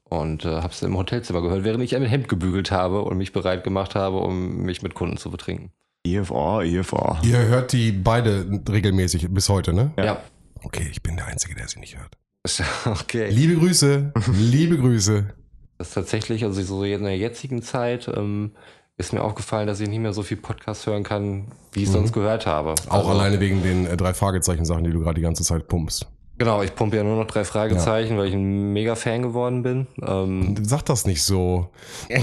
Und 0.10 0.44
äh, 0.44 0.62
habe 0.62 0.74
es 0.74 0.82
im 0.82 0.98
Hotelzimmer 0.98 1.42
gehört, 1.42 1.64
während 1.64 1.84
ich 1.84 1.96
ein 1.96 2.04
Hemd 2.04 2.28
gebügelt 2.30 2.72
habe 2.72 3.04
und 3.04 3.18
mich 3.18 3.32
bereit 3.32 3.64
gemacht 3.64 3.96
habe, 3.96 4.18
um 4.18 4.64
mich 4.64 4.82
mit 4.82 4.96
Kunden 4.96 5.18
zu 5.18 5.30
betrinken. 5.30 5.72
IFA, 6.08 6.64
IFA. 6.64 7.20
Ihr 7.24 7.38
hört 7.40 7.74
die 7.74 7.92
beide 7.92 8.62
regelmäßig 8.68 9.28
bis 9.30 9.50
heute, 9.50 9.74
ne? 9.74 9.92
Ja. 9.98 10.22
Okay, 10.64 10.88
ich 10.90 11.04
bin 11.04 11.16
der 11.16 11.28
Einzige, 11.28 11.56
der 11.56 11.68
sie 11.68 11.80
nicht 11.80 11.98
hört. 11.98 12.18
Okay. 12.86 13.30
Liebe 13.30 13.56
Grüße, 13.56 14.14
liebe 14.40 14.78
Grüße. 14.78 15.28
Das 15.78 15.90
ist 15.90 15.94
tatsächlich, 15.94 16.44
also 16.44 16.62
so 16.62 16.84
in 16.84 17.04
der 17.04 17.18
jetzigen 17.18 17.62
Zeit 17.62 18.10
ähm, 18.14 18.52
ist 18.98 19.14
mir 19.14 19.22
aufgefallen, 19.24 19.68
dass 19.68 19.80
ich 19.80 19.88
nicht 19.88 20.00
mehr 20.00 20.14
so 20.14 20.24
viel 20.24 20.38
Podcast 20.38 20.86
hören 20.88 21.04
kann, 21.04 21.48
wie 21.72 21.84
ich 21.84 21.90
sonst 21.90 22.12
gehört 22.12 22.46
habe. 22.46 22.72
Mhm. 22.72 22.92
Auch 22.92 22.94
Also, 22.96 23.10
alleine 23.12 23.40
wegen 23.40 23.62
den 23.64 23.86
äh, 23.86 23.96
drei 23.96 24.14
Fragezeichen-Sachen, 24.14 24.84
die 24.84 24.92
du 24.92 25.00
gerade 25.00 25.16
die 25.16 25.22
ganze 25.22 25.44
Zeit 25.44 25.68
pumpst. 25.68 26.08
Genau, 26.40 26.64
ich 26.64 26.74
pumpe 26.74 26.96
ja 26.96 27.04
nur 27.04 27.18
noch 27.18 27.28
drei 27.28 27.44
Fragezeichen, 27.44 28.18
weil 28.18 28.30
ich 28.30 28.34
ein 28.34 28.72
mega 28.72 28.96
Fan 28.96 29.22
geworden 29.22 29.62
bin. 29.62 29.88
Ähm, 30.02 30.56
Sag 30.64 30.86
das 30.86 31.06
nicht 31.06 31.22
so. 31.22 31.68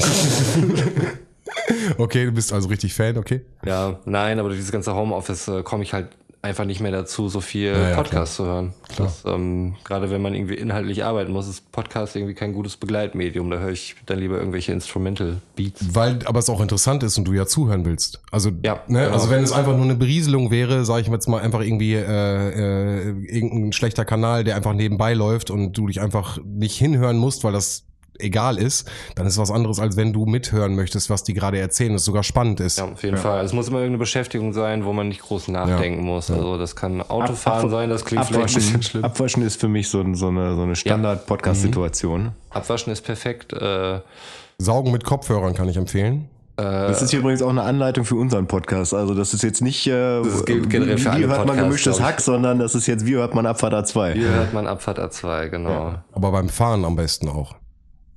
okay, 1.99 2.25
du 2.25 2.33
bist 2.33 2.51
also 2.51 2.69
richtig 2.69 2.95
Fan, 2.95 3.19
okay? 3.19 3.43
ja, 3.65 4.01
nein, 4.07 4.39
aber 4.39 4.49
durch 4.49 4.59
dieses 4.59 4.73
ganze 4.73 4.95
Homeoffice 4.95 5.49
äh, 5.49 5.63
komme 5.63 5.83
ich 5.83 5.93
halt 5.93 6.09
einfach 6.47 6.65
nicht 6.65 6.81
mehr 6.81 6.93
dazu, 6.93 7.29
so 7.29 7.41
viel 7.41 7.73
Ja, 7.73 7.91
ja, 7.91 7.97
Podcast 7.97 8.37
zu 8.37 8.45
hören. 8.45 8.73
Klar. 8.89 9.09
Das, 9.09 9.25
ähm, 9.33 9.75
gerade 9.85 10.11
wenn 10.11 10.23
man 10.23 10.35
irgendwie 10.35 10.55
inhaltlich 10.55 11.05
arbeiten 11.05 11.33
muss, 11.33 11.49
ist 11.49 11.71
Podcast 11.73 12.17
irgendwie 12.17 12.35
kein 12.35 12.53
gutes 12.53 12.77
Begleitmedium. 12.77 13.51
Da 13.51 13.59
höre 13.59 13.73
ich 13.73 13.97
dann 14.07 14.19
lieber 14.19 14.39
irgendwelche 14.39 14.73
Instrumental 14.73 15.39
Beats. 15.57 15.95
Weil 15.95 16.19
aber 16.25 16.39
es 16.39 16.49
auch 16.49 16.61
interessant 16.61 17.03
ist 17.03 17.19
und 17.19 17.25
du 17.25 17.33
ja 17.33 17.47
zuhören 17.47 17.85
willst. 17.85 18.21
Also, 18.31 18.51
Ja, 18.63 18.83
ne, 18.87 19.01
genau. 19.03 19.13
also 19.13 19.31
wenn 19.31 19.43
es 19.43 19.53
einfach 19.53 19.75
nur 19.75 19.85
eine 19.85 19.95
Berieselung 19.97 20.51
wäre, 20.51 20.85
sage 20.85 21.03
ich 21.03 21.09
jetzt 21.09 21.29
mal 21.29 21.41
einfach 21.41 21.61
irgendwie 21.61 21.95
äh, 21.95 22.01
äh, 22.01 23.09
irgendein 23.27 23.73
schlechter 23.73 24.05
Kanal, 24.05 24.45
der 24.45 24.57
einfach 24.57 24.75
nebenbei 24.75 25.15
läuft 25.15 25.51
und 25.51 25.73
du 25.73 25.87
dich 25.87 26.01
einfach 26.01 26.39
nicht 26.45 26.77
hinhören 26.77 27.17
musst, 27.17 27.45
weil 27.45 27.53
das 27.53 27.86
egal 28.19 28.59
ist, 28.59 28.89
dann 29.15 29.27
ist 29.27 29.35
es 29.35 29.39
was 29.39 29.51
anderes, 29.51 29.79
als 29.79 29.97
wenn 29.97 30.13
du 30.13 30.27
mithören 30.27 30.75
möchtest, 30.77 31.11
was 31.11 31.23
die 31.25 31.35
gerade 31.35 31.59
erzählen, 31.59 31.93
das 31.93 32.05
sogar 32.05 32.23
spannend 32.23 32.61
ist. 32.61 32.79
Ja, 32.79 32.85
auf 32.87 33.03
jeden 33.03 33.17
Fall. 33.17 33.39
Also 33.39 33.47
es 33.47 33.53
muss 33.53 33.69
immer 33.69 33.79
irgendeine 33.79 33.99
Beschäftigung 33.99 34.53
sein, 34.53 34.85
wo 34.85 34.93
man 34.93 35.09
nicht 35.09 35.23
groß 35.23 35.49
nachdenken 35.49 36.03
muss. 36.05 36.31
Also 36.31 36.59
das 36.59 36.77
kann 36.77 37.03
Autofahren 37.03 37.65
Ab- 37.67 37.71
sein, 37.71 37.91
das 37.91 38.05
klingt 38.05 38.25
vielleicht 38.27 38.41
ein 38.49 38.55
bisschen 38.55 38.69
Abwaschen, 38.75 38.83
schlimm. 38.83 39.05
Abwaschen 39.05 39.43
ist 39.43 39.61
für 39.61 39.69
mich 39.69 39.89
so, 39.89 40.05
so 40.15 40.29
eine, 40.29 40.55
so 40.55 40.63
eine 40.63 40.77
Standard-Podcast-Situation. 40.77 42.33
Abwaschen 42.51 42.93
ist 42.93 43.03
perfekt. 43.03 43.53
Äh, 43.53 44.01
Saugen 44.59 44.91
mit 44.93 45.05
Kopfhörern 45.05 45.55
kann 45.55 45.69
ich 45.69 45.77
empfehlen. 45.77 46.29
Das 46.59 47.03
ist 47.03 47.11
hier 47.11 47.19
übrigens 47.19 47.43
auch 47.43 47.51
eine 47.51 47.65
Anleitung 47.65 48.07
für 48.07 48.15
unseren 48.15 48.47
Podcast. 48.47 48.95
Also 48.95 49.13
das 49.13 49.35
ist 49.35 49.43
jetzt 49.43 49.61
nicht, 49.61 49.87
äh, 49.89 50.23
Das 50.23 50.43
gilt 50.47 50.71
generell 50.71 50.97
wie, 50.97 51.01
für 51.03 51.15
wie 51.19 51.27
hört 51.27 51.47
man 51.47 51.55
gemischtes. 51.59 52.01
Hack, 52.01 52.19
sondern 52.23 52.59
das 52.59 52.75
ist 52.75 52.87
jetzt, 52.87 53.05
wie 53.05 53.15
hört 53.17 53.35
man 53.35 53.45
Abfahrt 53.45 53.75
A2. 53.75 54.15
hier 54.15 54.31
hört 54.31 54.55
man 54.55 54.67
Abfahrt 54.67 54.99
A2, 54.99 55.49
genau. 55.51 55.97
Aber 56.15 56.33
beim 56.33 56.49
Fahren 56.49 56.87
am 56.87 56.97
besten 56.97 57.29
auch. 57.29 57.57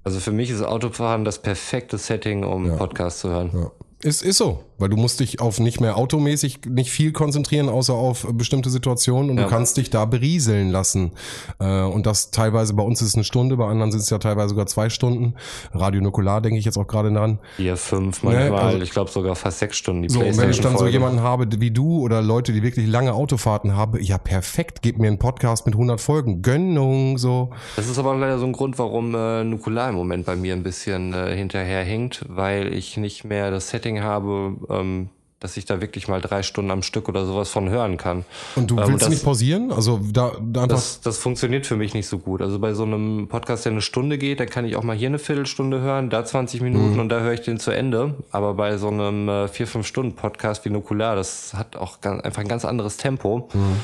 Also 0.03 0.19
für 0.19 0.31
mich 0.31 0.49
ist 0.49 0.61
Autofahren 0.61 1.25
das 1.25 1.41
perfekte 1.41 1.97
Setting, 1.97 2.43
um 2.43 2.67
Ja. 2.67 2.75
Podcast 2.77 3.19
zu 3.19 3.29
hören. 3.29 3.51
Ja. 3.53 3.71
Ist, 4.01 4.21
ist 4.23 4.37
so, 4.37 4.63
weil 4.77 4.87
du 4.87 4.95
musst 4.95 5.19
dich 5.19 5.41
auf 5.41 5.59
nicht 5.59 5.81
mehr 5.81 5.97
automäßig 5.97 6.61
nicht 6.69 6.89
viel 6.89 7.11
konzentrieren, 7.11 7.67
außer 7.67 7.93
auf 7.93 8.23
äh, 8.23 8.31
bestimmte 8.31 8.69
Situationen 8.69 9.29
und 9.29 9.37
Ja. 9.37 9.43
du 9.43 9.49
kannst 9.49 9.75
dich 9.75 9.89
da 9.89 10.05
berieseln 10.05 10.69
lassen. 10.71 11.11
Äh, 11.59 11.81
und 11.83 12.05
das 12.05 12.31
teilweise, 12.31 12.73
bei 12.73 12.83
uns 12.83 13.01
ist 13.01 13.09
es 13.09 13.15
eine 13.15 13.25
Stunde, 13.25 13.57
bei 13.57 13.65
anderen 13.67 13.91
sind 13.91 13.99
es 13.99 14.09
ja 14.09 14.17
teilweise 14.19 14.49
sogar 14.49 14.67
zwei 14.67 14.89
Stunden. 14.89 15.33
Radio 15.73 15.99
Nukular 15.99 16.39
denke 16.39 16.57
ich 16.59 16.63
jetzt 16.63 16.77
auch 16.77 16.87
gerade 16.87 17.11
dran. 17.11 17.39
Vier, 17.57 17.75
fünf, 17.75 18.23
manchmal, 18.23 18.53
also- 18.53 18.79
ich 18.81 18.91
glaube 18.91 19.11
sogar 19.11 19.35
fast 19.35 19.59
sechs 19.59 19.75
Stunden 19.75 20.03
die 20.03 20.09
So, 20.09 20.21
und 20.21 20.37
wenn 20.37 20.49
ich 20.49 20.61
dann 20.61 20.77
so 20.77 20.87
jemanden 20.87 21.19
habe 21.21 21.47
wie 21.59 21.71
du 21.71 21.99
oder 21.99 22.21
Leute, 22.21 22.53
die 22.53 22.63
wirklich 22.63 22.87
lange 22.87 23.13
Autofahrten 23.13 23.75
haben, 23.75 24.01
ja 24.01 24.17
perfekt, 24.17 24.81
gib 24.81 24.97
mir 24.97 25.07
einen 25.07 25.19
Podcast 25.19 25.65
mit 25.65 25.75
100 25.75 25.99
Folgen, 25.99 26.41
Gönnung, 26.41 27.17
so. 27.17 27.49
Das 27.75 27.89
ist 27.89 27.99
aber 27.99 28.15
leider 28.15 28.39
so 28.39 28.45
ein 28.45 28.53
Grund, 28.53 28.79
warum 28.79 29.13
äh, 29.13 29.43
Nukular 29.43 29.89
im 29.89 29.95
Moment 29.95 30.25
bei 30.25 30.37
mir 30.37 30.53
ein 30.53 30.63
bisschen 30.63 31.13
äh, 31.13 31.35
hinterherhinkt, 31.35 32.23
weil 32.29 32.73
ich 32.73 32.95
nicht 32.95 33.25
mehr 33.25 33.51
das 33.51 33.67
Setting 33.69 33.88
habe, 33.97 34.55
ähm, 34.69 35.09
dass 35.41 35.55
ich 35.55 35.63
da 35.63 35.79
wirklich 35.79 36.09
mal 36.09 36.19
drei 36.19 36.43
Stunden 36.43 36.69
am 36.69 36.83
Stück 36.83 37.07
oder 37.07 37.25
sowas 37.25 37.49
von 37.49 37.69
hören 37.69 37.95
kann. 37.95 38.25
Und 38.57 38.69
du 38.71 38.77
Ähm, 38.77 38.87
willst 38.89 39.03
das- 39.03 39.09
nicht 39.09 39.23
pausieren? 39.23 39.71
Also 39.71 40.01
da, 40.11 40.33
da 40.41 40.63
einfach... 40.63 40.75
Das, 40.75 40.99
das 40.99 41.17
funktioniert 41.17 41.65
für 41.65 41.77
mich 41.77 41.93
nicht 41.93 42.07
so 42.07 42.19
gut. 42.19 42.41
Also 42.41 42.59
bei 42.59 42.73
so 42.73 42.83
einem 42.83 43.29
Podcast, 43.29 43.63
der 43.63 43.71
eine 43.71 43.81
Stunde 43.81 44.17
geht, 44.17 44.41
da 44.41 44.45
kann 44.45 44.65
ich 44.65 44.75
auch 44.75 44.83
mal 44.83 44.97
hier 44.97 45.07
eine 45.07 45.17
Viertelstunde 45.17 45.79
hören, 45.79 46.09
da 46.09 46.25
20 46.25 46.59
Minuten 46.61 46.95
Mhm. 46.95 46.99
und 46.99 47.09
da 47.09 47.21
höre 47.21 47.31
ich 47.33 47.39
den 47.41 47.57
zu 47.57 47.71
Ende. 47.71 48.15
Aber 48.31 48.53
bei 48.55 48.77
so 48.77 48.89
einem 48.89 49.29
äh, 49.29 49.47
vier, 49.47 49.65
fünf 49.65 49.87
Stunden 49.87 50.13
Podcast 50.13 50.65
wie 50.65 50.71
Nukular, 50.71 51.15
das 51.15 51.53
hat 51.53 51.77
auch 51.77 52.01
ganz, 52.01 52.21
einfach 52.21 52.41
ein 52.41 52.49
ganz 52.49 52.65
anderes 52.65 52.97
Tempo. 52.97 53.47
Mhm. 53.53 53.77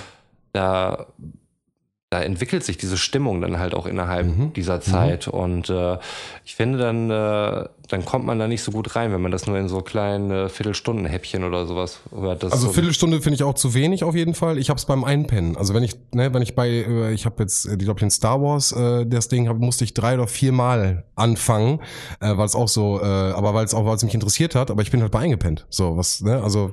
Da, 0.52 1.06
da 2.12 2.22
entwickelt 2.22 2.64
sich 2.64 2.78
diese 2.78 2.98
Stimmung 2.98 3.42
dann 3.42 3.58
halt 3.58 3.74
auch 3.74 3.88
innerhalb 3.88 4.28
Mhm. 4.28 4.54
dieser 4.54 4.80
Zeit. 4.80 5.28
Und 5.28 5.70
äh, 5.72 5.98
ich 6.46 6.56
finde, 6.56 6.78
dann, 6.78 7.10
äh, 7.10 7.68
dann 7.90 8.06
kommt 8.06 8.26
man 8.26 8.38
da 8.38 8.48
nicht 8.48 8.62
so 8.62 8.72
gut 8.72 8.96
rein, 8.96 9.12
wenn 9.12 9.22
man 9.22 9.32
das 9.32 9.48
nur 9.48 9.58
in 9.58 9.68
so 9.68 9.82
kleinen 9.82 10.30
äh, 10.30 10.48
Viertelstundenhäppchen 10.48 11.44
oder 11.44 11.66
sowas 11.66 12.02
hört. 12.16 12.44
Das 12.44 12.54
Also 12.54 12.68
so, 12.68 12.74
Viertelstunde 12.74 13.22
finde 13.22 13.36
ich 13.36 13.44
auch 13.44 13.56
zu 13.56 13.74
wenig 13.74 14.04
auf 14.04 14.16
jeden 14.16 14.36
Fall. 14.36 14.60
Ich 14.60 14.70
habe 14.70 14.78
es 14.78 14.86
beim 14.86 15.04
Einpennen. 15.04 15.58
Also 15.58 15.74
wenn 15.74 15.84
ich, 15.84 15.96
ne, 16.14 16.32
wenn 16.34 16.44
ich 16.44 16.54
bei, 16.56 16.70
äh, 16.70 17.12
ich 17.12 17.26
habe 17.26 17.42
jetzt, 17.42 17.66
äh, 17.66 17.72
ich 17.74 17.80
glaube 17.80 18.00
den 18.00 18.12
Star 18.12 18.40
Wars, 18.42 18.72
äh, 18.72 19.06
das 19.08 19.28
Ding 19.28 19.50
hab, 19.50 19.58
musste 19.58 19.84
ich 19.84 19.94
drei 19.96 20.14
oder 20.14 20.28
vier 20.28 20.52
Mal 20.52 21.06
anfangen, 21.16 21.80
äh, 22.22 22.38
weil 22.38 22.46
es 22.46 22.56
auch 22.56 22.68
so, 22.70 23.02
äh, 23.02 23.04
aber 23.06 23.56
weil 23.56 23.66
es 23.66 23.74
auch, 23.74 23.84
weil 23.86 23.96
es 23.96 24.04
mich 24.04 24.14
interessiert 24.14 24.54
hat. 24.54 24.70
Aber 24.70 24.84
ich 24.84 24.92
bin 24.92 25.02
halt 25.02 25.12
bei 25.12 25.20
eingepennt. 25.20 25.66
So 25.70 25.98
was, 25.98 26.22
ne, 26.22 26.42
also 26.42 26.72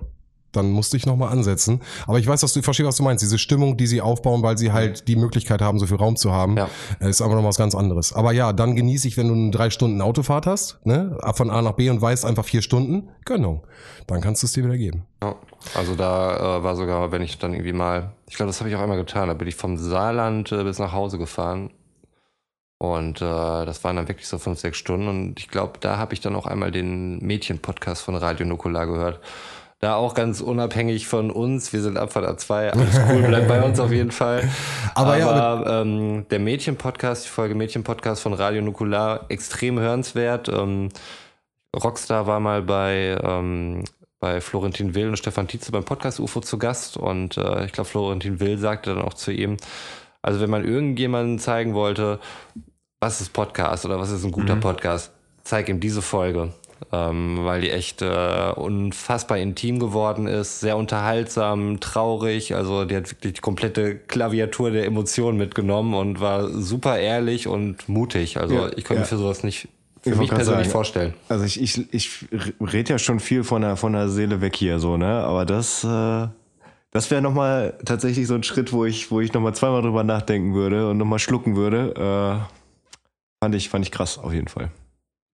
dann 0.53 0.71
musste 0.71 0.97
ich 0.97 1.07
nochmal 1.07 1.33
ansetzen. 1.33 1.81
Aber 2.07 2.19
ich 2.19 2.27
weiß, 2.27 2.41
dass 2.43 2.53
du 2.53 2.61
ich 2.61 2.65
verstehe, 2.65 2.87
was 2.87 2.97
du 2.97 3.03
meinst. 3.03 3.23
Diese 3.23 3.39
Stimmung, 3.39 3.77
die 3.77 3.87
sie 3.87 4.01
aufbauen, 4.01 4.43
weil 4.43 4.57
sie 4.59 4.73
halt 4.73 5.09
die 5.09 5.17
Möglichkeit 5.17 5.61
haben, 5.63 5.79
so 5.79 5.87
viel 5.87 5.97
Raum 5.97 6.17
zu 6.17 6.33
haben, 6.33 6.57
Ja. 6.57 6.69
äh, 7.01 7.09
ist 7.11 7.21
einfach 7.23 7.37
noch 7.37 7.45
was 7.45 7.57
ganz 7.57 7.75
anderes. 7.75 8.13
Aber 8.13 8.33
ja, 8.33 8.53
dann 8.53 8.77
genieße 8.77 9.09
ich, 9.09 9.17
wenn 9.17 9.29
du 9.29 9.35
eine 9.35 9.51
drei 9.51 9.71
Stunden 9.71 10.01
Autofahrt 10.01 10.47
hast, 10.47 10.79
ne, 10.85 11.17
von 11.35 11.51
A 11.51 11.63
nach 11.63 11.73
B 11.73 11.91
und 11.91 12.01
weißt 12.01 12.25
einfach 12.25 12.45
vier 12.45 12.63
Stunden, 12.63 13.09
Gönnung. 13.25 13.67
Dann 14.07 14.21
kannst 14.21 14.43
du 14.43 14.47
es 14.47 14.53
dir 14.53 14.65
wieder 14.65 14.77
geben. 14.77 15.07
Ja, 15.23 15.37
also 15.75 15.95
da 15.95 16.59
äh, 16.59 16.63
war 16.63 16.77
sogar, 16.77 17.13
wenn 17.13 17.23
ich 17.23 17.39
dann 17.39 17.53
irgendwie 17.55 17.73
mal, 17.73 18.13
ich 18.29 18.37
glaube, 18.37 18.49
das 18.49 18.61
habe 18.61 18.69
ich 18.71 18.77
auch 18.77 18.81
einmal 18.81 18.99
getan, 18.99 19.29
da 19.29 19.35
bin 19.35 19.49
ich 19.49 19.55
vom 19.55 19.77
Saarland 19.77 20.53
äh, 20.53 20.65
bis 20.65 20.79
nach 20.79 20.93
Hause 20.93 21.19
gefahren 21.19 21.71
Und 22.79 23.23
äh, 23.23 23.25
das 23.65 23.85
waren 23.85 23.95
dann 23.97 24.09
wirklich 24.09 24.27
so 24.27 24.39
fünf, 24.39 24.59
sechs 24.59 24.77
Stunden. 24.77 25.07
Und 25.07 25.39
ich 25.39 25.47
glaube, 25.49 25.75
da 25.81 25.99
habe 25.99 26.15
ich 26.15 26.21
dann 26.21 26.35
auch 26.35 26.47
einmal 26.47 26.73
den 26.73 27.19
Mädchen-Podcast 27.21 28.03
von 28.03 28.17
Radio 28.17 28.45
Nukular 28.45 28.87
gehört. 28.87 29.21
Da 29.83 29.97
auch 29.97 30.15
ganz 30.15 30.41
unabhängig 30.41 31.09
von 31.09 31.33
uns, 31.33 31.73
wir 31.73 31.83
sind 31.83 31.99
Abfahrt 31.99 32.25
A2, 32.25 32.71
alles 32.71 33.01
cool, 33.11 33.23
bleibt 33.23 33.49
bei 33.49 33.61
uns 33.61 33.81
auf 33.81 33.91
jeden 33.91 34.13
Fall. 34.13 34.49
Aber 34.95 35.15
Aber, 35.15 35.19
ja, 35.19 35.81
ähm, 35.83 36.25
der 36.31 36.39
Mädchen-Podcast, 36.39 37.25
die 37.25 37.29
Folge 37.29 37.57
Mädchen-Podcast 37.57 38.23
von 38.23 38.33
Radio 38.33 38.63
Nukular, 38.63 39.27
extrem 39.29 39.81
hörenswert. 39.81 40.49
Ähm, 40.49 40.91
Rockstar 41.75 42.29
war 42.29 42.39
mal 42.39 42.63
bei, 42.63 43.19
ähm, 43.25 43.83
bei 44.21 44.41
Florentin 44.41 44.95
Will 44.95 45.09
und 45.09 45.17
Stefan 45.17 45.49
Tietze 45.49 45.73
beim 45.73 45.85
Podcast 45.85 46.21
UFO 46.21 46.41
zu 46.41 46.59
Gast 46.59 46.97
und 46.97 47.37
äh, 47.37 47.65
ich 47.65 47.73
glaube, 47.73 47.91
Florentin 47.91 48.39
Will 48.39 48.59
sagte 48.59 48.95
dann 48.95 49.03
auch 49.03 49.15
zu 49.15 49.33
ihm, 49.33 49.57
also 50.23 50.41
wenn 50.41 50.51
man 50.51 50.65
irgendjemandem 50.65 51.41
zeigen 51.41 51.75
wollte, 51.75 52.21
was 53.01 53.21
ist 53.21 53.33
Podcast 53.33 53.85
oder 53.85 53.99
was 53.99 54.13
ist 54.13 54.23
ein 54.23 54.31
guter 54.31 54.55
Podcast, 54.55 55.11
zeig 55.43 55.69
ihm 55.69 55.81
diese 55.81 56.03
Folge. 56.03 56.53
Ähm, 56.91 57.45
weil 57.45 57.61
die 57.61 57.71
echt 57.71 58.03
äh, 58.03 58.53
unfassbar 58.55 59.39
intim 59.39 59.79
geworden 59.79 60.27
ist, 60.27 60.61
sehr 60.61 60.77
unterhaltsam, 60.77 61.81
traurig. 61.81 62.55
Also 62.55 62.85
die 62.85 62.97
hat 62.97 63.11
wirklich 63.11 63.35
die 63.35 63.41
komplette 63.41 63.97
Klaviatur 63.97 64.71
der 64.71 64.87
Emotionen 64.87 65.39
mitgenommen 65.39 65.95
und 65.95 66.21
war 66.21 66.49
super 66.49 66.99
ehrlich 66.99 67.47
und 67.47 67.89
mutig. 67.89 68.39
Also 68.39 68.55
Ja, 68.55 68.67
ich 68.69 68.85
konnte 68.85 68.95
ja. 68.95 69.01
mir 69.01 69.07
für 69.07 69.19
sowas 69.19 69.45
nicht 69.45 69.69
für 70.03 70.11
Ich 70.11 70.17
mich 70.17 70.31
persönlich 70.31 70.65
sagen, 70.65 70.71
vorstellen. 70.71 71.15
Also 71.29 71.45
ich, 71.45 71.61
ich, 71.61 71.95
ich 71.95 72.25
rede 72.61 72.95
ja 72.95 72.99
schon 72.99 73.21
viel 73.21 73.45
von 73.45 73.63
der, 73.63 73.77
von 73.77 73.93
der 73.93 74.09
Seele 74.09 74.41
weg 74.41 74.57
hier 74.57 74.81
so, 74.81 74.97
ne? 74.97 75.23
Aber 75.23 75.47
das, 75.47 75.85
äh, 75.85 76.27
das 76.91 77.11
wäre 77.11 77.23
nochmal 77.23 77.79
tatsächlich 77.85 78.27
so 78.27 78.35
ein 78.35 78.43
Schritt, 78.43 78.73
wo 78.73 78.85
ich, 78.85 79.13
wo 79.13 79.21
ich 79.21 79.33
nochmal 79.33 79.55
zweimal 79.55 79.81
drüber 79.83 80.03
nachdenken 80.03 80.55
würde 80.55 80.91
und 80.91 80.99
nochmal 80.99 81.21
schlucken 81.21 81.55
würde. 81.55 81.95
Äh, 81.95 83.45
fand, 83.45 83.55
ich, 83.55 83.69
fand 83.69 83.85
ich 83.85 83.93
krass, 83.93 84.19
auf 84.19 84.33
jeden 84.33 84.49
Fall. 84.49 84.71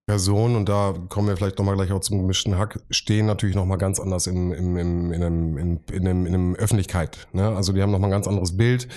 Personen, 0.09 0.55
und 0.55 0.67
da 0.67 0.95
kommen 1.09 1.27
wir 1.27 1.37
vielleicht 1.37 1.59
nochmal 1.59 1.75
gleich 1.75 1.91
auch 1.91 1.99
zum 1.99 2.17
gemischten 2.17 2.57
Hack, 2.57 2.79
stehen 2.89 3.27
natürlich 3.27 3.55
nochmal 3.55 3.77
ganz 3.77 3.99
anders 3.99 4.25
im, 4.25 4.51
im, 4.51 4.75
im, 4.75 5.11
in, 5.13 5.23
einem, 5.23 5.57
in, 5.59 5.79
in, 5.91 6.07
einem, 6.07 6.25
in 6.25 6.33
einem 6.33 6.55
Öffentlichkeit. 6.55 7.27
Ne? 7.31 7.55
Also 7.55 7.73
die 7.73 7.81
haben 7.83 7.91
nochmal 7.91 8.09
ein 8.09 8.13
ganz 8.13 8.27
anderes 8.27 8.57
Bild. 8.57 8.87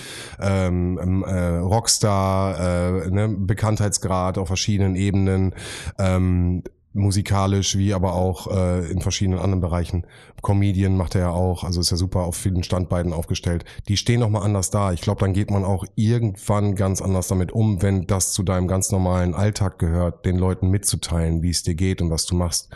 Ähm, 0.41 0.99
ähm, 1.03 1.23
äh, 1.23 1.59
Rockstar, 1.59 3.05
äh, 3.05 3.11
ne? 3.11 3.29
Bekanntheitsgrad 3.29 4.39
auf 4.39 4.47
verschiedenen 4.47 4.97
Ebenen. 4.97 5.55
Ähm, 5.99 6.63
musikalisch 6.95 7.77
wie 7.77 7.95
aber 7.95 8.15
auch 8.15 8.49
äh, 8.49 8.91
in 8.91 9.01
verschiedenen 9.01 9.39
anderen 9.39 9.61
Bereichen. 9.61 10.07
Comedian 10.43 10.97
macht 10.97 11.15
er 11.15 11.21
ja 11.23 11.31
auch, 11.31 11.65
also 11.65 11.81
ist 11.81 11.91
ja 11.91 11.97
super 11.97 12.21
auf 12.21 12.37
vielen 12.37 12.63
Standbeinen 12.63 13.13
aufgestellt. 13.13 13.65
Die 13.89 13.97
stehen 13.97 14.21
noch 14.21 14.29
mal 14.29 14.43
anders 14.43 14.71
da. 14.71 14.93
Ich 14.93 15.01
glaube, 15.01 15.21
dann 15.21 15.33
geht 15.33 15.51
man 15.51 15.65
auch 15.65 15.85
irgendwann 15.95 16.75
ganz 16.75 17.01
anders 17.01 17.29
damit 17.29 17.53
um, 17.53 17.83
wenn 17.83 18.07
das 18.07 18.33
zu 18.33 18.43
deinem 18.43 18.69
ganz 18.69 18.91
normalen 18.91 19.35
Alltag 19.35 19.79
gehört, 19.79 20.27
den 20.27 20.37
Leuten 20.37 20.71
mitzuteilen, 20.71 21.43
wie 21.43 21.51
es 21.51 21.63
dir 21.63 21.75
geht 21.75 22.03
und 22.03 22.11
was 22.11 22.27
du 22.27 22.35
machst. 22.35 22.69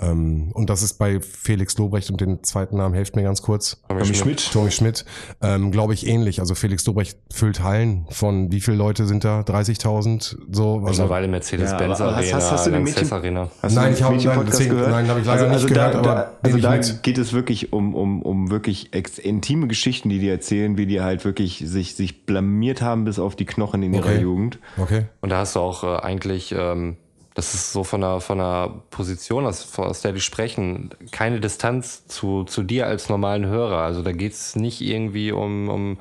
Ähm, 0.00 0.50
und 0.54 0.70
das 0.70 0.82
ist 0.82 0.94
bei 0.94 1.20
Felix 1.20 1.76
Lobrecht 1.78 2.10
und 2.10 2.20
den 2.20 2.42
zweiten 2.44 2.76
Namen, 2.76 2.94
helft 2.94 3.16
mir 3.16 3.22
ganz 3.22 3.42
kurz. 3.42 3.82
Tommy 3.88 4.14
Schmidt. 4.14 4.50
Tommy 4.52 4.70
Schmidt, 4.70 5.04
ähm, 5.42 5.70
glaube 5.70 5.94
ich 5.94 6.06
ähnlich. 6.06 6.40
Also 6.40 6.54
Felix 6.54 6.84
Lobrecht 6.86 7.18
füllt 7.32 7.62
Hallen 7.62 8.06
von 8.10 8.52
wie 8.52 8.60
viele 8.60 8.76
Leute 8.76 9.06
sind 9.06 9.24
da? 9.24 9.40
30.000 9.40 10.36
so. 10.52 10.74
Also, 10.74 10.84
Mittlerweile 10.84 11.28
Mercedes-Benz 11.28 11.98
Ja, 11.98 12.06
aber 12.06 12.16
hast- 12.16 12.22
Arena, 12.24 12.36
hast- 12.36 12.50
hast 12.52 12.66
du 12.66 12.70
den 12.70 12.82
Mädchen- 12.84 13.12
Arena. 13.12 13.50
Hast 13.62 13.74
Nein, 13.74 13.84
du 13.86 13.90
ich 13.92 13.96
den 13.98 14.04
hab- 14.06 14.12
Mädchen-Podcast 14.12 14.60
nein, 14.60 14.68
deswegen- 14.70 14.90
nein, 14.90 15.08
hab 15.08 15.18
ich 15.18 15.24
leider 15.26 15.48
nicht 15.48 15.66
gehört, 15.66 15.94
da, 15.94 15.98
aber 15.98 16.14
da, 16.14 16.20
also 16.42 16.56
nehm 16.56 16.56
ich 16.56 16.62
da 16.62 16.70
mit. 16.92 17.02
geht 17.02 17.18
es 17.18 17.32
wirklich 17.32 17.72
um, 17.72 17.94
um, 17.94 18.22
um 18.22 18.50
wirklich 18.50 18.90
intime 19.24 19.66
Geschichten, 19.68 20.08
die 20.08 20.18
die 20.18 20.28
erzählen, 20.28 20.76
wie 20.78 20.86
die 20.86 21.00
halt 21.00 21.24
wirklich 21.24 21.62
sich, 21.66 21.94
sich 21.94 22.24
blamiert 22.26 22.82
haben 22.82 23.04
bis 23.04 23.18
auf 23.18 23.36
die 23.36 23.46
Knochen 23.46 23.82
in 23.82 23.94
ihrer 23.94 24.04
Okay. 24.04 24.20
Jugend. 24.20 24.58
okay. 24.76 25.06
Und 25.20 25.30
da 25.30 25.38
hast 25.38 25.56
du 25.56 25.60
auch 25.60 25.84
äh, 25.84 25.96
eigentlich, 26.02 26.54
ähm, 26.56 26.96
das 27.38 27.54
ist 27.54 27.72
so 27.72 27.84
von 27.84 28.02
einer, 28.02 28.20
von 28.20 28.40
einer 28.40 28.68
Position, 28.90 29.46
aus, 29.46 29.78
aus 29.78 30.00
der 30.00 30.10
die 30.12 30.20
sprechen, 30.20 30.90
keine 31.12 31.38
Distanz 31.38 32.04
zu, 32.08 32.42
zu 32.42 32.64
dir 32.64 32.88
als 32.88 33.08
normalen 33.08 33.46
Hörer. 33.46 33.78
Also 33.78 34.02
da 34.02 34.10
geht 34.10 34.32
es 34.32 34.56
nicht 34.56 34.80
irgendwie 34.80 35.30
um, 35.30 35.68
um 35.68 35.98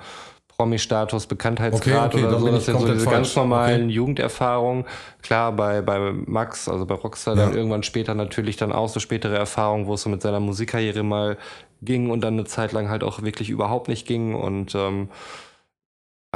Promi-Status, 0.58 1.28
Bekanntheitsgrad 1.28 2.16
Okay, 2.16 2.26
okay, 2.26 2.28
oder 2.28 2.40
so. 2.40 2.48
Das 2.48 2.66
sind 2.66 2.80
so 2.80 2.88
diese 2.88 3.02
falsch. 3.02 3.16
ganz 3.16 3.36
normalen 3.36 3.92
Jugenderfahrungen. 3.92 4.86
Klar, 5.22 5.52
bei, 5.52 5.82
bei 5.84 6.12
Max, 6.26 6.68
also 6.68 6.88
bei 6.88 6.96
Rockstar, 6.96 7.36
Ja. 7.38 7.46
dann 7.46 7.56
irgendwann 7.56 7.84
später 7.84 8.16
natürlich 8.16 8.58
dann 8.58 8.72
auch 8.72 8.90
so 8.90 9.00
spätere 9.00 9.38
Erfahrungen, 9.38 9.86
wo 9.86 9.94
es 9.94 10.02
so 10.02 10.10
mit 10.10 10.24
seiner 10.24 10.40
Musikkarriere 10.40 11.04
mal 11.04 11.38
ging 11.84 12.10
und 12.10 12.22
dann 12.22 12.34
eine 12.34 12.46
Zeit 12.46 12.72
lang 12.72 12.90
halt 12.90 13.04
auch 13.04 13.22
wirklich 13.22 13.52
überhaupt 13.52 13.90
nicht 13.90 14.08
ging. 14.08 14.34
Und 14.34 14.74
ähm, 14.74 15.10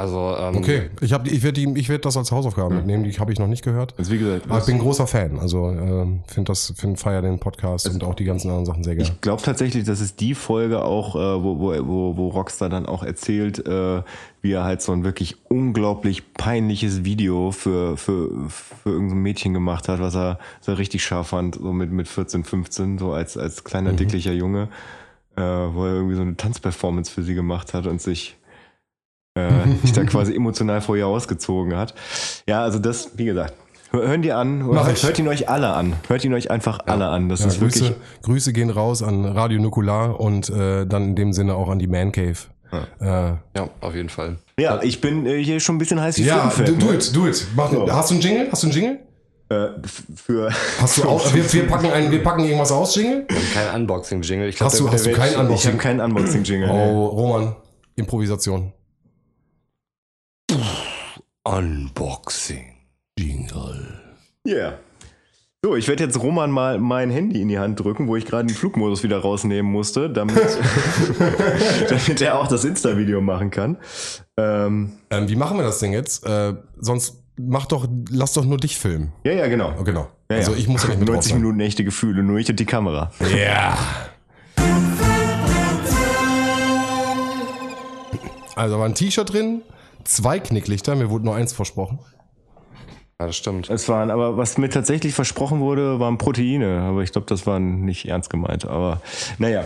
also 0.02 0.36
ähm, 0.36 0.56
Okay, 0.56 0.90
ich, 1.00 1.12
hab 1.12 1.26
ich 1.26 1.42
werde 1.42 1.62
werd 1.88 2.04
das 2.04 2.16
als 2.16 2.32
Hausaufgabe 2.32 2.74
mitnehmen, 2.74 3.04
die 3.04 3.12
habe 3.12 3.32
ich 3.32 3.38
noch 3.38 3.46
nicht 3.46 3.62
gehört. 3.62 3.94
Also 3.96 4.12
wie 4.12 4.18
gesagt, 4.18 4.46
Aber 4.48 4.58
ich 4.58 4.66
bin 4.66 4.76
ein 4.76 4.80
großer 4.80 5.06
Fan, 5.06 5.38
also 5.38 5.68
ähm, 5.70 6.24
finde 6.26 6.50
das, 6.50 6.74
finde 6.76 6.96
feier 6.96 7.22
den 7.22 7.38
Podcast 7.38 7.88
und 7.88 8.02
auch 8.02 8.14
die 8.14 8.24
ganzen 8.24 8.48
anderen 8.48 8.66
Sachen 8.66 8.82
sehr 8.82 8.96
gerne. 8.96 9.08
Ich 9.08 9.20
glaube 9.20 9.42
tatsächlich, 9.42 9.84
dass 9.84 10.00
es 10.00 10.16
die 10.16 10.34
Folge 10.34 10.84
auch, 10.84 11.14
äh, 11.14 11.42
wo, 11.42 11.60
wo, 11.60 11.86
wo, 11.86 12.16
wo 12.16 12.28
Rockstar 12.28 12.68
dann 12.68 12.86
auch 12.86 13.04
erzählt, 13.04 13.64
äh, 13.64 14.02
wie 14.40 14.52
er 14.52 14.64
halt 14.64 14.82
so 14.82 14.90
ein 14.90 15.04
wirklich 15.04 15.36
unglaublich 15.48 16.34
peinliches 16.34 17.04
Video 17.04 17.52
für, 17.52 17.96
für, 17.96 18.28
für 18.48 18.90
irgendein 18.90 19.18
Mädchen 19.18 19.54
gemacht 19.54 19.88
hat, 19.88 20.00
was 20.00 20.16
er 20.16 20.40
so 20.60 20.72
richtig 20.72 21.04
scharf 21.04 21.28
fand, 21.28 21.54
so 21.54 21.72
mit, 21.72 21.92
mit 21.92 22.08
14, 22.08 22.42
15, 22.42 22.98
so 22.98 23.12
als, 23.12 23.36
als 23.36 23.62
kleiner, 23.62 23.92
dicklicher 23.92 24.32
Junge, 24.32 24.68
äh, 25.36 25.42
wo 25.42 25.84
er 25.86 25.94
irgendwie 25.94 26.16
so 26.16 26.22
eine 26.22 26.36
Tanzperformance 26.36 27.10
für 27.10 27.22
sie 27.22 27.34
gemacht 27.34 27.72
hat 27.72 27.86
und 27.86 28.02
sich 28.02 28.36
äh, 29.34 29.50
sich 29.82 29.92
da 29.92 30.04
quasi 30.04 30.34
emotional 30.34 30.80
vor 30.80 30.96
ihr 30.96 31.06
ausgezogen 31.06 31.76
hat. 31.76 31.94
Ja, 32.48 32.62
also 32.62 32.78
das, 32.78 33.10
wie 33.16 33.24
gesagt, 33.24 33.54
hör- 33.90 34.06
hören 34.08 34.22
die 34.22 34.32
an, 34.32 34.64
hört, 34.64 35.02
hört 35.02 35.18
ihn 35.18 35.28
euch 35.28 35.48
alle 35.48 35.72
an. 35.72 35.94
Hört 36.08 36.24
ihn 36.24 36.34
euch 36.34 36.50
einfach 36.50 36.80
alle 36.86 37.08
an. 37.08 37.28
Das 37.28 37.40
Ja, 37.40 37.46
ist 37.46 37.60
wirklich. 37.60 37.82
Grüße, 37.82 37.96
Grüße 38.22 38.52
gehen 38.52 38.70
raus 38.70 39.02
an 39.02 39.24
Radio 39.24 39.60
Nukular 39.60 40.20
und 40.20 40.50
äh, 40.50 40.86
dann 40.86 41.04
in 41.10 41.16
dem 41.16 41.32
Sinne 41.32 41.54
auch 41.54 41.68
an 41.68 41.78
die 41.78 41.86
Man 41.88 42.12
Cave. 42.12 42.36
Äh, 43.00 43.04
ja, 43.06 43.68
auf 43.82 43.94
jeden 43.94 44.08
Fall. 44.08 44.36
Ja, 44.58 44.80
ich 44.82 45.02
bin 45.02 45.26
äh, 45.26 45.42
hier 45.44 45.60
schon 45.60 45.74
ein 45.74 45.78
bisschen 45.78 46.00
heiß 46.00 46.16
wie 46.16 46.22
ja, 46.22 46.50
do, 46.56 46.64
do 46.72 46.86
ne? 46.86 46.94
it, 46.94 47.14
do 47.14 47.26
it. 47.26 47.46
Mach, 47.54 47.70
So. 47.70 47.90
Hast 47.92 48.10
du 48.10 48.14
einen 48.14 48.22
Jingle? 48.22 48.48
Hast 48.50 48.62
du 48.62 48.66
einen 48.68 48.74
Jingle? 48.76 48.98
Äh, 49.50 49.66
für 50.16 50.48
Hast 50.80 50.96
du 50.96 51.04
auch, 51.06 51.34
wir, 51.34 51.52
wir, 51.52 51.66
packen 51.66 51.90
einen, 51.90 52.10
wir 52.10 52.22
packen 52.22 52.44
irgendwas 52.44 52.72
aus, 52.72 52.94
Jingle? 52.96 53.26
Kein 53.52 53.82
Unboxing-Jingle. 53.82 54.48
Ich 54.48 54.58
Hast 54.62 54.80
du- 54.80 54.90
hast 54.90 55.04
du 55.04 55.10
wird- 55.10 55.18
kein 55.18 55.28
ich 55.32 55.36
habe 55.36 55.46
Unboxing? 55.48 55.76
keinen 55.76 56.00
Unboxing-Jingle. 56.00 56.70
Oh, 56.70 57.06
Roman, 57.08 57.56
Improvisation. 57.96 58.72
Unboxing. 61.44 62.76
Jingle. 63.18 64.00
Yeah. 64.46 64.78
So, 65.64 65.76
ich 65.76 65.86
werde 65.88 66.04
jetzt 66.04 66.20
Roman 66.20 66.50
mal 66.50 66.78
mein 66.78 67.10
Handy 67.10 67.40
in 67.40 67.48
die 67.48 67.58
Hand 67.58 67.78
drücken, 67.80 68.08
wo 68.08 68.16
ich 68.16 68.26
gerade 68.26 68.46
den 68.46 68.54
Flugmodus 68.56 69.02
wieder 69.02 69.18
rausnehmen 69.18 69.70
musste, 69.70 70.08
damit, 70.10 70.36
damit 71.88 72.20
er 72.20 72.38
auch 72.38 72.48
das 72.48 72.64
Insta-Video 72.64 73.20
machen 73.20 73.50
kann. 73.50 73.76
Ähm, 74.36 74.92
Ähm, 75.10 75.28
wie 75.28 75.36
machen 75.36 75.56
wir 75.56 75.64
das 75.64 75.78
Ding 75.78 75.92
jetzt? 75.92 76.24
Äh, 76.26 76.54
sonst 76.78 77.22
mach 77.36 77.66
doch, 77.66 77.88
lass 78.10 78.32
doch 78.34 78.44
nur 78.44 78.58
dich 78.58 78.78
filmen. 78.78 79.12
ja, 79.24 79.32
ja, 79.32 79.46
genau. 79.48 79.74
Oh, 79.80 79.84
genau. 79.84 80.08
Ja, 80.30 80.36
also 80.38 80.54
ich 80.54 80.68
muss 80.68 80.82
ja 80.84 80.90
nicht 80.90 81.00
mit 81.00 81.08
drauf 81.08 81.16
90 81.16 81.32
sein. 81.32 81.40
Minuten 81.42 81.60
echte 81.60 81.84
Gefühle, 81.84 82.22
nur 82.22 82.38
ich 82.38 82.48
und 82.48 82.58
die 82.58 82.66
Kamera. 82.66 83.10
Ja. 83.36 83.76
Also 88.54 88.78
war 88.78 88.86
ein 88.86 88.94
T-Shirt 88.94 89.32
drin, 89.32 89.62
zwei 90.04 90.38
Knicklichter, 90.38 90.94
mir 90.94 91.10
wurde 91.10 91.24
nur 91.24 91.34
eins 91.34 91.52
versprochen. 91.52 91.98
Ja, 93.22 93.28
das 93.28 93.36
stimmt. 93.36 93.70
Es 93.70 93.88
waren, 93.88 94.10
aber 94.10 94.36
was 94.36 94.58
mir 94.58 94.68
tatsächlich 94.68 95.14
versprochen 95.14 95.60
wurde, 95.60 96.00
waren 96.00 96.18
Proteine. 96.18 96.80
Aber 96.80 97.02
ich 97.02 97.12
glaube, 97.12 97.26
das 97.28 97.46
war 97.46 97.60
nicht 97.60 98.08
ernst 98.08 98.30
gemeint. 98.30 98.66
Aber 98.66 99.00
naja, 99.38 99.62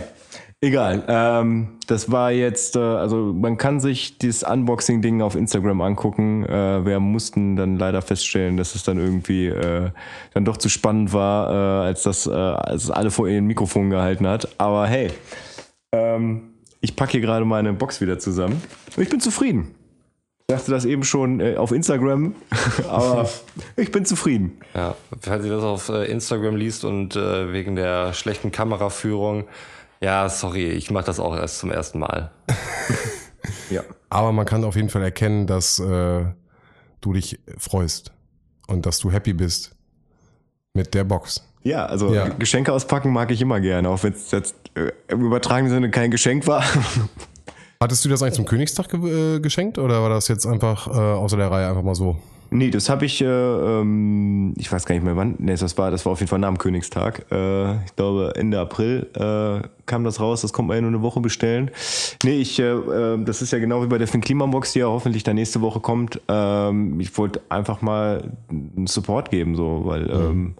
egal. 0.61 1.03
Ähm, 1.07 1.69
das 1.87 2.11
war 2.11 2.31
jetzt, 2.31 2.75
äh, 2.75 2.79
also 2.79 3.33
man 3.33 3.57
kann 3.57 3.79
sich 3.79 4.19
dieses 4.19 4.43
Unboxing-Ding 4.43 5.23
auf 5.23 5.35
Instagram 5.35 5.81
angucken. 5.81 6.45
Äh, 6.45 6.85
wir 6.85 6.99
mussten 6.99 7.55
dann 7.55 7.77
leider 7.77 8.03
feststellen, 8.03 8.57
dass 8.57 8.75
es 8.75 8.83
dann 8.83 8.99
irgendwie 8.99 9.47
äh, 9.47 9.89
dann 10.35 10.45
doch 10.45 10.57
zu 10.57 10.69
spannend 10.69 11.13
war, 11.13 11.49
äh, 11.49 11.87
als 11.87 12.03
das, 12.03 12.27
äh, 12.27 12.31
als 12.31 12.83
es 12.83 12.91
alle 12.91 13.09
vor 13.09 13.27
ihren 13.27 13.45
Mikrofon 13.45 13.89
gehalten 13.89 14.27
hat. 14.27 14.49
Aber 14.59 14.85
hey, 14.85 15.09
ähm, 15.93 16.53
ich 16.79 16.95
packe 16.95 17.13
hier 17.13 17.21
gerade 17.21 17.43
meine 17.43 17.73
Box 17.73 18.01
wieder 18.01 18.19
zusammen. 18.19 18.61
Und 18.95 19.01
ich 19.01 19.09
bin 19.09 19.19
zufrieden. 19.19 19.73
Ich 20.49 20.55
dachte 20.55 20.71
das 20.71 20.85
eben 20.85 21.03
schon 21.03 21.41
äh, 21.41 21.57
auf 21.57 21.73
Instagram, 21.73 22.33
aber 22.87 23.29
ich 23.75 23.91
bin 23.91 24.05
zufrieden. 24.05 24.57
Ja, 24.73 24.95
falls 25.19 25.43
ihr 25.43 25.51
das 25.51 25.63
auf 25.65 25.89
äh, 25.89 26.05
Instagram 26.09 26.55
liest 26.55 26.85
und 26.85 27.17
äh, 27.17 27.51
wegen 27.51 27.75
der 27.75 28.13
schlechten 28.13 28.49
Kameraführung, 28.49 29.43
ja, 29.99 30.29
sorry, 30.29 30.69
ich 30.69 30.89
mache 30.89 31.03
das 31.03 31.19
auch 31.19 31.35
erst 31.35 31.59
zum 31.59 31.69
ersten 31.71 31.99
Mal. 31.99 32.31
Ja. 33.69 33.81
Aber 34.09 34.31
man 34.33 34.45
kann 34.45 34.63
auf 34.65 34.75
jeden 34.75 34.89
Fall 34.89 35.03
erkennen, 35.03 35.47
dass 35.47 35.79
äh, 35.79 36.25
du 37.01 37.13
dich 37.13 37.39
freust 37.57 38.11
und 38.67 38.85
dass 38.85 38.99
du 38.99 39.11
happy 39.11 39.33
bist 39.33 39.75
mit 40.73 40.93
der 40.93 41.03
Box. 41.05 41.45
Ja, 41.63 41.85
also 41.85 42.13
Ja. 42.13 42.27
Geschenke 42.29 42.71
auspacken 42.73 43.11
mag 43.11 43.31
ich 43.31 43.41
immer 43.41 43.59
gerne, 43.61 43.89
auch 43.89 44.03
wenn 44.03 44.13
es 44.13 44.31
jetzt 44.31 44.55
äh, 44.75 44.91
im 45.07 45.21
übertragenen 45.25 45.71
Sinne 45.71 45.91
kein 45.91 46.11
Geschenk 46.11 46.47
war. 46.47 46.63
Hattest 47.79 48.03
du 48.03 48.09
das 48.09 48.21
eigentlich 48.21 48.35
zum 48.35 48.45
Königstag 48.45 48.89
ge 48.89 49.35
äh, 49.35 49.39
geschenkt 49.39 49.77
oder 49.77 50.01
war 50.01 50.09
das 50.09 50.27
jetzt 50.27 50.45
einfach 50.45 50.87
äh, 50.87 50.91
außer 50.91 51.37
der 51.37 51.51
Reihe 51.51 51.67
einfach 51.67 51.83
mal 51.83 51.95
so? 51.95 52.17
Nee, 52.49 52.69
das 52.69 52.89
habe 52.89 53.05
ich, 53.05 53.21
äh, 53.21 53.25
ähm, 53.25 54.53
ich 54.57 54.71
weiß 54.71 54.85
gar 54.85 54.95
nicht 54.95 55.03
mehr 55.03 55.17
wann, 55.17 55.35
nee, 55.37 55.55
das 55.55 55.77
war, 55.77 55.91
das 55.91 56.05
war 56.05 56.13
auf 56.13 56.19
jeden 56.19 56.29
Fall 56.29 56.39
nach 56.39 56.47
dem 56.47 56.57
Königstag. 56.57 57.25
Äh, 57.31 57.83
ich 57.83 57.95
glaube 57.95 58.33
Ende 58.35 58.59
April 58.59 59.07
äh, 59.15 59.67
kam 59.85 60.03
das 60.03 60.19
raus, 60.19 60.41
das 60.41 60.53
kommt 60.53 60.69
man 60.69 60.77
ja 60.77 60.81
nur 60.81 60.91
eine 60.91 61.01
Woche 61.01 61.19
bestellen. 61.19 61.71
Nee, 62.23 62.39
ich, 62.39 62.57
äh, 62.59 62.71
äh, 62.71 63.23
das 63.23 63.41
ist 63.41 63.51
ja 63.51 63.59
genau 63.59 63.83
wie 63.83 63.87
bei 63.87 63.97
der 63.97 64.07
Finn 64.07 64.21
Kliman-Box, 64.21 64.73
die 64.73 64.79
ja 64.79 64.87
hoffentlich 64.87 65.23
dann 65.23 65.35
nächste 65.35 65.61
Woche 65.61 65.81
kommt. 65.81 66.21
Ähm, 66.29 66.99
ich 66.99 67.17
wollte 67.17 67.41
einfach 67.49 67.81
mal 67.81 68.31
einen 68.49 68.87
Support 68.87 69.29
geben, 69.29 69.55
so, 69.55 69.81
weil, 69.83 70.09
ähm, 70.09 70.55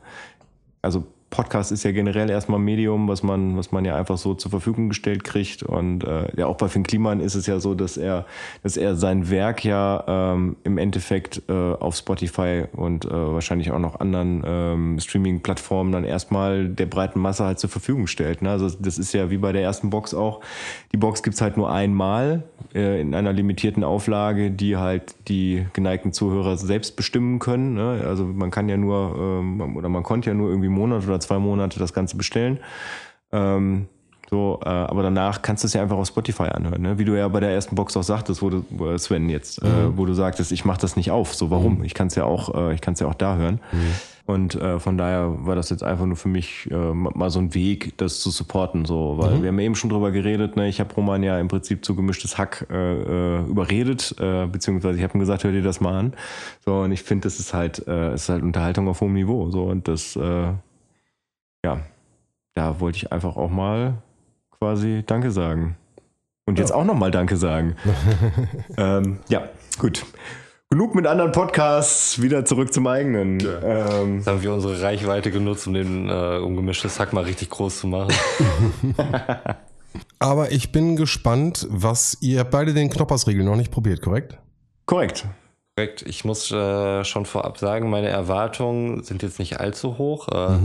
also 0.81 1.05
Podcast 1.29 1.73
ist 1.73 1.83
ja 1.83 1.91
generell 1.91 2.29
erstmal 2.29 2.59
ein 2.59 2.63
Medium, 2.63 3.09
was 3.09 3.21
man, 3.21 3.57
was 3.57 3.73
man 3.73 3.83
ja 3.83 3.97
einfach 3.97 4.17
so 4.17 4.33
zur 4.33 4.49
Verfügung 4.49 4.89
gestellt 4.89 5.25
kriegt. 5.25 5.61
Und 5.61 6.05
äh, 6.05 6.27
ja, 6.37 6.47
auch 6.47 6.55
bei 6.55 6.69
Finn 6.69 6.83
Kliman 6.83 7.19
ist 7.19 7.35
es 7.35 7.47
ja 7.47 7.59
so, 7.59 7.75
dass 7.75 7.97
er, 7.97 8.25
dass 8.63 8.77
er 8.77 8.95
sein 8.95 9.29
Werk 9.29 9.65
ja 9.65 10.03
ähm, 10.07 10.55
im 10.63 10.77
Endeffekt 10.77 11.41
äh, 11.49 11.53
auf 11.53 11.97
Spotify 11.97 12.63
und 12.71 13.03
äh, 13.05 13.09
wahrscheinlich 13.11 13.71
auch 13.71 13.79
noch 13.79 13.99
anderen 13.99 14.41
ähm, 14.45 14.99
Streaming-Plattformen 14.99 15.91
dann 15.91 16.05
erstmal 16.05 16.69
der 16.69 16.85
breiten 16.85 17.19
Masse 17.19 17.43
halt 17.43 17.59
zur 17.59 17.69
Verfügung 17.69 18.07
stellt. 18.07 18.41
Ne? 18.41 18.49
Also 18.49 18.69
das 18.79 18.97
ist 18.97 19.13
ja 19.13 19.29
wie 19.29 19.37
bei 19.37 19.51
der 19.51 19.63
ersten 19.63 19.89
Box 19.89 20.13
auch. 20.13 20.39
Die 20.93 20.97
Box 20.97 21.23
gibt's 21.23 21.41
halt 21.41 21.57
nur 21.57 21.69
einmal 21.69 22.43
äh, 22.73 23.01
in 23.01 23.13
einer 23.13 23.33
limitierten 23.33 23.83
Auflage, 23.83 24.49
die 24.49 24.77
halt 24.77 25.15
die 25.27 25.65
geneigten 25.73 26.13
Zuhörer 26.13 26.57
selbst 26.57 26.95
bestimmen 26.95 27.39
können. 27.39 27.73
Ne? 27.73 28.01
Also 28.07 28.23
man 28.23 28.49
kann 28.49 28.69
ja 28.69 28.77
nur, 28.77 29.15
ähm, 29.19 29.75
oder 29.75 29.89
man 29.89 30.03
konnte 30.03 30.29
ja 30.29 30.33
nur 30.33 30.49
irgendwie 30.49 30.67
einen 30.67 30.75
Monat 30.75 31.05
oder 31.05 31.16
zwei 31.19 31.39
Monate 31.39 31.79
das 31.79 31.93
Ganze 31.93 32.17
bestellen. 32.17 32.59
Ähm, 33.31 33.87
so, 34.29 34.59
äh, 34.63 34.67
aber 34.67 35.03
danach 35.03 35.41
kannst 35.41 35.63
du 35.63 35.67
es 35.67 35.73
ja 35.73 35.81
einfach 35.81 35.95
auf 35.95 36.07
Spotify 36.07 36.43
anhören, 36.43 36.81
ne? 36.81 36.99
wie 36.99 37.05
du 37.05 37.17
ja 37.17 37.29
bei 37.29 37.39
der 37.39 37.51
ersten 37.51 37.75
Box 37.75 37.95
auch 37.95 38.03
sagtest, 38.03 38.41
wo 38.41 38.49
du, 38.49 38.65
wo 38.69 38.97
Sven 38.97 39.29
jetzt, 39.29 39.63
äh, 39.63 39.97
wo 39.97 40.05
du 40.05 40.13
sagtest, 40.13 40.51
ich 40.51 40.65
mache 40.65 40.81
das 40.81 40.97
nicht 40.97 41.11
auf. 41.11 41.33
So, 41.33 41.49
warum? 41.49 41.83
Ich 41.85 41.93
kann 41.93 42.07
es 42.07 42.15
ja 42.15 42.25
auch, 42.25 42.53
äh, 42.53 42.73
ich 42.73 42.81
kann 42.81 42.93
es 42.93 42.99
ja 42.99 43.07
auch 43.07 43.13
da 43.13 43.37
hören. 43.37 43.61
Und 44.27 44.55
äh, 44.55 44.77
von 44.77 44.97
daher 44.97 45.33
war 45.45 45.55
das 45.55 45.69
jetzt 45.69 45.83
einfach 45.83 46.05
nur 46.05 46.17
für 46.17 46.27
mich 46.27 46.69
äh, 46.69 46.75
mal 46.75 47.29
so 47.29 47.39
ein 47.39 47.53
Weg, 47.53 47.97
das 47.97 48.19
zu 48.19 48.29
supporten. 48.29 48.83
So, 48.83 49.15
weil 49.17 49.41
wir 49.41 49.47
haben 49.47 49.59
eben 49.59 49.75
schon 49.75 49.89
drüber 49.89 50.11
geredet. 50.11 50.57
Ne? 50.57 50.67
Ich 50.67 50.81
habe 50.81 50.93
Roman 50.93 51.23
ja 51.23 51.39
im 51.39 51.47
Prinzip 51.47 51.85
zu 51.85 51.95
gemischtes 51.95 52.37
Hack 52.37 52.67
äh, 52.69 52.75
äh, 52.75 53.43
überredet, 53.45 54.13
äh, 54.19 54.45
beziehungsweise 54.45 54.97
ich 54.97 55.03
habe 55.05 55.17
ihm 55.17 55.21
gesagt, 55.21 55.45
hör 55.45 55.53
dir 55.53 55.63
das 55.63 55.79
mal 55.79 55.97
an. 55.97 56.13
So 56.65 56.81
und 56.81 56.91
ich 56.91 57.03
finde, 57.03 57.23
das 57.23 57.39
ist 57.39 57.53
halt, 57.53 57.87
äh, 57.87 58.15
ist 58.15 58.27
halt 58.27 58.43
Unterhaltung 58.43 58.89
auf 58.89 58.99
hohem 58.99 59.13
Niveau. 59.13 59.49
So 59.49 59.63
und 59.63 59.87
das, 59.87 60.17
äh, 60.17 60.49
ja, 61.67 61.79
da 62.53 62.79
wollte 62.79 62.97
ich 62.97 63.11
einfach 63.11 63.35
auch 63.35 63.49
mal 63.49 63.95
quasi 64.57 65.03
Danke 65.05 65.31
sagen. 65.31 65.75
Und 66.45 66.59
jetzt 66.59 66.71
auch 66.71 66.85
nochmal 66.85 67.11
Danke 67.11 67.35
sagen. 67.35 67.75
ähm, 68.77 69.19
ja, 69.27 69.49
gut. 69.79 70.05
Genug 70.69 70.95
mit 70.95 71.05
anderen 71.07 71.33
Podcasts, 71.33 72.21
wieder 72.21 72.45
zurück 72.45 72.73
zum 72.73 72.87
eigenen. 72.87 73.39
Ähm, 73.63 74.17
Jetzt 74.17 74.27
haben 74.27 74.41
wir 74.41 74.53
unsere 74.53 74.81
Reichweite 74.81 75.29
genutzt, 75.29 75.67
um 75.67 75.73
den 75.73 76.09
äh, 76.09 76.37
um 76.37 76.55
gemischtes 76.55 76.99
Hack 76.99 77.11
mal 77.11 77.25
richtig 77.25 77.49
groß 77.49 77.79
zu 77.79 77.87
machen. 77.87 78.13
Aber 80.19 80.51
ich 80.51 80.71
bin 80.71 80.95
gespannt, 80.95 81.67
was 81.69 82.17
ihr 82.21 82.43
beide 82.45 82.73
den 82.73 82.89
Knoppersriegel 82.89 83.43
noch 83.43 83.55
nicht 83.55 83.71
probiert, 83.71 84.01
korrekt? 84.01 84.37
korrekt. 84.85 85.25
Korrekt. 85.75 86.01
Ich 86.07 86.25
muss 86.25 86.51
äh, 86.51 87.03
schon 87.03 87.25
vorab 87.25 87.57
sagen, 87.59 87.89
meine 87.89 88.07
Erwartungen 88.07 89.03
sind 89.03 89.21
jetzt 89.21 89.37
nicht 89.37 89.59
allzu 89.59 89.97
hoch. 89.97 90.27
Äh, 90.29 90.57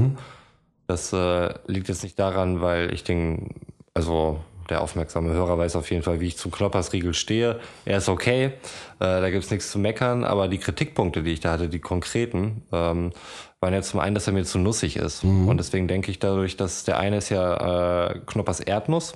Das 0.86 1.12
äh, 1.12 1.54
liegt 1.66 1.88
jetzt 1.88 2.02
nicht 2.02 2.18
daran, 2.18 2.60
weil 2.60 2.92
ich 2.92 3.04
den, 3.04 3.50
also 3.94 4.40
der 4.68 4.80
aufmerksame 4.80 5.32
Hörer 5.32 5.58
weiß 5.58 5.76
auf 5.76 5.90
jeden 5.90 6.02
Fall, 6.02 6.20
wie 6.20 6.28
ich 6.28 6.36
zum 6.36 6.50
Knoppersriegel 6.50 7.14
stehe. 7.14 7.60
Er 7.84 7.98
ist 7.98 8.08
okay, 8.08 8.44
äh, 8.46 8.50
da 8.98 9.30
gibt's 9.30 9.50
nichts 9.50 9.70
zu 9.70 9.78
meckern, 9.78 10.24
aber 10.24 10.48
die 10.48 10.58
Kritikpunkte, 10.58 11.22
die 11.22 11.32
ich 11.32 11.40
da 11.40 11.52
hatte, 11.52 11.68
die 11.68 11.78
konkreten, 11.78 12.62
ähm, 12.72 13.12
waren 13.60 13.74
ja 13.74 13.82
zum 13.82 14.00
einen, 14.00 14.14
dass 14.14 14.26
er 14.26 14.32
mir 14.32 14.44
zu 14.44 14.58
nussig 14.58 14.96
ist. 14.96 15.22
Und 15.48 15.56
deswegen 15.58 15.88
denke 15.88 16.10
ich 16.10 16.18
dadurch, 16.18 16.56
dass 16.56 16.84
der 16.84 16.98
eine 16.98 17.18
ist 17.18 17.28
ja 17.28 18.08
äh, 18.08 18.18
Knoppers 18.26 18.60
Erdnuss. 18.60 19.14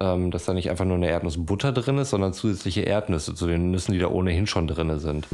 Ähm, 0.00 0.32
dass 0.32 0.44
da 0.44 0.54
nicht 0.54 0.70
einfach 0.70 0.84
nur 0.84 0.96
eine 0.96 1.08
Erdnussbutter 1.08 1.70
drin 1.72 1.98
ist, 1.98 2.10
sondern 2.10 2.32
zusätzliche 2.32 2.80
Erdnüsse 2.80 3.34
zu 3.34 3.46
den 3.46 3.70
Nüssen, 3.70 3.92
die 3.92 4.00
da 4.00 4.08
ohnehin 4.08 4.48
schon 4.48 4.66
drin 4.66 4.98
sind. 4.98 5.28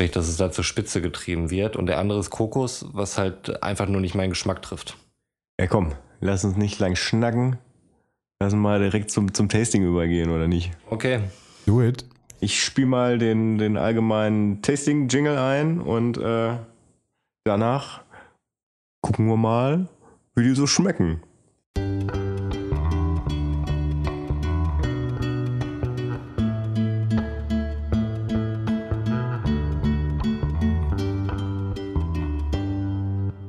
Sprich, 0.00 0.12
dass 0.12 0.28
es 0.28 0.38
da 0.38 0.50
zur 0.50 0.64
Spitze 0.64 1.02
getrieben 1.02 1.50
wird. 1.50 1.76
Und 1.76 1.84
der 1.84 1.98
andere 1.98 2.20
ist 2.20 2.30
Kokos, 2.30 2.86
was 2.94 3.18
halt 3.18 3.62
einfach 3.62 3.86
nur 3.86 4.00
nicht 4.00 4.14
meinen 4.14 4.30
Geschmack 4.30 4.62
trifft. 4.62 4.96
Ja, 5.60 5.66
komm, 5.66 5.92
lass 6.22 6.42
uns 6.42 6.56
nicht 6.56 6.78
lang 6.78 6.96
schnacken. 6.96 7.58
Lass 8.40 8.54
uns 8.54 8.62
mal 8.62 8.80
direkt 8.80 9.10
zum, 9.10 9.34
zum 9.34 9.50
Tasting 9.50 9.84
übergehen, 9.84 10.30
oder 10.30 10.48
nicht? 10.48 10.70
Okay. 10.88 11.20
Do 11.66 11.82
it. 11.82 12.06
Ich 12.40 12.64
spiele 12.64 12.86
mal 12.86 13.18
den, 13.18 13.58
den 13.58 13.76
allgemeinen 13.76 14.62
Tasting-Jingle 14.62 15.36
ein 15.36 15.82
und 15.82 16.16
äh, 16.16 16.56
danach 17.44 18.00
gucken 19.02 19.26
wir 19.26 19.36
mal, 19.36 19.86
wie 20.34 20.44
die 20.44 20.54
so 20.54 20.66
schmecken. 20.66 21.20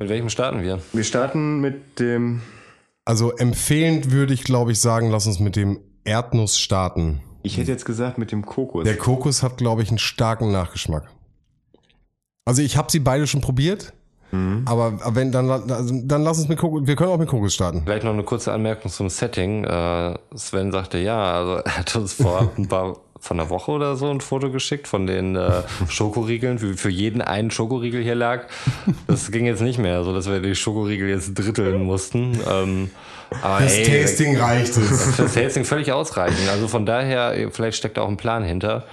Mit 0.02 0.10
welchem 0.10 0.30
starten 0.30 0.64
wir? 0.64 0.80
Wir 0.94 1.04
starten 1.04 1.60
mit 1.62 2.00
dem, 2.00 2.42
Also 3.06 3.34
empfehlend 3.34 4.10
würde 4.10 4.34
ich, 4.34 4.44
glaube 4.44 4.72
ich, 4.72 4.82
sagen, 4.82 5.12
lass 5.12 5.28
uns 5.28 5.40
mit 5.40 5.56
dem 5.56 5.80
Erdnuss 6.04 6.58
starten. 6.58 7.22
ich 7.44 7.58
hätte 7.58 7.72
jetzt 7.72 7.86
gesagt, 7.86 8.18
mit 8.18 8.32
dem 8.32 8.44
Kokos. 8.44 8.84
Der 8.84 8.98
Kokos 8.98 9.44
hat, 9.44 9.58
glaube 9.58 9.84
ich, 9.84 9.90
einen 9.90 10.00
starken 10.00 10.52
Nachgeschmack. 10.52 11.08
Also 12.46 12.64
ich 12.64 12.78
habe 12.78 12.92
sie 12.92 13.00
beide 13.00 13.28
schon 13.28 13.42
probiert, 13.42 13.94
aber 14.66 15.16
wenn 15.16 15.32
dann, 15.32 15.48
dann 16.08 16.24
lass 16.24 16.40
uns 16.40 16.48
mit 16.48 16.58
Kokos, 16.58 16.88
wir 16.88 16.96
können 16.96 17.12
auch 17.12 17.20
mit 17.20 17.30
Kokos 17.30 17.54
starten. 17.54 17.84
Vielleicht 17.86 18.04
noch 18.04 18.14
eine 18.14 18.24
kurze 18.24 18.52
Anmerkung 18.54 18.90
zum 18.90 19.08
Setting. 19.08 19.66
Äh, 19.66 20.18
Sven 20.34 20.72
sagte 20.72 20.98
ja, 20.98 21.32
also 21.32 21.52
er 21.64 21.78
hat 21.78 21.96
uns 21.96 22.14
vor 22.14 22.52
ein 22.58 22.68
paar 22.68 22.98
von 23.22 23.40
einer 23.40 23.50
Woche 23.50 23.72
oder 23.72 23.96
so 23.96 24.10
ein 24.10 24.20
Foto 24.20 24.50
geschickt 24.50 24.88
von 24.88 25.08
den 25.08 25.36
äh, 25.36 25.62
Schokoriegeln, 25.88 26.62
wie 26.62 26.74
für 26.74 26.90
jeden 26.90 27.22
einen 27.22 27.52
Schokoriegel 27.52 28.02
hier 28.04 28.16
lag. 28.16 28.48
Das 29.08 29.32
ging 29.32 29.46
jetzt 29.46 29.62
nicht 29.62 29.78
mehr, 29.78 30.04
so 30.04 30.14
dass 30.14 30.28
wir 30.28 30.42
die 30.42 30.56
Schokoriegel 30.56 31.08
jetzt 31.08 31.36
dritteln 31.36 31.84
mussten. 31.84 32.40
Ähm, 32.50 32.90
aber 33.42 33.62
ey, 33.62 34.36
reicht 34.36 34.76
es. 34.76 35.16
das 35.16 35.34
Tasting 35.34 35.64
völlig 35.64 35.92
ausreichend. 35.92 36.50
Also 36.50 36.68
von 36.68 36.86
daher, 36.86 37.50
vielleicht 37.52 37.78
steckt 37.78 37.98
da 37.98 38.02
auch 38.02 38.10
ein 38.10 38.18
Plan 38.18 38.44
hinter. 38.44 38.86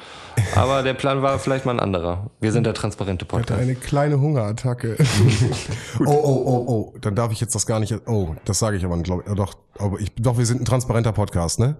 Aber 0.56 0.82
der 0.82 0.94
Plan 0.94 1.22
war 1.22 1.38
vielleicht 1.38 1.66
mal 1.66 1.72
ein 1.72 1.80
anderer. 1.80 2.30
Wir 2.40 2.52
sind 2.52 2.64
der 2.64 2.74
transparente 2.74 3.24
Ich 3.24 3.32
hatte 3.32 3.42
Podcast. 3.44 3.60
eine 3.62 3.74
kleine 3.74 4.20
Hungerattacke. 4.20 4.96
oh, 6.00 6.04
oh, 6.06 6.42
oh, 6.46 6.64
oh. 6.66 6.98
Dann 7.00 7.14
darf 7.14 7.32
ich 7.32 7.40
jetzt 7.40 7.54
das 7.54 7.66
gar 7.66 7.80
nicht. 7.80 7.94
Oh, 8.06 8.34
das 8.44 8.58
sage 8.58 8.76
ich 8.76 8.84
aber, 8.84 8.96
glaube 9.02 9.24
ich. 9.26 9.34
Doch, 9.34 9.54
aber 9.78 10.00
ich, 10.00 10.12
doch, 10.16 10.38
wir 10.38 10.46
sind 10.46 10.60
ein 10.60 10.64
transparenter 10.64 11.12
Podcast, 11.12 11.60
ne? 11.60 11.76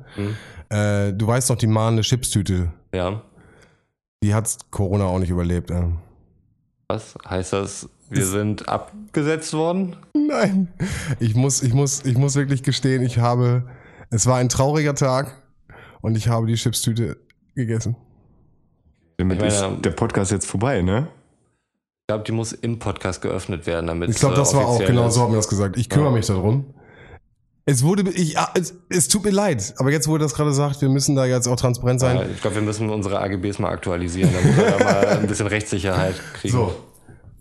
Äh, 0.69 1.13
du 1.13 1.27
weißt 1.27 1.51
doch, 1.51 1.57
die 1.57 1.67
mahnende 1.67 2.03
Chipstüte, 2.03 2.73
Ja. 2.95 3.23
die 4.23 4.35
hat 4.35 4.57
Corona 4.71 5.05
auch 5.07 5.19
nicht 5.19 5.31
überlebt. 5.31 5.71
Äh. 5.71 5.85
Was 6.89 7.15
heißt 7.29 7.53
das? 7.55 7.89
Wir 8.11 8.25
sind 8.27 8.69
abgesetzt 8.69 9.53
worden? 9.53 9.97
Nein. 10.15 10.69
Ich 11.21 11.35
muss, 11.35 11.63
ich 11.63 11.75
muss, 11.75 12.05
ich 12.05 12.17
muss 12.17 12.37
wirklich 12.37 12.63
gestehen, 12.63 13.03
ich 13.03 13.19
habe. 13.19 13.65
Es 14.11 14.27
war 14.27 14.37
ein 14.39 14.49
trauriger 14.49 14.95
Tag 14.95 15.43
und 16.01 16.17
ich 16.17 16.29
habe 16.29 16.47
die 16.47 16.55
Chipstüte 16.55 17.19
gegessen. 17.55 17.97
Damit 19.19 19.41
meine, 19.41 19.53
ist 19.53 19.65
der 19.85 19.91
Podcast 19.91 20.31
jetzt 20.31 20.47
vorbei, 20.47 20.81
ne? 20.81 21.09
Ich 22.03 22.07
glaube, 22.09 22.25
die 22.25 22.33
muss 22.33 22.53
im 22.53 22.79
Podcast 22.79 23.21
geöffnet 23.21 23.67
werden, 23.67 23.89
damit 23.89 24.11
Ich 24.11 24.17
glaube, 24.17 24.35
es, 24.35 24.39
äh, 24.41 24.43
das 24.43 24.55
war 24.55 24.67
auch, 24.67 24.79
genau 24.79 25.09
ist. 25.09 25.15
so 25.15 25.23
hat 25.23 25.31
mir 25.31 25.37
das 25.37 25.49
gesagt. 25.49 25.77
Ich 25.77 25.91
kümmere 25.91 26.11
Ja. 26.11 26.17
mich 26.17 26.27
darum. 26.27 26.73
Es 27.67 27.83
wurde, 27.83 28.09
ich, 28.13 28.39
ah, 28.39 28.49
es, 28.55 28.75
es 28.89 29.09
tut 29.09 29.25
mir 29.25 29.31
leid, 29.31 29.75
aber 29.77 29.91
jetzt, 29.91 30.09
wo 30.09 30.15
ihr 30.15 30.19
das 30.21 30.33
gerade 30.33 30.55
sagt, 30.55 30.81
wir 30.81 30.89
müssen 30.89 31.17
da 31.17 31.27
jetzt 31.27 31.47
auch 31.47 31.57
transparent 31.57 32.01
sein. 32.01 32.17
Ja, 32.17 32.23
ich 32.25 32.41
glaube, 32.41 32.57
wir 32.57 32.63
müssen 32.63 32.89
unsere 32.89 33.21
AGBs 33.21 33.59
mal 33.59 33.69
aktualisieren, 33.71 34.31
damit 34.33 34.57
wir 34.57 34.71
da 34.71 34.79
mal 34.85 35.07
ein 35.19 35.27
bisschen 35.27 35.49
Rechtssicherheit 35.49 36.15
kriegen. 36.35 36.53
So. 36.53 36.75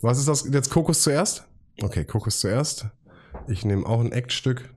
Was 0.01 0.17
ist 0.19 0.27
das? 0.27 0.45
Jetzt 0.51 0.69
Kokos 0.69 1.01
zuerst? 1.03 1.45
Okay, 1.81 2.03
Kokos 2.03 2.39
zuerst. 2.39 2.87
Ich 3.47 3.63
nehme 3.63 3.85
auch 3.85 4.01
ein 4.01 4.11
Eckstück. 4.11 4.67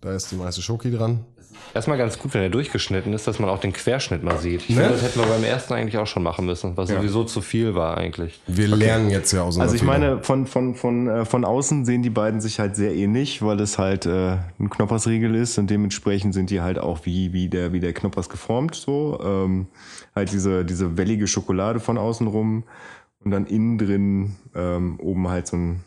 Da 0.00 0.12
ist 0.14 0.30
die 0.30 0.36
meiste 0.36 0.62
Schoki 0.62 0.92
dran. 0.92 1.24
Erstmal 1.72 1.98
ganz 1.98 2.18
gut, 2.18 2.34
wenn 2.34 2.42
er 2.42 2.50
durchgeschnitten 2.50 3.12
ist, 3.12 3.26
dass 3.26 3.38
man 3.38 3.48
auch 3.48 3.58
den 3.60 3.72
Querschnitt 3.72 4.22
mal 4.24 4.38
sieht. 4.38 4.62
Ich 4.62 4.70
Ne? 4.70 4.82
finde, 4.82 4.90
das 4.90 5.02
hätten 5.02 5.20
wir 5.20 5.26
beim 5.26 5.44
ersten 5.44 5.74
eigentlich 5.74 5.98
auch 5.98 6.06
schon 6.06 6.22
machen 6.22 6.44
müssen, 6.46 6.76
was 6.76 6.88
sowieso 6.88 7.24
zu 7.24 7.40
viel 7.40 7.74
war 7.74 7.96
eigentlich. 7.96 8.40
Wir 8.46 8.68
lernen 8.68 9.10
jetzt 9.10 9.32
ja 9.32 9.42
aus 9.42 9.58
Also 9.58 9.74
ich 9.76 9.82
meine, 9.82 10.22
von, 10.22 10.46
von, 10.46 10.74
von, 10.74 11.08
äh, 11.08 11.24
von 11.24 11.44
außen 11.44 11.84
sehen 11.84 12.02
die 12.02 12.10
beiden 12.10 12.40
sich 12.40 12.58
halt 12.58 12.74
sehr 12.76 12.94
ähnlich, 12.94 13.42
weil 13.42 13.60
es 13.60 13.78
halt 13.78 14.06
äh, 14.06 14.38
ein 14.58 14.68
Knoppersriegel 14.70 15.34
ist 15.34 15.58
und 15.58 15.70
dementsprechend 15.70 16.34
sind 16.34 16.50
die 16.50 16.60
halt 16.60 16.78
auch 16.78 17.00
wie, 17.04 17.32
wie, 17.32 17.48
der, 17.48 17.72
wie 17.72 17.80
der 17.80 17.92
Knoppers 17.92 18.28
geformt. 18.28 18.74
So. 18.74 19.20
Ähm, 19.22 19.66
halt 20.14 20.32
diese, 20.32 20.64
diese 20.64 20.96
wellige 20.96 21.26
Schokolade 21.26 21.78
von 21.78 21.98
außen 21.98 22.26
rum 22.26 22.64
und 23.24 23.30
dann 23.30 23.46
innen 23.46 23.78
drin 23.78 24.36
ähm, 24.54 24.98
oben 25.00 25.28
halt 25.28 25.46
so 25.46 25.56
ein 25.56 25.84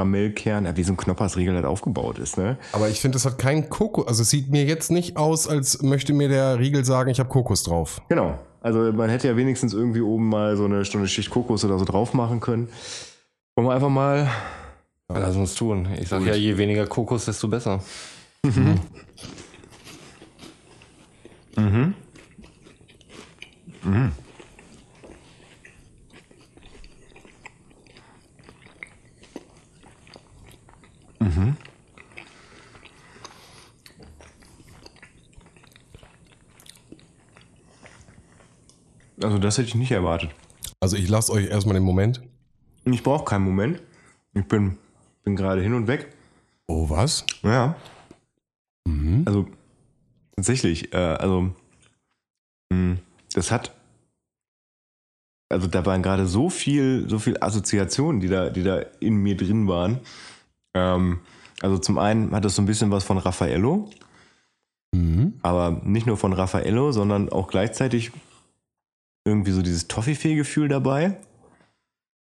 Karamellkern, 0.00 0.76
wie 0.76 0.82
so 0.82 0.92
ein 0.92 0.96
Knoppersriegel 0.96 1.54
halt 1.54 1.66
aufgebaut 1.66 2.18
ist. 2.18 2.38
Ne? 2.38 2.56
Aber 2.72 2.88
ich 2.88 3.00
finde, 3.00 3.18
es 3.18 3.26
hat 3.26 3.38
kein 3.38 3.68
Kokos. 3.68 4.06
Also 4.06 4.22
es 4.22 4.30
sieht 4.30 4.50
mir 4.50 4.64
jetzt 4.64 4.90
nicht 4.90 5.16
aus, 5.16 5.46
als 5.46 5.82
möchte 5.82 6.12
mir 6.14 6.28
der 6.28 6.58
Riegel 6.58 6.84
sagen, 6.84 7.10
ich 7.10 7.20
habe 7.20 7.28
Kokos 7.28 7.62
drauf. 7.62 8.00
Genau. 8.08 8.38
Also 8.62 8.92
man 8.92 9.10
hätte 9.10 9.28
ja 9.28 9.36
wenigstens 9.36 9.74
irgendwie 9.74 10.00
oben 10.00 10.28
mal 10.28 10.56
so 10.56 10.64
eine 10.64 10.84
Stunde 10.84 11.06
Schicht 11.06 11.30
Kokos 11.30 11.64
oder 11.64 11.78
so 11.78 11.84
drauf 11.84 12.14
machen 12.14 12.40
können. 12.40 12.68
Wollen 13.56 13.68
wir 13.68 13.74
einfach 13.74 13.88
mal. 13.88 14.30
Ja, 15.10 15.18
lass 15.18 15.36
uns 15.36 15.54
tun. 15.54 15.88
Ich 16.00 16.08
sag 16.08 16.24
ja, 16.24 16.34
je 16.34 16.56
weniger 16.56 16.86
Kokos, 16.86 17.26
desto 17.26 17.48
besser. 17.48 17.80
Mhm. 18.44 18.80
Mhm. 21.56 21.94
Mhm. 23.82 24.12
Also 39.22 39.38
das 39.38 39.58
hätte 39.58 39.68
ich 39.68 39.74
nicht 39.74 39.92
erwartet. 39.92 40.30
Also 40.80 40.96
ich 40.96 41.08
lasse 41.08 41.32
euch 41.32 41.48
erstmal 41.48 41.74
den 41.74 41.82
Moment. 41.82 42.22
Ich 42.84 43.02
brauche 43.02 43.24
keinen 43.24 43.44
Moment. 43.44 43.82
Ich 44.32 44.44
bin, 44.46 44.78
bin 45.24 45.36
gerade 45.36 45.62
hin 45.62 45.74
und 45.74 45.86
weg. 45.86 46.14
Oh, 46.66 46.88
was? 46.88 47.26
Ja. 47.42 47.76
Also 49.26 49.46
tatsächlich, 50.36 50.92
äh, 50.94 50.96
also 50.96 51.52
mh, 52.72 52.96
das 53.34 53.50
hat, 53.50 53.74
also 55.50 55.66
da 55.66 55.84
waren 55.84 56.02
gerade 56.02 56.26
so 56.26 56.48
viel, 56.48 57.08
so 57.08 57.18
viel 57.18 57.36
Assoziationen, 57.40 58.20
die 58.20 58.28
da, 58.28 58.50
die 58.50 58.62
da 58.62 58.78
in 59.00 59.16
mir 59.16 59.36
drin 59.36 59.68
waren. 59.68 60.00
Ähm, 60.74 61.20
also 61.62 61.78
zum 61.78 61.98
einen 61.98 62.32
hat 62.34 62.44
es 62.44 62.54
so 62.56 62.62
ein 62.62 62.66
bisschen 62.66 62.90
was 62.90 63.04
von 63.04 63.18
Raffaello, 63.18 63.90
Mhm. 64.92 65.34
aber 65.42 65.80
nicht 65.84 66.06
nur 66.06 66.16
von 66.16 66.32
Raffaello, 66.32 66.90
sondern 66.92 67.28
auch 67.30 67.48
gleichzeitig 67.48 68.10
irgendwie 69.24 69.52
so 69.52 69.62
dieses 69.62 69.86
Toffifee-Gefühl 69.88 70.68
dabei 70.68 71.16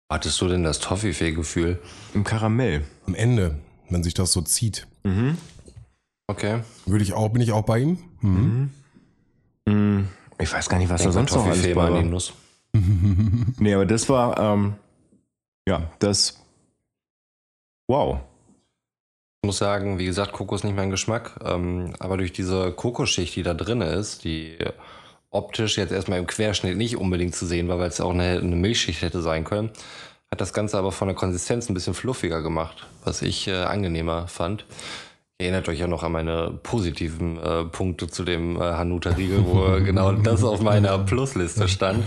Hattest 0.09 0.41
du 0.41 0.47
denn 0.47 0.63
das 0.63 0.79
Toffifee-Gefühl? 0.79 1.83
im 2.15 2.23
Karamell. 2.23 2.85
Am 3.09 3.15
Ende, 3.17 3.59
wenn 3.91 4.05
sich 4.05 4.15
das 4.15 4.33
so 4.33 4.41
zieht, 4.41 4.87
Mhm. 5.05 5.37
Okay. 6.29 6.61
würde 6.87 7.03
ich 7.05 7.13
auch, 7.13 7.29
bin 7.31 7.43
ich 7.43 7.51
auch 7.53 7.65
bei 7.65 7.81
ihm. 7.81 7.99
Mhm. 8.21 8.71
Mm, 9.67 10.05
Ich 10.39 10.53
weiß 10.53 10.69
gar 10.69 10.79
nicht, 10.79 10.89
was 10.91 11.03
da 11.03 11.11
sonst 11.13 11.35
noch 11.35 11.45
alles 11.47 11.63
bei 11.63 11.75
war. 11.75 12.03
Nuss. 12.03 12.33
Nee, 13.59 13.75
aber 13.75 13.85
das 13.87 14.09
war, 14.09 14.39
ähm, 14.39 14.75
ja, 15.69 15.91
das, 15.99 16.41
wow. 17.89 18.21
Ich 19.43 19.47
muss 19.47 19.59
sagen, 19.59 19.99
wie 19.99 20.07
gesagt, 20.07 20.33
Kokos 20.33 20.65
nicht 20.65 20.75
mein 20.75 20.91
Geschmack. 20.91 21.39
Ähm, 21.45 21.95
aber 21.99 22.17
durch 22.17 22.33
diese 22.33 22.73
Kokosschicht, 22.73 23.37
die 23.37 23.43
da 23.43 23.55
drin 23.55 23.81
ist, 23.81 24.25
die 24.25 24.59
optisch 25.31 25.77
jetzt 25.79 25.93
erstmal 25.93 26.19
im 26.19 26.27
Querschnitt 26.27 26.77
nicht 26.77 26.97
unbedingt 26.97 27.35
zu 27.35 27.47
sehen 27.47 27.69
war, 27.69 27.79
weil 27.79 27.89
es 27.89 28.01
auch 28.01 28.13
eine, 28.13 28.39
eine 28.39 28.57
Milchschicht 28.57 29.03
hätte 29.03 29.23
sein 29.23 29.45
können, 29.45 29.71
hat 30.31 30.41
das 30.41 30.53
Ganze 30.53 30.79
aber 30.79 30.93
von 30.93 31.09
der 31.09 31.15
Konsistenz 31.15 31.69
ein 31.69 31.75
bisschen 31.75 31.95
fluffiger 31.95 32.43
gemacht, 32.43 32.87
was 33.05 33.23
ich 33.23 33.47
äh, 33.47 33.63
angenehmer 33.63 34.27
fand. 34.27 34.65
Ihr 35.39 35.49
erinnert 35.49 35.69
euch 35.69 35.79
ja 35.79 35.87
noch 35.87 36.03
an 36.03 36.13
meine 36.13 36.59
positiven 36.63 37.39
äh, 37.39 37.65
Punkte 37.65 38.09
zu 38.09 38.25
dem 38.25 38.57
äh, 38.57 38.61
Hanuta-Riegel, 38.61 39.45
wo 39.45 39.85
genau 39.85 40.13
das 40.13 40.43
auf 40.43 40.63
meiner 40.63 40.99
Plusliste 41.05 41.69
stand. 41.69 42.05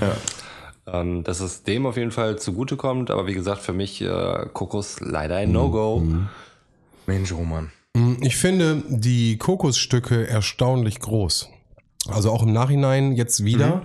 Ähm, 0.91 1.23
dass 1.23 1.39
es 1.39 1.63
dem 1.63 1.85
auf 1.85 1.97
jeden 1.97 2.11
Fall 2.11 2.37
zugutekommt, 2.39 3.11
aber 3.11 3.27
wie 3.27 3.33
gesagt, 3.33 3.61
für 3.61 3.73
mich 3.73 4.01
äh, 4.01 4.45
Kokos 4.53 4.99
leider 4.99 5.35
ein 5.37 5.51
No-Go. 5.51 6.03
Mensch, 7.05 7.31
Roman. 7.31 7.71
Mm, 7.95 8.15
Ich 8.21 8.35
finde 8.37 8.83
die 8.87 9.37
Kokosstücke 9.37 10.27
erstaunlich 10.27 10.99
groß. 10.99 11.49
Also 12.11 12.31
auch 12.31 12.43
im 12.43 12.53
Nachhinein 12.53 13.13
jetzt 13.13 13.43
wieder. 13.43 13.83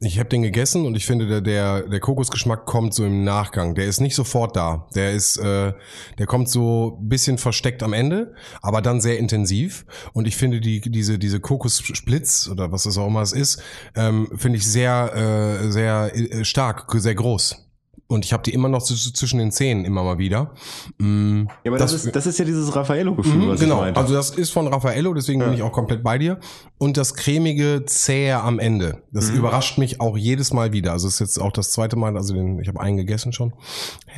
Ich 0.00 0.18
habe 0.18 0.28
den 0.28 0.42
gegessen 0.42 0.86
und 0.86 0.96
ich 0.96 1.06
finde, 1.06 1.26
der, 1.26 1.40
der, 1.40 1.82
der 1.82 2.00
Kokosgeschmack 2.00 2.66
kommt 2.66 2.94
so 2.94 3.04
im 3.04 3.24
Nachgang. 3.24 3.74
Der 3.74 3.86
ist 3.86 4.00
nicht 4.00 4.14
sofort 4.14 4.56
da. 4.56 4.86
Der 4.94 5.12
ist, 5.12 5.36
äh, 5.38 5.72
der 6.18 6.26
kommt 6.26 6.48
so 6.48 6.98
ein 7.00 7.08
bisschen 7.08 7.38
versteckt 7.38 7.82
am 7.82 7.92
Ende, 7.92 8.34
aber 8.62 8.82
dann 8.82 9.00
sehr 9.00 9.18
intensiv. 9.18 9.84
Und 10.12 10.26
ich 10.26 10.36
finde 10.36 10.60
die, 10.60 10.80
diese, 10.80 11.18
diese 11.18 11.40
Kokossplitz 11.40 12.48
oder 12.48 12.72
was 12.72 12.84
das 12.84 12.98
auch 12.98 13.06
immer 13.06 13.22
es 13.22 13.32
ist, 13.32 13.62
ähm, 13.94 14.28
finde 14.36 14.58
ich 14.58 14.66
sehr, 14.66 15.60
äh, 15.62 15.70
sehr 15.70 16.14
äh, 16.14 16.44
stark, 16.44 16.86
sehr 16.96 17.14
groß. 17.14 17.65
Und 18.08 18.24
ich 18.24 18.32
habe 18.32 18.42
die 18.44 18.52
immer 18.54 18.68
noch 18.68 18.82
zwischen 18.82 19.38
den 19.38 19.50
Zähnen 19.50 19.84
immer 19.84 20.04
mal 20.04 20.18
wieder. 20.18 20.54
Mm, 20.98 21.46
Ja, 21.64 21.72
aber 21.72 21.78
das, 21.78 21.92
ist, 21.92 22.14
das 22.14 22.26
ist 22.26 22.38
ja 22.38 22.44
dieses 22.44 22.74
Raffaello-Gefühl, 22.76 23.34
Mhm, 23.34 23.48
was 23.48 23.58
genau, 23.60 23.74
ich 23.76 23.80
meinte. 23.80 24.00
also 24.00 24.14
das 24.14 24.30
ist 24.30 24.50
von 24.50 24.68
Raffaello, 24.68 25.12
deswegen 25.12 25.40
bin 25.40 25.52
ich 25.54 25.62
auch 25.62 25.72
komplett 25.72 26.04
bei 26.04 26.16
dir. 26.18 26.38
Und 26.78 26.96
das 26.96 27.14
cremige, 27.14 27.84
zähe 27.86 28.40
am 28.40 28.58
Ende. 28.60 29.02
Das 29.12 29.30
Mhm. 29.32 29.38
überrascht 29.38 29.78
mich 29.78 30.00
auch 30.00 30.16
jedes 30.16 30.52
Mal 30.52 30.72
wieder. 30.72 30.92
Also 30.92 31.08
es 31.08 31.14
ist 31.14 31.20
jetzt 31.20 31.38
auch 31.40 31.50
das 31.52 31.70
zweite 31.72 31.96
Mal, 31.96 32.16
also 32.16 32.32
den, 32.34 32.60
ich 32.60 32.68
habe 32.68 32.80
einen 32.80 32.96
gegessen 32.96 33.32
schon. 33.32 33.52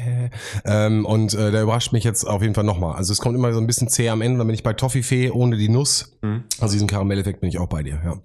Äh, 0.07 0.31
Ähm, 0.65 1.07
und 1.07 1.33
äh, 1.35 1.51
der 1.51 1.63
überrascht 1.63 1.93
mich 1.93 2.05
jetzt 2.05 2.25
auf 2.25 2.43
jeden 2.43 2.55
Fall 2.55 2.65
nochmal. 2.65 2.95
Also 2.97 3.13
es 3.13 3.19
kommt 3.21 3.35
immer 3.37 3.53
so 3.55 3.61
ein 3.61 3.67
bisschen 3.67 3.89
zäh 3.89 4.11
am 4.11 4.21
Ende, 4.21 4.39
dann 4.39 4.47
bin 4.47 4.55
ich 4.55 4.63
bei 4.63 4.73
Toffifee 4.75 5.31
ohne 5.31 5.57
die 5.57 5.69
Nuss. 5.69 6.17
Mhm. 6.23 6.45
Also 6.61 6.75
diesen 6.75 6.89
Karamelleffekt 6.89 7.41
bin 7.41 7.49
ich 7.49 7.59
auch 7.59 7.69
bei 7.69 7.83
dir, 7.83 8.01
ja. 8.05 8.19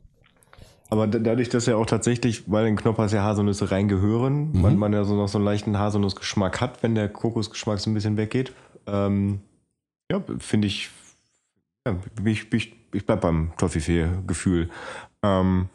Aber 0.94 1.08
da- 1.08 1.18
dadurch, 1.18 1.50
dass 1.50 1.66
ja 1.66 1.76
auch 1.76 1.88
tatsächlich, 1.88 2.44
weil 2.52 2.68
in 2.68 2.76
Knoppers 2.76 3.12
ja 3.14 3.24
Haselnüsse 3.24 3.72
reingehören, 3.72 4.52
man, 4.62 4.78
man 4.78 4.94
ja 4.94 5.04
so 5.06 5.16
noch 5.16 5.28
so 5.28 5.40
einen 5.40 5.46
leichten 5.46 5.80
Haselnussgeschmack 5.80 6.62
hat, 6.62 6.84
wenn 6.84 6.94
der 6.94 7.10
Kokosgeschmack 7.10 7.80
so 7.80 7.90
ein 7.90 7.96
bisschen 7.96 8.16
weggeht, 8.16 8.54
ähm, 8.86 9.40
ja, 10.12 10.22
finde 10.38 10.68
ich, 10.68 10.92
ja, 11.88 11.96
ich, 12.24 12.54
ich, 12.54 12.76
ich 12.94 13.06
bleib 13.08 13.22
beim 13.22 13.54
Toffifee-Gefühl. 13.58 14.70
Ähm, 15.24 15.68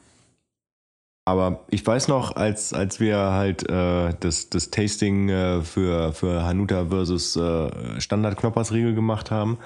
aber 1.26 1.64
ich 1.68 1.84
weiß 1.84 2.06
noch, 2.06 2.36
als, 2.36 2.72
als 2.72 3.00
wir 3.00 3.18
halt 3.18 3.68
äh, 3.68 4.14
das, 4.20 4.50
das 4.50 4.70
Tasting 4.70 5.30
äh, 5.30 5.62
für, 5.62 6.12
für 6.12 6.44
Hanuta 6.44 6.86
versus 6.86 7.34
äh, 7.34 8.00
Standard-Knoppers-Riegel 8.00 8.94
gemacht 8.94 9.32
haben, 9.32 9.58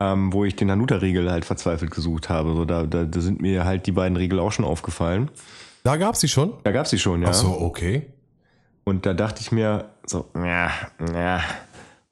ähm, 0.00 0.32
wo 0.32 0.44
ich 0.44 0.56
den 0.56 0.70
Hanuta-Riegel 0.70 1.30
halt 1.30 1.44
verzweifelt 1.44 1.90
gesucht 1.90 2.28
habe. 2.28 2.54
So, 2.54 2.64
da, 2.64 2.84
da, 2.84 3.04
da 3.04 3.20
sind 3.20 3.40
mir 3.40 3.64
halt 3.64 3.86
die 3.86 3.92
beiden 3.92 4.16
Riegel 4.16 4.38
auch 4.38 4.52
schon 4.52 4.64
aufgefallen. 4.64 5.30
Da 5.84 5.96
gab's 5.96 6.20
die 6.20 6.28
schon? 6.28 6.54
Da 6.64 6.72
gab's 6.72 6.90
die 6.90 6.98
schon, 6.98 7.22
ja. 7.22 7.28
Ach 7.28 7.34
so, 7.34 7.60
okay. 7.60 8.06
Und 8.84 9.06
da 9.06 9.14
dachte 9.14 9.40
ich 9.40 9.52
mir 9.52 9.90
so, 10.06 10.26
ja, 10.34 10.70
ja, 11.14 11.42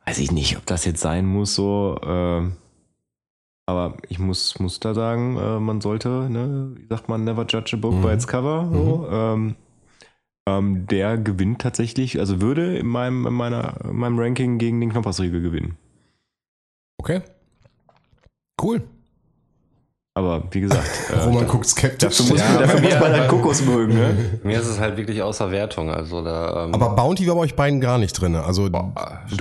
weiß 0.04 0.18
ich 0.18 0.30
nicht, 0.30 0.56
ob 0.56 0.66
das 0.66 0.84
jetzt 0.84 1.00
sein 1.00 1.26
muss, 1.26 1.54
so. 1.54 1.98
ähm, 2.04 2.56
aber 3.68 3.96
ich 4.08 4.20
muss, 4.20 4.58
muss 4.60 4.78
da 4.78 4.94
sagen, 4.94 5.36
äh, 5.36 5.58
man 5.58 5.80
sollte, 5.80 6.08
ne, 6.30 6.72
wie 6.76 6.86
sagt 6.86 7.08
man, 7.08 7.24
never 7.24 7.44
judge 7.48 7.76
a 7.76 7.76
book 7.76 8.00
by 8.00 8.12
its 8.12 8.28
cover. 8.28 8.68
So, 8.72 9.08
ähm, 9.10 9.56
ähm, 10.48 10.86
der 10.86 11.18
gewinnt 11.18 11.60
tatsächlich, 11.60 12.20
also 12.20 12.40
würde 12.40 12.78
in 12.78 12.86
meinem, 12.86 13.26
in 13.26 13.32
meiner, 13.32 13.84
in 13.84 13.96
meinem 13.96 14.18
Ranking 14.18 14.58
gegen 14.58 14.80
den 14.80 14.90
Knoppersriegel 14.90 15.42
gewinnen. 15.42 15.76
Okay. 16.98 17.22
Cool. 18.60 18.82
Aber 20.14 20.44
wie 20.50 20.62
gesagt, 20.62 20.88
äh, 21.12 21.18
Roman 21.24 21.46
guckt 21.46 21.66
skeptisch. 21.66 22.16
dafür 22.16 22.30
muss, 22.32 22.40
Ja, 22.40 22.58
dafür 22.58 22.80
muss 22.80 22.94
man 22.98 23.12
halt 23.12 23.28
Kokos 23.28 23.62
mögen, 23.66 23.92
ne? 23.92 24.16
Mir 24.44 24.58
ist 24.58 24.66
es 24.66 24.80
halt 24.80 24.96
wirklich 24.96 25.20
außer 25.22 25.50
Wertung. 25.50 25.90
Also 25.90 26.24
da, 26.24 26.64
ähm, 26.64 26.74
Aber 26.74 26.96
Bounty 26.96 27.26
war 27.28 27.34
bei 27.34 27.42
euch 27.42 27.54
beiden 27.54 27.82
gar 27.82 27.98
nicht 27.98 28.14
drin. 28.18 28.34
Also 28.34 28.70
Doch, 28.70 28.86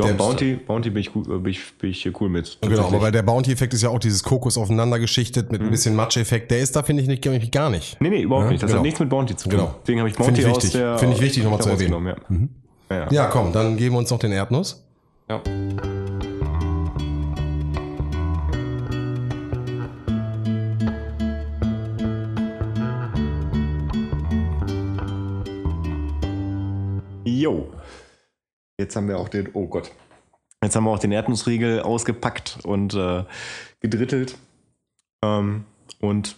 der- 0.05 0.13
Bounty, 0.16 0.55
Bounty 0.55 0.89
bin 0.89 0.99
ich, 0.99 1.13
gut, 1.13 1.28
bin 1.28 1.45
ich, 1.45 1.78
bin 1.78 1.91
ich 1.91 2.11
cool 2.20 2.28
mit. 2.28 2.57
Genau, 2.59 2.88
aber 2.88 3.09
der 3.11 3.22
Bounty-Effekt 3.24 3.74
ist 3.74 3.84
ja 3.84 3.89
auch 3.89 3.99
dieses 3.99 4.22
Kokos 4.22 4.57
aufeinander 4.57 4.99
geschichtet 4.99 5.49
mit 5.49 5.61
ein 5.61 5.72
bisschen 5.72 5.95
Matsch-Effekt. 5.95 6.51
Der 6.51 6.59
ist 6.59 6.76
da, 6.76 6.84
finde 6.84 7.03
ich, 7.03 7.07
nicht, 7.07 7.24
gar 7.53 7.70
nicht. 7.70 7.95
Nee, 8.01 8.09
nee, 8.09 8.22
überhaupt 8.24 8.47
Ja, 8.47 8.51
nicht. 8.51 8.61
Das 8.63 8.68
genau. 8.68 8.80
hat 8.80 8.84
nichts 8.86 8.99
mit 8.99 9.07
Bounty 9.09 9.38
zu 9.38 9.47
tun. 9.47 9.57
Genau. 9.57 9.76
Deswegen 9.82 9.99
habe 9.99 10.09
ich 10.09 10.16
Finde 10.18 10.32
Bounty 10.34 10.41
ich 10.41 10.47
aus 10.49 10.55
wichtig. 10.57 10.72
der. 10.74 10.97
Finde 10.97 11.16
ich 11.16 11.22
wichtig, 11.22 11.43
nochmal 11.45 11.61
zu 11.61 11.70
erwähnen. 11.70 12.05
Ja. 12.05 12.16
Ja, 12.89 12.97
ja. 13.05 13.11
Ja, 13.11 13.26
komm, 13.28 13.53
dann 13.53 13.78
geben 13.78 13.95
wir 13.95 13.99
uns 13.99 14.11
noch 14.11 14.20
den 14.20 14.34
Erdnuss. 14.34 14.84
ja. 15.30 15.41
Jo. 27.46 27.72
Jetzt 28.80 28.96
haben 28.96 29.08
wir 29.08 29.20
auch 29.20 29.30
den. 29.30 29.52
Oh 29.54 29.68
Gott. 29.68 29.91
Jetzt 30.64 30.76
haben 30.76 30.86
wir 30.86 30.89
auch 30.89 30.98
den 30.98 31.12
Erdnussriegel 31.12 31.80
ausgepackt 31.80 32.58
und 32.64 32.96
äh, 32.96 33.24
gedrittelt. 33.82 34.36
Ähm, 35.24 35.66
und 36.02 36.38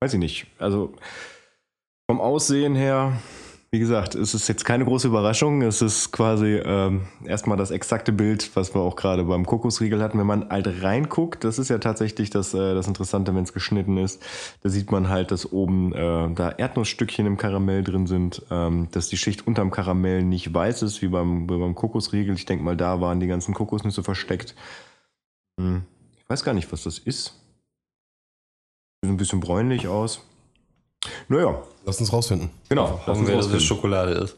weiß 0.00 0.12
ich 0.12 0.18
nicht. 0.18 0.46
Also 0.58 0.92
vom 2.06 2.20
Aussehen 2.20 2.74
her, 2.74 3.18
wie 3.76 3.80
gesagt, 3.80 4.14
es 4.14 4.32
ist 4.32 4.48
jetzt 4.48 4.64
keine 4.64 4.86
große 4.86 5.06
Überraschung. 5.06 5.60
Es 5.60 5.82
ist 5.82 6.10
quasi 6.10 6.62
ähm, 6.64 7.02
erstmal 7.26 7.58
das 7.58 7.70
exakte 7.70 8.10
Bild, 8.10 8.56
was 8.56 8.74
wir 8.74 8.80
auch 8.80 8.96
gerade 8.96 9.24
beim 9.24 9.44
Kokosriegel 9.44 10.02
hatten. 10.02 10.18
Wenn 10.18 10.26
man 10.26 10.48
halt 10.48 10.82
reinguckt, 10.82 11.44
das 11.44 11.58
ist 11.58 11.68
ja 11.68 11.76
tatsächlich 11.76 12.30
das, 12.30 12.54
äh, 12.54 12.72
das 12.72 12.88
Interessante, 12.88 13.34
wenn 13.34 13.42
es 13.42 13.52
geschnitten 13.52 13.98
ist. 13.98 14.24
Da 14.62 14.70
sieht 14.70 14.90
man 14.90 15.10
halt, 15.10 15.30
dass 15.30 15.52
oben 15.52 15.92
äh, 15.92 16.32
da 16.34 16.52
Erdnussstückchen 16.52 17.26
im 17.26 17.36
Karamell 17.36 17.84
drin 17.84 18.06
sind, 18.06 18.40
ähm, 18.50 18.88
dass 18.92 19.10
die 19.10 19.18
Schicht 19.18 19.46
unterm 19.46 19.70
Karamell 19.70 20.22
nicht 20.22 20.54
weiß 20.54 20.80
ist, 20.80 21.02
wie 21.02 21.08
beim, 21.08 21.42
wie 21.42 21.58
beim 21.58 21.74
Kokosriegel. 21.74 22.34
Ich 22.34 22.46
denke 22.46 22.64
mal, 22.64 22.78
da 22.78 23.02
waren 23.02 23.20
die 23.20 23.26
ganzen 23.26 23.52
Kokosnüsse 23.52 24.02
versteckt. 24.02 24.54
Hm. 25.60 25.82
Ich 26.16 26.30
weiß 26.30 26.44
gar 26.44 26.54
nicht, 26.54 26.72
was 26.72 26.84
das 26.84 26.98
ist. 26.98 27.34
Sieht 29.02 29.12
ein 29.12 29.18
bisschen 29.18 29.40
bräunlich 29.40 29.86
aus. 29.86 30.22
Naja, 31.28 31.62
Lass 31.86 32.00
uns 32.00 32.12
rausfinden. 32.12 32.50
genau. 32.68 32.98
lass 32.98 33.06
Hoffen 33.06 33.20
uns 33.20 33.28
wir, 33.28 33.36
dass 33.36 33.46
es 33.46 33.52
rausfinden. 33.52 33.60
Schokolade 33.60 34.12
ist. 34.12 34.36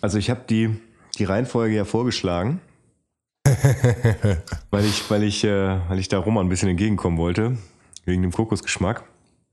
Also 0.00 0.18
ich 0.18 0.30
habe 0.30 0.42
die, 0.48 0.70
die 1.18 1.24
Reihenfolge 1.24 1.74
ja 1.74 1.84
vorgeschlagen, 1.84 2.60
weil 4.70 4.84
ich, 4.84 5.10
weil 5.10 5.22
ich, 5.22 5.44
äh, 5.44 5.80
weil 5.88 5.98
ich 5.98 6.08
da 6.08 6.18
Roman 6.18 6.46
ein 6.46 6.48
bisschen 6.48 6.68
entgegenkommen 6.68 7.18
wollte, 7.18 7.58
wegen 8.04 8.22
dem 8.22 8.32
Kokosgeschmack. 8.32 9.04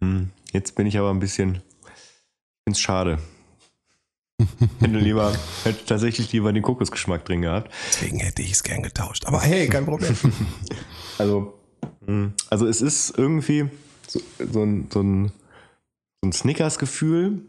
Hm. 0.01 0.29
Jetzt 0.51 0.75
bin 0.75 0.87
ich 0.87 0.97
aber 0.97 1.09
ein 1.09 1.19
bisschen, 1.19 1.61
finde 2.63 2.71
es 2.71 2.79
schade. 2.79 3.19
hätte 4.79 4.97
lieber, 4.97 5.33
hätte 5.63 5.85
tatsächlich 5.85 6.31
lieber 6.31 6.51
den 6.51 6.63
Kokosgeschmack 6.63 7.25
drin 7.25 7.41
gehabt. 7.41 7.71
Deswegen 7.87 8.19
hätte 8.19 8.41
ich 8.41 8.51
es 8.51 8.63
gern 8.63 8.83
getauscht. 8.83 9.25
Aber 9.25 9.41
hey, 9.41 9.67
kein 9.67 9.85
Problem. 9.85 10.15
Also, 11.17 11.57
mh, 12.05 12.33
also 12.49 12.67
es 12.67 12.81
ist 12.81 13.17
irgendwie 13.17 13.69
so, 14.05 14.19
so 14.51 14.63
ein, 14.63 14.89
so 14.91 14.99
ein, 15.01 15.31
so 16.21 16.27
ein 16.27 16.33
Snickers-Gefühl, 16.33 17.43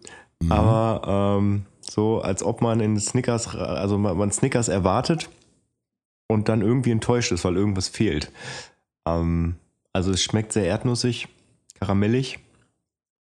aber 0.48 1.38
ähm, 1.38 1.64
so, 1.80 2.20
als 2.20 2.42
ob 2.42 2.60
man 2.60 2.80
in 2.80 2.98
Snickers, 2.98 3.54
also 3.54 3.98
man, 3.98 4.16
man 4.16 4.30
Snickers 4.30 4.68
erwartet 4.68 5.28
und 6.28 6.48
dann 6.48 6.60
irgendwie 6.60 6.90
enttäuscht 6.90 7.32
ist, 7.32 7.44
weil 7.44 7.56
irgendwas 7.56 7.88
fehlt. 7.88 8.30
Ähm, 9.06 9.56
also 9.92 10.10
es 10.10 10.22
schmeckt 10.22 10.52
sehr 10.52 10.66
erdnussig, 10.66 11.28
karamellig. 11.80 12.38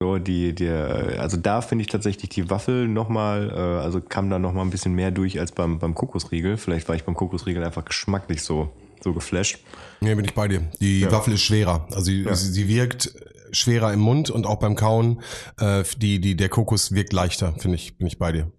So, 0.02 0.18
die, 0.18 0.54
die, 0.54 0.68
also 0.68 1.38
da 1.38 1.62
finde 1.62 1.84
ich 1.84 1.88
tatsächlich 1.88 2.30
die 2.30 2.50
Waffel 2.50 2.88
nochmal, 2.88 3.52
äh, 3.52 3.82
also 3.84 4.02
kam 4.02 4.30
da 4.30 4.40
nochmal 4.40 4.66
ein 4.66 4.72
bisschen 4.72 4.94
mehr 4.94 5.12
durch 5.12 5.40
als 5.40 5.52
beim, 5.52 5.80
beim 5.80 5.96
Kokosriegel. 5.96 6.58
Vielleicht 6.58 6.90
war 6.90 6.96
ich 6.96 7.06
beim 7.06 7.16
Kokosriegel 7.16 7.64
einfach 7.64 7.86
geschmacklich 7.86 8.42
so, 8.42 8.72
so 9.02 9.14
geflasht. 9.14 9.60
Nee, 10.02 10.16
bin 10.16 10.26
ich 10.26 10.34
bei 10.34 10.48
dir. 10.48 10.62
Die 10.82 11.10
Waffel 11.10 11.36
ist 11.36 11.44
schwerer. 11.44 11.88
Also 11.92 12.06
sie, 12.06 12.26
sie, 12.34 12.52
sie 12.52 12.68
wirkt 12.68 13.14
schwerer 13.54 13.94
im 13.94 14.00
Mund 14.00 14.30
und 14.30 14.46
auch 14.46 14.60
beim 14.60 14.76
Kauen. 14.76 15.22
Äh, 15.60 15.84
die, 15.98 16.20
die, 16.20 16.36
der 16.36 16.50
Kokos 16.50 16.92
wirkt 16.92 17.14
leichter, 17.14 17.54
finde 17.58 17.76
ich, 17.76 17.98
bin 17.98 18.08
ich 18.08 18.20
bei 18.20 18.32
dir. 18.32 18.52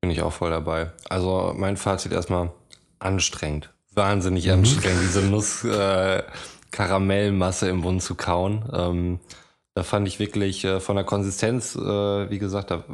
Bin 0.00 0.10
ich 0.10 0.22
auch 0.22 0.32
voll 0.32 0.50
dabei. 0.50 0.92
Also 1.08 1.52
mein 1.56 1.76
Fazit 1.76 2.12
erstmal 2.12 2.52
anstrengend. 2.98 3.72
Wahnsinnig 3.94 4.50
anstrengend, 4.50 5.02
diese 5.02 5.22
Nuss 5.22 5.64
äh, 5.64 6.22
Karamellmasse 6.70 7.68
im 7.68 7.78
Mund 7.78 8.02
zu 8.02 8.14
kauen. 8.14 8.64
Ähm, 8.72 9.20
da 9.74 9.82
fand 9.82 10.08
ich 10.08 10.18
wirklich 10.18 10.64
äh, 10.64 10.80
von 10.80 10.96
der 10.96 11.04
Konsistenz, 11.04 11.76
äh, 11.76 12.30
wie 12.30 12.38
gesagt, 12.38 12.70
da 12.70 12.84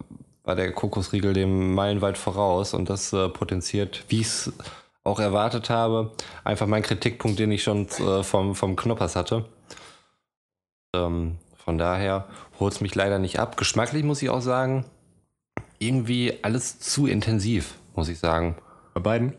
war 0.44 0.56
der 0.56 0.72
Kokosriegel 0.72 1.32
dem 1.32 1.74
meilenweit 1.74 2.18
voraus 2.18 2.74
und 2.74 2.90
das 2.90 3.12
äh, 3.12 3.28
potenziert, 3.28 4.04
wie 4.08 4.20
ich 4.20 4.26
es 4.26 4.52
auch 5.04 5.20
erwartet 5.20 5.70
habe, 5.70 6.12
einfach 6.44 6.66
mein 6.66 6.82
Kritikpunkt, 6.82 7.38
den 7.38 7.52
ich 7.52 7.62
schon 7.62 7.88
äh, 7.88 8.22
vom, 8.22 8.54
vom 8.54 8.76
Knoppers 8.76 9.16
hatte. 9.16 9.44
Ähm, 10.94 11.36
von 11.56 11.78
daher 11.78 12.26
holt 12.58 12.72
es 12.72 12.80
mich 12.80 12.94
leider 12.94 13.18
nicht 13.18 13.38
ab. 13.38 13.56
Geschmacklich 13.56 14.04
muss 14.04 14.22
ich 14.22 14.30
auch 14.30 14.40
sagen, 14.40 14.84
irgendwie 15.78 16.34
alles 16.42 16.78
zu 16.78 17.06
intensiv, 17.06 17.74
muss 17.94 18.08
ich 18.08 18.18
sagen. 18.18 18.56
Bei 18.94 19.00
beiden? 19.00 19.34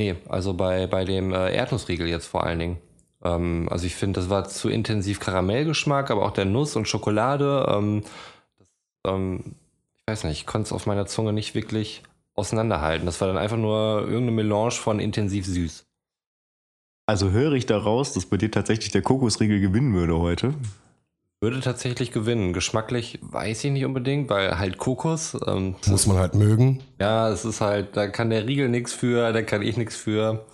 Nee, 0.00 0.16
also 0.28 0.54
bei, 0.54 0.86
bei 0.86 1.04
dem 1.04 1.32
äh, 1.32 1.54
Erdnussriegel 1.54 2.06
jetzt 2.06 2.26
vor 2.26 2.44
allen 2.44 2.58
Dingen. 2.58 2.78
Ähm, 3.22 3.68
also 3.70 3.86
ich 3.86 3.96
finde, 3.96 4.20
das 4.20 4.30
war 4.30 4.48
zu 4.48 4.68
intensiv 4.68 5.20
Karamellgeschmack, 5.20 6.10
aber 6.10 6.24
auch 6.24 6.30
der 6.30 6.44
Nuss 6.44 6.76
und 6.76 6.88
Schokolade. 6.88 7.66
Ähm, 7.68 8.02
das, 8.58 8.68
ähm, 9.06 9.56
ich 9.96 10.06
weiß 10.06 10.24
nicht, 10.24 10.40
ich 10.40 10.46
konnte 10.46 10.66
es 10.66 10.72
auf 10.72 10.86
meiner 10.86 11.06
Zunge 11.06 11.32
nicht 11.32 11.54
wirklich 11.54 12.02
auseinanderhalten. 12.34 13.06
Das 13.06 13.20
war 13.20 13.28
dann 13.28 13.38
einfach 13.38 13.56
nur 13.56 14.02
irgendeine 14.02 14.30
Melange 14.30 14.70
von 14.70 15.00
intensiv 15.00 15.46
süß. 15.46 15.87
Also 17.08 17.30
höre 17.30 17.54
ich 17.54 17.64
daraus, 17.64 18.12
dass 18.12 18.26
bei 18.26 18.36
dir 18.36 18.50
tatsächlich 18.50 18.90
der 18.90 19.00
Kokosriegel 19.00 19.60
gewinnen 19.60 19.94
würde 19.94 20.18
heute. 20.18 20.52
Würde 21.40 21.58
tatsächlich 21.60 22.12
gewinnen. 22.12 22.52
Geschmacklich 22.52 23.18
weiß 23.22 23.64
ich 23.64 23.70
nicht 23.70 23.86
unbedingt, 23.86 24.28
weil 24.28 24.58
halt 24.58 24.76
Kokos. 24.76 25.34
Ähm, 25.46 25.76
das 25.80 25.88
Muss 25.88 26.06
man 26.06 26.18
halt 26.18 26.34
mögen. 26.34 26.82
Ja, 27.00 27.30
es 27.30 27.46
ist 27.46 27.62
halt, 27.62 27.96
da 27.96 28.08
kann 28.08 28.28
der 28.28 28.46
Riegel 28.46 28.68
nichts 28.68 28.92
für, 28.92 29.32
da 29.32 29.40
kann 29.40 29.62
ich 29.62 29.78
nichts 29.78 29.96
für. 29.96 30.44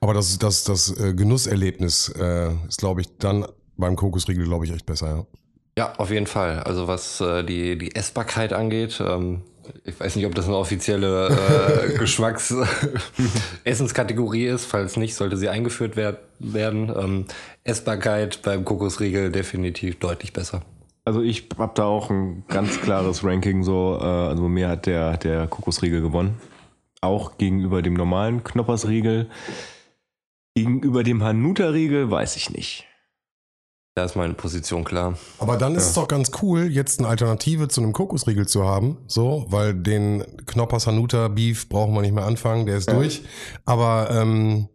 Aber 0.00 0.12
das, 0.12 0.38
das, 0.38 0.64
das 0.64 0.94
äh, 1.00 1.14
Genusserlebnis 1.14 2.10
äh, 2.10 2.50
ist, 2.68 2.76
glaube 2.76 3.00
ich, 3.00 3.16
dann 3.16 3.46
beim 3.78 3.96
Kokosriegel, 3.96 4.44
glaube 4.44 4.66
ich, 4.66 4.72
echt 4.72 4.84
besser, 4.84 5.06
ja. 5.06 5.26
Ja, 5.78 5.94
auf 5.96 6.10
jeden 6.10 6.26
Fall. 6.26 6.58
Also 6.60 6.88
was 6.88 7.22
äh, 7.22 7.42
die, 7.42 7.78
die 7.78 7.96
Essbarkeit 7.96 8.52
angeht, 8.52 9.02
ähm, 9.02 9.44
ich 9.84 9.98
weiß 9.98 10.16
nicht, 10.16 10.26
ob 10.26 10.34
das 10.34 10.46
eine 10.46 10.56
offizielle 10.56 11.28
äh, 11.28 11.92
Geschmacks-Essenskategorie 11.98 14.46
ist. 14.46 14.66
Falls 14.66 14.96
nicht, 14.96 15.14
sollte 15.14 15.36
sie 15.36 15.48
eingeführt 15.48 15.96
werd 15.96 16.18
werden. 16.38 16.92
Ähm, 16.96 17.24
Essbarkeit 17.64 18.42
beim 18.42 18.64
Kokosriegel 18.64 19.30
definitiv 19.30 19.98
deutlich 19.98 20.32
besser. 20.32 20.62
Also 21.04 21.20
ich 21.20 21.48
habe 21.58 21.72
da 21.74 21.84
auch 21.84 22.10
ein 22.10 22.44
ganz 22.48 22.80
klares 22.80 23.24
Ranking 23.24 23.64
so. 23.64 23.98
Äh, 24.00 24.04
also 24.04 24.48
mir 24.48 24.68
hat 24.68 24.86
der, 24.86 25.16
der 25.16 25.48
Kokosriegel 25.48 26.00
gewonnen. 26.00 26.40
Auch 27.00 27.38
gegenüber 27.38 27.82
dem 27.82 27.94
normalen 27.94 28.44
Knoppersriegel. 28.44 29.28
Gegenüber 30.54 31.02
dem 31.02 31.24
Hanuta-Riegel 31.24 32.10
weiß 32.10 32.36
ich 32.36 32.50
nicht. 32.50 32.86
Da 33.94 34.04
ist 34.04 34.16
meine 34.16 34.32
Position 34.32 34.84
klar. 34.84 35.18
Aber 35.38 35.58
dann 35.58 35.74
ist 35.74 35.88
es 35.88 35.92
doch 35.92 36.08
ganz 36.08 36.30
cool, 36.40 36.62
jetzt 36.62 36.98
eine 36.98 37.08
Alternative 37.08 37.68
zu 37.68 37.82
einem 37.82 37.92
Kokosriegel 37.92 38.48
zu 38.48 38.64
haben, 38.64 38.96
so, 39.06 39.44
weil 39.50 39.74
den 39.74 40.24
Knoppers 40.46 40.86
Hanuta 40.86 41.28
Beef 41.28 41.68
brauchen 41.68 41.92
wir 41.92 42.00
nicht 42.00 42.14
mehr 42.14 42.24
anfangen, 42.24 42.64
der 42.64 42.78
ist 42.78 42.90
durch. 42.90 43.22
Aber 43.66 44.08
ähm, 44.10 44.68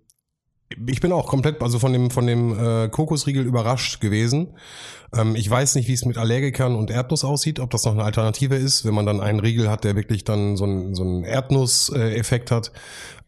ich 0.87 0.99
bin 0.99 1.11
auch 1.11 1.27
komplett, 1.27 1.61
also 1.61 1.79
von 1.79 1.93
dem 1.93 2.11
von 2.11 2.27
dem 2.27 2.57
äh, 2.57 2.89
Kokosriegel 2.89 3.45
überrascht 3.45 4.01
gewesen. 4.01 4.49
Ähm, 5.15 5.35
ich 5.35 5.49
weiß 5.49 5.75
nicht, 5.75 5.87
wie 5.87 5.93
es 5.93 6.03
mit 6.05 6.17
Allergikern 6.17 6.75
und 6.75 6.91
Erdnuss 6.91 7.23
aussieht, 7.23 7.59
ob 7.59 7.69
das 7.69 7.85
noch 7.85 7.93
eine 7.93 8.03
Alternative 8.03 8.55
ist, 8.55 8.83
wenn 8.83 8.93
man 8.93 9.05
dann 9.05 9.21
einen 9.21 9.39
Riegel 9.39 9.69
hat, 9.69 9.85
der 9.85 9.95
wirklich 9.95 10.25
dann 10.25 10.57
so 10.57 10.65
einen 10.65 10.93
so 10.93 11.03
einen 11.03 11.23
Erdnuss-Effekt 11.23 12.51
hat. 12.51 12.73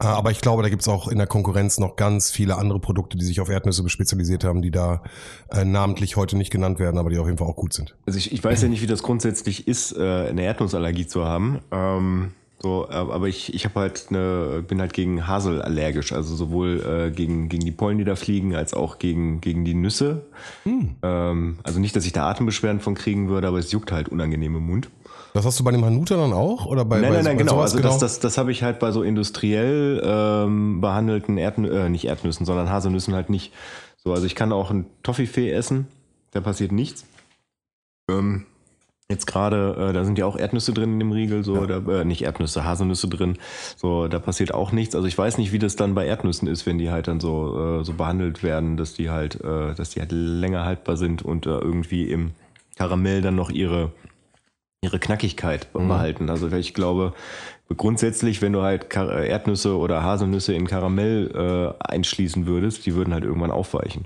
Äh, 0.01 0.07
aber 0.07 0.31
ich 0.31 0.41
glaube, 0.41 0.63
da 0.63 0.69
gibt's 0.69 0.89
auch 0.89 1.07
in 1.07 1.17
der 1.17 1.27
Konkurrenz 1.27 1.79
noch 1.79 1.95
ganz 1.95 2.29
viele 2.29 2.57
andere 2.57 2.79
Produkte, 2.79 3.17
die 3.17 3.25
sich 3.25 3.39
auf 3.39 3.49
Erdnüsse 3.49 3.87
spezialisiert 3.87 4.43
haben, 4.43 4.61
die 4.61 4.71
da 4.71 5.03
äh, 5.51 5.63
namentlich 5.63 6.17
heute 6.17 6.37
nicht 6.37 6.51
genannt 6.51 6.79
werden, 6.79 6.97
aber 6.97 7.09
die 7.09 7.19
auf 7.19 7.27
jeden 7.27 7.37
Fall 7.37 7.47
auch 7.47 7.55
gut 7.55 7.73
sind. 7.73 7.95
Also 8.05 8.19
ich, 8.19 8.33
ich 8.33 8.43
weiß 8.43 8.61
ja 8.61 8.67
nicht, 8.67 8.81
wie 8.81 8.87
das 8.87 9.01
grundsätzlich 9.01 9.67
ist, 9.67 9.95
äh, 9.95 10.27
eine 10.29 10.43
Erdnussallergie 10.43 11.07
zu 11.07 11.23
haben. 11.23 11.59
Ähm, 11.71 12.33
so, 12.61 12.87
äh, 12.89 12.93
aber 12.93 13.27
ich, 13.27 13.53
ich 13.53 13.63
habe 13.63 13.79
halt 13.79 14.07
eine, 14.09 14.63
bin 14.67 14.81
halt 14.81 14.93
gegen 14.93 15.27
Hasel 15.27 15.61
allergisch, 15.61 16.11
also 16.11 16.35
sowohl 16.35 17.07
äh, 17.07 17.11
gegen, 17.11 17.47
gegen 17.47 17.63
die 17.63 17.71
Pollen, 17.71 17.97
die 17.97 18.03
da 18.03 18.15
fliegen, 18.15 18.53
als 18.53 18.73
auch 18.73 18.99
gegen, 18.99 19.39
gegen 19.39 19.63
die 19.63 19.73
Nüsse. 19.73 20.23
Ähm, 21.01 21.59
also 21.63 21.79
nicht, 21.79 21.95
dass 21.95 22.05
ich 22.05 22.11
da 22.11 22.29
Atembeschwerden 22.29 22.81
von 22.81 22.95
kriegen 22.95 23.29
würde, 23.29 23.47
aber 23.47 23.59
es 23.59 23.71
juckt 23.71 23.93
halt 23.93 24.09
unangenehm 24.09 24.57
im 24.57 24.65
Mund. 24.65 24.89
Das 25.33 25.45
hast 25.45 25.59
du 25.59 25.63
bei 25.63 25.71
dem 25.71 25.85
Hanuta 25.85 26.17
dann 26.17 26.33
auch? 26.33 26.65
Oder 26.65 26.83
bei, 26.83 26.99
Nein, 26.99 27.09
bei, 27.09 27.15
nein, 27.17 27.23
nein, 27.25 27.37
bei 27.37 27.43
genau. 27.43 27.61
Also 27.61 27.79
das, 27.79 27.99
das, 27.99 28.19
das 28.19 28.37
habe 28.37 28.51
ich 28.51 28.63
halt 28.63 28.79
bei 28.79 28.91
so 28.91 29.03
industriell 29.03 30.01
ähm, 30.03 30.81
behandelten 30.81 31.37
Erdnü 31.37 31.69
äh, 31.69 31.87
nicht 31.87 32.05
Erdnüssen, 32.05 32.45
sondern 32.45 32.69
Haselnüssen 32.69 33.13
halt 33.13 33.29
nicht. 33.29 33.53
So, 34.03 34.11
also 34.11 34.25
ich 34.25 34.35
kann 34.35 34.51
auch 34.51 34.71
ein 34.71 34.85
Toffifee 35.03 35.51
essen, 35.51 35.87
da 36.31 36.41
passiert 36.41 36.71
nichts. 36.71 37.05
Ähm, 38.09 38.45
jetzt 39.09 39.25
gerade, 39.25 39.75
äh, 39.89 39.93
da 39.93 40.05
sind 40.05 40.17
ja 40.17 40.25
auch 40.25 40.37
Erdnüsse 40.37 40.73
drin 40.73 40.93
in 40.93 40.99
dem 40.99 41.11
Riegel, 41.11 41.43
so, 41.43 41.65
da, 41.65 41.77
äh, 41.77 42.05
nicht 42.05 42.21
Erdnüsse, 42.21 42.63
Haselnüsse 42.63 43.07
drin. 43.07 43.37
So, 43.75 44.07
da 44.07 44.19
passiert 44.19 44.53
auch 44.53 44.71
nichts. 44.71 44.95
Also 44.95 45.07
ich 45.07 45.17
weiß 45.17 45.39
nicht, 45.39 45.51
wie 45.51 45.59
das 45.59 45.75
dann 45.75 45.95
bei 45.95 46.05
Erdnüssen 46.05 46.47
ist, 46.47 46.65
wenn 46.65 46.77
die 46.77 46.91
halt 46.91 47.07
dann 47.07 47.19
so, 47.19 47.79
äh, 47.79 47.83
so 47.83 47.93
behandelt 47.93 48.43
werden, 48.43 48.77
dass 48.77 48.93
die 48.93 49.09
halt, 49.09 49.41
äh, 49.41 49.73
dass 49.73 49.91
die 49.91 49.99
halt 49.99 50.11
länger 50.11 50.63
haltbar 50.63 50.95
sind 50.95 51.23
und 51.23 51.47
äh, 51.47 51.49
irgendwie 51.49 52.03
im 52.03 52.31
Karamell 52.77 53.21
dann 53.21 53.35
noch 53.35 53.49
ihre 53.49 53.91
ihre 54.81 54.99
Knackigkeit 54.99 55.73
behalten. 55.73 56.29
Also 56.29 56.49
ich 56.53 56.73
glaube, 56.73 57.13
grundsätzlich, 57.75 58.41
wenn 58.41 58.53
du 58.53 58.61
halt 58.61 58.95
äh, 58.95 59.27
Erdnüsse 59.27 59.77
oder 59.77 60.03
Haselnüsse 60.03 60.53
in 60.53 60.67
Karamell 60.67 61.75
äh, 61.81 61.83
einschließen 61.83 62.45
würdest, 62.45 62.85
die 62.85 62.95
würden 62.95 63.13
halt 63.13 63.25
irgendwann 63.25 63.51
aufweichen. 63.51 64.05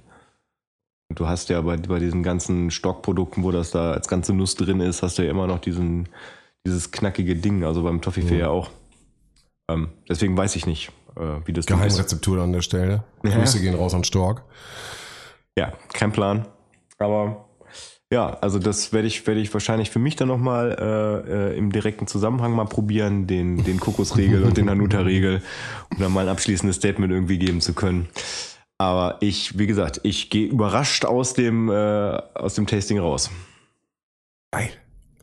Du 1.09 1.27
hast 1.27 1.49
ja 1.49 1.61
bei, 1.61 1.77
bei 1.77 1.99
diesen 1.99 2.23
ganzen 2.23 2.71
Stockprodukten, 2.71 3.43
wo 3.43 3.51
das 3.51 3.71
da 3.71 3.91
als 3.91 4.07
ganze 4.07 4.33
Nuss 4.33 4.55
drin 4.55 4.79
ist, 4.79 5.03
hast 5.03 5.17
du 5.17 5.23
ja 5.23 5.29
immer 5.29 5.47
noch 5.47 5.59
diesen, 5.59 6.09
dieses 6.65 6.91
knackige 6.91 7.35
Ding, 7.35 7.63
also 7.63 7.83
beim 7.83 8.01
Toffifee 8.01 8.39
ja 8.39 8.49
auch. 8.49 8.71
Ähm, 9.69 9.89
deswegen 10.09 10.35
weiß 10.35 10.55
ich 10.55 10.65
nicht, 10.65 10.91
äh, 11.15 11.45
wie 11.45 11.53
das. 11.53 11.65
Geheimrezeptur 11.65 12.41
an 12.41 12.51
der 12.51 12.61
Stelle. 12.61 13.03
Ja. 13.23 13.37
Grüße 13.37 13.61
gehen 13.61 13.75
raus 13.75 13.93
an 13.93 14.03
Stork. 14.03 14.43
Ja, 15.57 15.73
kein 15.93 16.11
Plan. 16.11 16.47
Aber 16.97 17.45
ja, 18.11 18.37
also 18.41 18.59
das 18.59 18.93
werde 18.93 19.07
ich, 19.07 19.25
werde 19.25 19.39
ich 19.41 19.51
wahrscheinlich 19.53 19.89
für 19.89 19.97
mich 19.99 20.15
dann 20.15 20.27
nochmal 20.27 20.77
äh, 20.79 21.53
äh, 21.53 21.57
im 21.57 21.71
direkten 21.71 22.05
Zusammenhang 22.05 22.53
mal 22.53 22.65
probieren, 22.65 23.25
den, 23.25 23.63
den 23.63 23.79
Kokosriegel 23.79 24.43
und 24.43 24.55
den 24.55 24.69
Hanuta-Riegel, 24.69 25.41
um 25.91 25.99
dann 25.99 26.13
mal 26.13 26.21
ein 26.21 26.29
abschließendes 26.29 26.75
Statement 26.75 27.11
irgendwie 27.11 27.39
geben 27.39 27.59
zu 27.59 27.73
können. 27.73 28.09
Aber 28.83 29.15
ich, 29.21 29.57
wie 29.57 29.65
gesagt, 29.65 30.01
ich 30.03 30.29
gehe 30.29 30.45
überrascht 30.45 31.05
aus 31.05 31.33
dem, 31.33 31.69
äh, 31.69 32.21
aus 32.33 32.55
dem 32.55 32.67
Tasting 32.67 32.99
raus. 32.99 33.31
Geil. 34.51 34.71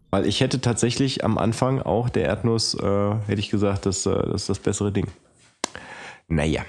Weil 0.08 0.24
ich 0.24 0.40
hätte 0.40 0.62
tatsächlich 0.62 1.24
am 1.24 1.36
Anfang 1.36 1.82
auch 1.82 2.08
der 2.08 2.24
Erdnuss, 2.24 2.72
äh, 2.72 3.14
hätte 3.26 3.38
ich 3.38 3.50
gesagt, 3.50 3.84
das, 3.84 4.06
äh, 4.06 4.14
das 4.14 4.42
ist 4.42 4.48
das 4.48 4.60
bessere 4.60 4.92
Ding. 4.92 5.08
Naja. 6.26 6.64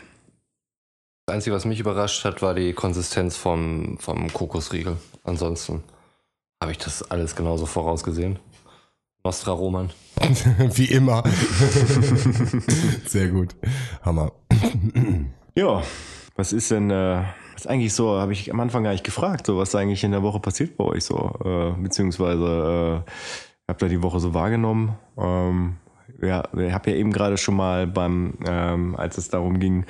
Das 1.25 1.35
Einzige, 1.35 1.55
was 1.55 1.63
mich 1.63 1.79
überrascht 1.79 2.25
hat, 2.25 2.41
war 2.41 2.55
die 2.55 2.73
Konsistenz 2.73 3.37
vom, 3.37 3.97
vom 3.97 4.33
Kokosriegel. 4.33 4.97
Ansonsten 5.23 5.85
habe 6.61 6.73
ich 6.73 6.77
das 6.77 7.09
alles 7.09 7.37
genauso 7.37 7.67
vorausgesehen. 7.67 8.37
Nostra 9.23 9.53
Roman. 9.53 9.91
Wie 10.73 10.91
immer. 10.91 11.23
Sehr 13.05 13.29
gut. 13.29 13.55
Hammer. 14.03 14.33
Ja, 15.55 15.83
was 16.41 16.53
ist 16.53 16.71
denn, 16.71 16.89
äh, 16.89 17.21
was 17.53 17.67
eigentlich 17.67 17.93
so, 17.93 18.19
habe 18.19 18.33
ich 18.33 18.51
am 18.51 18.59
Anfang 18.59 18.83
gar 18.83 18.93
nicht 18.93 19.03
gefragt, 19.03 19.45
so 19.45 19.59
was 19.59 19.75
eigentlich 19.75 20.03
in 20.03 20.11
der 20.11 20.23
Woche 20.23 20.39
passiert 20.39 20.75
bei 20.75 20.85
euch 20.85 21.05
so, 21.05 21.35
äh, 21.45 21.79
beziehungsweise 21.79 23.03
äh, 23.05 23.11
habt 23.67 23.83
ihr 23.83 23.89
die 23.89 24.01
Woche 24.01 24.19
so 24.19 24.33
wahrgenommen? 24.33 24.95
Ähm, 25.19 25.75
ja, 26.19 26.43
ich 26.57 26.73
habe 26.73 26.89
ja 26.89 26.97
eben 26.97 27.11
gerade 27.11 27.37
schon 27.37 27.55
mal 27.55 27.85
beim, 27.85 28.39
ähm, 28.47 28.95
als 28.95 29.19
es 29.19 29.29
darum 29.29 29.59
ging, 29.59 29.85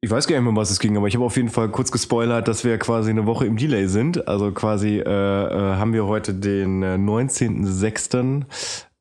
ich 0.00 0.10
weiß 0.10 0.26
gar 0.26 0.36
nicht 0.36 0.42
mehr, 0.42 0.50
um 0.50 0.56
was 0.56 0.70
es 0.70 0.78
ging, 0.78 0.96
aber 0.96 1.06
ich 1.06 1.16
habe 1.16 1.24
auf 1.26 1.36
jeden 1.36 1.50
Fall 1.50 1.68
kurz 1.68 1.92
gespoilert, 1.92 2.48
dass 2.48 2.64
wir 2.64 2.78
quasi 2.78 3.10
eine 3.10 3.26
Woche 3.26 3.44
im 3.44 3.58
Delay 3.58 3.88
sind. 3.88 4.26
Also 4.26 4.52
quasi 4.52 5.00
äh, 5.00 5.02
äh, 5.02 5.76
haben 5.76 5.92
wir 5.92 6.06
heute 6.06 6.32
den 6.32 6.82
äh, 6.82 6.94
19.06. 6.94 8.44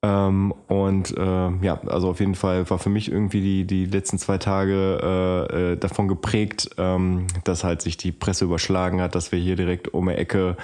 Ähm, 0.07 0.53
und 0.67 1.15
äh, 1.17 1.49
ja, 1.61 1.79
also 1.87 2.09
auf 2.09 2.19
jeden 2.19 2.35
Fall 2.35 2.69
war 2.69 2.79
für 2.79 2.89
mich 2.89 3.11
irgendwie 3.11 3.41
die, 3.41 3.65
die 3.65 3.85
letzten 3.85 4.17
zwei 4.17 4.37
Tage 4.37 5.47
äh, 5.51 5.71
äh, 5.73 5.77
davon 5.77 6.07
geprägt, 6.07 6.69
ähm, 6.77 7.27
dass 7.43 7.63
halt 7.63 7.81
sich 7.81 7.97
die 7.97 8.11
Presse 8.11 8.45
überschlagen 8.45 9.01
hat, 9.01 9.15
dass 9.15 9.31
wir 9.31 9.39
hier 9.39 9.55
direkt 9.55 9.93
um 9.93 10.07
die 10.07 10.15
Ecke 10.15 10.55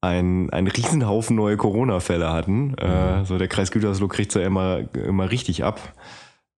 ein, 0.00 0.50
einen 0.50 0.66
Riesenhaufen 0.66 1.34
neue 1.34 1.56
Corona-Fälle 1.56 2.30
hatten. 2.30 2.76
Mhm. 2.80 3.24
so 3.24 3.38
der 3.38 3.48
Kreis 3.48 3.70
Gütersloh 3.70 4.08
kriegt 4.08 4.34
ja 4.34 4.42
immer, 4.42 4.80
immer 4.94 5.30
richtig 5.30 5.64
ab 5.64 5.80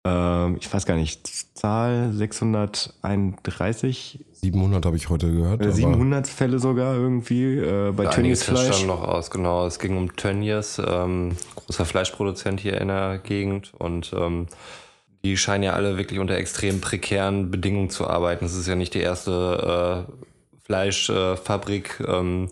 ähm, 0.04 0.56
ich 0.60 0.72
weiß 0.72 0.86
gar 0.86 0.94
nicht, 0.96 1.26
Zahl 1.56 2.12
631. 2.12 4.24
700 4.32 4.84
habe 4.84 4.96
ich 4.96 5.08
heute 5.08 5.32
gehört. 5.32 5.62
Äh, 5.62 5.72
700 5.72 6.28
Fälle 6.28 6.58
sogar 6.58 6.94
irgendwie 6.94 7.56
äh, 7.56 7.90
bei 7.92 8.04
Tönnies 8.06 8.42
Fleisch. 8.42 8.74
stand 8.74 8.86
noch 8.86 9.02
aus, 9.02 9.30
genau. 9.30 9.66
Es 9.66 9.78
ging 9.78 9.96
um 9.96 10.14
Tönnies, 10.16 10.80
ähm, 10.86 11.36
großer 11.56 11.86
Fleischproduzent 11.86 12.60
hier 12.60 12.78
in 12.80 12.88
der 12.88 13.18
Gegend 13.18 13.72
und 13.78 14.12
ähm, 14.14 14.46
die 15.24 15.38
scheinen 15.38 15.64
ja 15.64 15.72
alle 15.72 15.96
wirklich 15.96 16.20
unter 16.20 16.36
extrem 16.36 16.82
prekären 16.82 17.50
Bedingungen 17.50 17.88
zu 17.88 18.06
arbeiten. 18.06 18.44
Es 18.44 18.54
ist 18.54 18.68
ja 18.68 18.74
nicht 18.74 18.92
die 18.92 19.00
erste 19.00 20.06
äh, 20.06 20.12
Fleischfabrik, 20.66 22.04
ähm, 22.06 22.50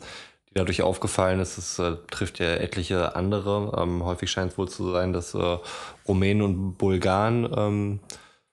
die 0.53 0.59
dadurch 0.59 0.83
aufgefallen 0.83 1.41
ist. 1.41 1.59
Es 1.59 1.79
äh, 1.79 1.97
trifft 2.11 2.39
ja 2.39 2.55
etliche 2.55 3.17
andere. 3.17 3.81
Ähm, 3.81 4.05
häufig 4.05 4.31
scheint 4.31 4.53
es 4.53 4.59
wohl 4.59 4.69
zu 4.69 4.91
sein, 4.91 5.13
dass 5.13 5.35
äh, 5.35 5.59
Rumänen 6.07 6.43
und 6.43 6.75
Bulgaren. 6.77 7.49
Ähm, 7.57 8.01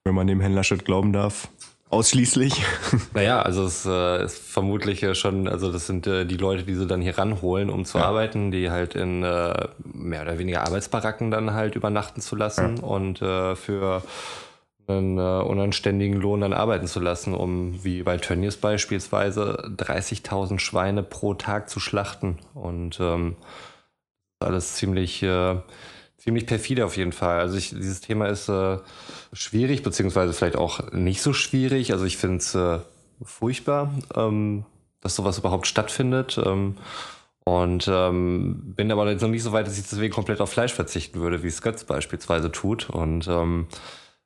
Wenn 0.03 0.15
man 0.15 0.27
dem 0.27 0.39
Herrn 0.39 0.53
Laschet 0.53 0.85
glauben 0.85 1.13
darf. 1.13 1.49
Ausschließlich. 1.89 2.53
Naja, 3.13 3.41
also 3.41 3.65
es 3.65 3.85
äh, 3.85 4.23
ist 4.23 4.37
vermutlich 4.37 5.05
schon, 5.17 5.47
also 5.47 5.71
das 5.71 5.87
sind 5.87 6.05
äh, 6.05 6.25
die 6.25 6.37
Leute, 6.37 6.63
die 6.63 6.75
sie 6.75 6.85
dann 6.85 7.01
hier 7.01 7.17
ranholen, 7.17 7.69
um 7.71 7.83
zu 7.83 7.97
ja. 7.97 8.05
arbeiten, 8.05 8.51
die 8.51 8.69
halt 8.69 8.93
in 8.93 9.23
äh, 9.23 9.67
mehr 9.83 10.21
oder 10.21 10.37
weniger 10.37 10.61
Arbeitsbaracken 10.61 11.31
dann 11.31 11.53
halt 11.53 11.75
übernachten 11.75 12.21
zu 12.21 12.35
lassen 12.35 12.77
ja. 12.77 12.83
und 12.83 13.21
äh, 13.21 13.55
für 13.55 14.03
einen 14.89 15.17
äh, 15.17 15.43
unanständigen 15.43 16.19
Lohn 16.19 16.41
dann 16.41 16.53
arbeiten 16.53 16.87
zu 16.87 16.99
lassen, 16.99 17.33
um 17.33 17.83
wie 17.83 18.03
bei 18.03 18.17
Tönnies 18.17 18.57
beispielsweise 18.57 19.71
30.000 19.77 20.59
Schweine 20.59 21.03
pro 21.03 21.33
Tag 21.33 21.69
zu 21.69 21.79
schlachten. 21.79 22.37
Und 22.53 22.99
ähm, 22.99 23.35
alles 24.39 24.75
ziemlich, 24.75 25.21
äh, 25.23 25.55
ziemlich 26.17 26.45
perfide 26.45 26.85
auf 26.85 26.97
jeden 26.97 27.11
Fall. 27.11 27.39
Also 27.39 27.57
ich, 27.57 27.69
dieses 27.69 28.01
Thema 28.01 28.27
ist 28.27 28.49
äh, 28.49 28.77
schwierig, 29.33 29.83
beziehungsweise 29.83 30.33
vielleicht 30.33 30.55
auch 30.55 30.91
nicht 30.91 31.21
so 31.21 31.33
schwierig. 31.33 31.91
Also 31.91 32.05
ich 32.05 32.17
finde 32.17 32.37
es 32.37 32.55
äh, 32.55 32.79
furchtbar, 33.21 33.93
ähm, 34.15 34.65
dass 35.01 35.15
sowas 35.15 35.37
überhaupt 35.37 35.67
stattfindet. 35.67 36.39
Ähm, 36.43 36.75
und 37.43 37.89
ähm, 37.91 38.75
bin 38.75 38.91
aber 38.91 39.09
jetzt 39.09 39.21
noch 39.21 39.29
nicht 39.29 39.41
so 39.41 39.51
weit, 39.51 39.65
dass 39.65 39.77
ich 39.77 39.87
deswegen 39.89 40.13
komplett 40.13 40.39
auf 40.39 40.51
Fleisch 40.51 40.73
verzichten 40.73 41.19
würde, 41.19 41.41
wie 41.41 41.47
es 41.47 41.63
Götz 41.63 41.83
beispielsweise 41.83 42.51
tut. 42.51 42.91
Und 42.91 43.27
ähm, 43.27 43.67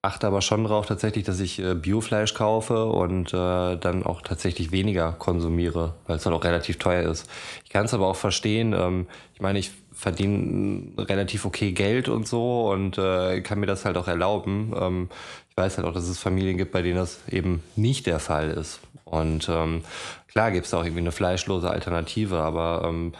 achte 0.03 0.27
aber 0.27 0.41
schon 0.41 0.65
darauf 0.65 0.85
tatsächlich, 0.85 1.23
dass 1.23 1.39
ich 1.39 1.59
äh, 1.59 1.75
Biofleisch 1.75 2.33
kaufe 2.33 2.85
und 2.85 3.33
äh, 3.33 3.77
dann 3.77 4.03
auch 4.03 4.21
tatsächlich 4.21 4.71
weniger 4.71 5.13
konsumiere, 5.13 5.95
weil 6.05 6.17
es 6.17 6.23
dann 6.23 6.33
auch 6.33 6.43
relativ 6.43 6.77
teuer 6.77 7.09
ist. 7.09 7.29
Ich 7.63 7.69
kann 7.69 7.85
es 7.85 7.93
aber 7.93 8.07
auch 8.07 8.17
verstehen. 8.17 8.73
Ähm, 8.73 9.07
ich 9.33 9.41
meine, 9.41 9.59
ich 9.59 9.71
verdiene 9.93 10.91
relativ 10.97 11.45
okay 11.45 11.71
Geld 11.71 12.09
und 12.09 12.27
so 12.27 12.69
und 12.69 12.97
äh, 12.97 13.39
kann 13.41 13.61
mir 13.61 13.65
das 13.65 13.85
halt 13.85 13.95
auch 13.95 14.09
erlauben. 14.09 14.73
Ähm, 14.77 15.09
ich 15.49 15.55
weiß 15.55 15.77
halt 15.77 15.87
auch, 15.87 15.93
dass 15.93 16.09
es 16.09 16.19
Familien 16.19 16.57
gibt, 16.57 16.73
bei 16.73 16.81
denen 16.81 16.97
das 16.97 17.21
eben 17.29 17.63
nicht 17.77 18.05
der 18.05 18.19
Fall 18.19 18.49
ist. 18.49 18.81
Und 19.05 19.47
ähm, 19.47 19.83
klar 20.27 20.51
gibt 20.51 20.65
es 20.65 20.73
auch 20.73 20.83
irgendwie 20.83 21.01
eine 21.01 21.13
fleischlose 21.13 21.69
Alternative, 21.69 22.41
aber 22.41 22.83
ähm, 22.85 23.13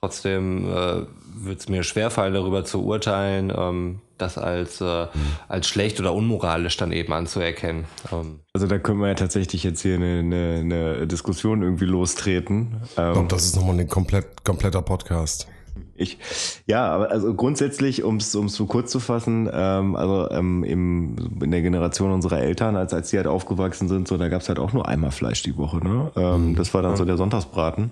trotzdem 0.00 0.70
äh, 0.70 1.02
wird 1.34 1.60
es 1.60 1.68
mir 1.68 1.82
schwerfallen, 1.82 2.32
darüber 2.32 2.64
zu 2.64 2.82
urteilen, 2.82 3.52
ähm, 3.54 4.00
das 4.20 4.38
als, 4.38 4.80
äh, 4.80 5.06
als 5.48 5.68
schlecht 5.68 6.00
oder 6.00 6.14
unmoralisch 6.14 6.76
dann 6.76 6.92
eben 6.92 7.12
anzuerkennen. 7.12 7.84
Ähm. 8.12 8.40
Also 8.52 8.66
da 8.66 8.78
können 8.78 9.00
wir 9.00 9.08
ja 9.08 9.14
tatsächlich 9.14 9.62
jetzt 9.62 9.82
hier 9.82 9.94
eine, 9.94 10.18
eine, 10.20 10.56
eine 10.60 11.06
Diskussion 11.06 11.62
irgendwie 11.62 11.84
lostreten. 11.84 12.80
Ich 12.84 12.94
glaube, 12.94 13.28
das 13.28 13.44
ist 13.44 13.56
nochmal 13.56 13.78
ein 13.78 13.88
komplett, 13.88 14.44
kompletter 14.44 14.82
Podcast. 14.82 15.46
Ich, 15.94 16.18
ja, 16.66 16.88
aber 16.88 17.10
also 17.10 17.34
grundsätzlich, 17.34 18.02
um 18.02 18.16
es 18.16 18.32
so 18.32 18.66
kurz 18.66 18.90
zu 18.90 19.00
fassen, 19.00 19.50
ähm, 19.52 19.96
also 19.96 20.30
ähm, 20.30 20.64
im, 20.64 21.16
in 21.42 21.50
der 21.50 21.60
Generation 21.60 22.10
unserer 22.10 22.38
Eltern, 22.38 22.74
als, 22.76 22.94
als 22.94 23.10
die 23.10 23.18
halt 23.18 23.26
aufgewachsen 23.26 23.88
sind, 23.88 24.08
so 24.08 24.16
da 24.16 24.28
gab 24.28 24.40
es 24.40 24.48
halt 24.48 24.58
auch 24.58 24.72
nur 24.72 24.88
einmal 24.88 25.10
Fleisch 25.10 25.42
die 25.42 25.56
Woche. 25.58 25.76
Ne? 25.78 26.10
Ähm, 26.16 26.50
mhm. 26.50 26.56
Das 26.56 26.72
war 26.72 26.82
dann 26.82 26.96
so 26.96 27.04
der 27.04 27.18
Sonntagsbraten. 27.18 27.90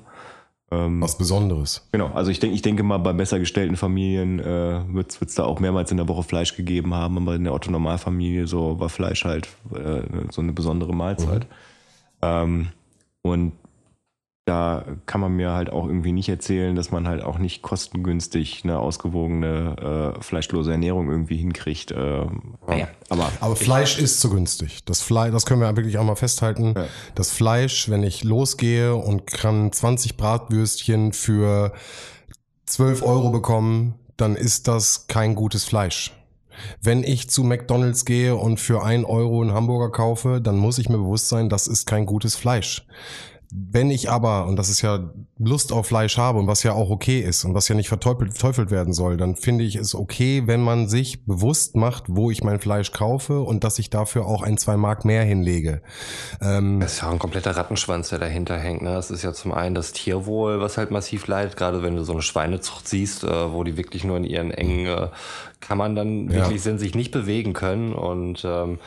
Ähm, 0.71 1.01
Was 1.01 1.17
Besonderes. 1.17 1.87
Genau, 1.93 2.09
also 2.09 2.31
ich 2.31 2.41
denke, 2.41 2.55
ich 2.55 2.63
denke 2.63 2.83
mal, 2.83 2.99
bei 2.99 3.15
besser 3.15 3.39
gestellten 3.39 3.77
Familien 3.77 4.39
äh, 4.39 4.83
wird 4.93 5.17
es 5.21 5.35
da 5.35 5.45
auch 5.45 5.61
mehrmals 5.61 5.91
in 5.91 5.97
der 5.97 6.09
Woche 6.09 6.23
Fleisch 6.23 6.57
gegeben 6.57 6.95
haben, 6.95 7.17
aber 7.17 7.37
in 7.37 7.45
der 7.45 7.55
Otto-Normalfamilie 7.55 8.47
so 8.47 8.79
war 8.79 8.91
Fleisch 8.91 9.25
halt 9.25 9.49
äh, 9.75 10.03
so 10.31 10.43
eine 10.43 10.53
besondere 10.53 10.95
Mahlzeit. 10.95 11.45
Mhm. 11.45 11.49
Ähm, 12.21 12.69
und 13.23 13.53
da 14.49 14.85
kann 15.05 15.21
man 15.21 15.33
mir 15.33 15.53
halt 15.53 15.71
auch 15.71 15.87
irgendwie 15.87 16.13
nicht 16.13 16.31
erzählen, 16.31 16.75
dass 16.75 16.91
man 16.91 17.07
halt 17.07 17.23
auch 17.23 17.39
nicht 17.39 17.61
kostengünstig 17.61 18.63
eine 18.65 18.79
ausgewogene 18.79 20.15
äh, 20.17 20.23
fleischlose 20.23 20.73
Ernährung 20.73 21.11
irgendwie 21.11 21.37
hinkriegt. 21.37 21.91
Äh, 21.91 22.25
ja. 22.69 22.89
aber, 23.11 23.31
aber 23.41 23.57
Fleisch 23.57 23.99
ist 23.99 24.21
zu 24.21 24.31
günstig. 24.31 24.85
Das 24.87 25.03
Fleisch, 25.03 25.33
das 25.33 25.45
können 25.45 25.61
wir 25.61 25.77
wirklich 25.77 25.99
auch 25.99 26.05
mal 26.05 26.17
festhalten. 26.17 26.73
Ja. 26.75 26.87
Das 27.15 27.31
Fleisch, 27.31 27.91
wenn 27.91 28.03
ich 28.03 28.25
losgehe 28.25 28.95
und 28.95 29.27
kann 29.27 29.71
20 29.71 30.17
Bratwürstchen 30.17 31.13
für 31.13 31.75
12 32.65 33.03
Euro 33.03 33.31
bekommen, 33.31 33.97
dann 34.17 34.35
ist 34.35 34.67
das 34.67 35.09
kein 35.09 35.35
gutes 35.35 35.65
Fleisch. 35.65 36.15
Wenn 36.81 37.05
ich 37.05 37.29
zu 37.29 37.45
McDonalds 37.45 38.07
gehe 38.07 38.35
und 38.35 38.59
für 38.59 38.83
ein 38.83 39.05
Euro 39.05 39.43
einen 39.43 39.53
Hamburger 39.53 39.91
kaufe, 39.91 40.41
dann 40.41 40.57
muss 40.57 40.79
ich 40.79 40.89
mir 40.89 40.99
bewusst 40.99 41.29
sein, 41.29 41.51
das 41.51 41.67
ist 41.67 41.87
kein 41.87 42.07
gutes 42.07 42.35
Fleisch. 42.35 42.87
Wenn 43.51 43.91
ich 43.91 44.11
aber, 44.11 44.47
und 44.47 44.57
das 44.57 44.69
ist 44.69 44.83
ja 44.83 45.11
Lust 45.39 45.73
auf 45.73 45.87
Fleisch 45.87 46.19
habe 46.19 46.39
und 46.39 46.47
was 46.47 46.63
ja 46.63 46.73
auch 46.73 46.91
okay 46.91 47.21
ist 47.21 47.45
und 47.45 47.55
was 47.55 47.69
ja 47.69 47.75
nicht 47.75 47.89
verteufelt 47.89 48.71
werden 48.71 48.93
soll, 48.93 49.17
dann 49.17 49.37
finde 49.37 49.65
ich 49.65 49.77
es 49.77 49.95
okay, 49.95 50.43
wenn 50.47 50.61
man 50.61 50.87
sich 50.89 51.25
bewusst 51.25 51.75
macht, 51.75 52.05
wo 52.09 52.31
ich 52.31 52.45
mein 52.45 52.61
Fleisch 52.61 52.93
kaufe 52.93 53.41
und 53.41 53.65
dass 53.65 53.79
ich 53.79 53.89
dafür 53.89 54.27
auch 54.27 54.43
ein, 54.43 54.59
zwei 54.59 54.77
Mark 54.77 55.07
mehr 55.07 55.23
hinlege. 55.25 55.81
Ähm 56.43 56.81
das 56.81 56.95
ist 56.95 57.03
ja 57.03 57.11
ein 57.11 57.19
kompletter 57.19 57.57
Rattenschwanz, 57.57 58.11
der 58.11 58.19
dahinter 58.19 58.59
hängt. 58.59 58.83
Ne? 58.83 58.93
Das 58.93 59.11
ist 59.11 59.23
ja 59.23 59.33
zum 59.33 59.53
einen 59.53 59.75
das 59.75 59.93
Tierwohl, 59.93 60.61
was 60.61 60.77
halt 60.77 60.91
massiv 60.91 61.27
leidet, 61.27 61.57
gerade 61.57 61.83
wenn 61.83 61.97
du 61.97 62.05
so 62.05 62.13
eine 62.13 62.23
Schweinezucht 62.23 62.87
siehst, 62.87 63.25
äh, 63.25 63.53
wo 63.53 63.65
die 63.65 63.79
wirklich 63.79 64.05
nur 64.05 64.19
in 64.19 64.25
ihren 64.25 64.51
engen 64.51 64.87
äh, 64.87 65.09
Kammern 65.61 65.97
dann 65.97 66.31
wirklich 66.31 66.59
ja. 66.59 66.63
sind, 66.63 66.79
sich 66.79 66.95
nicht 66.95 67.11
bewegen 67.11 67.53
können 67.53 67.93
und 67.93 68.45
ähm, 68.45 68.79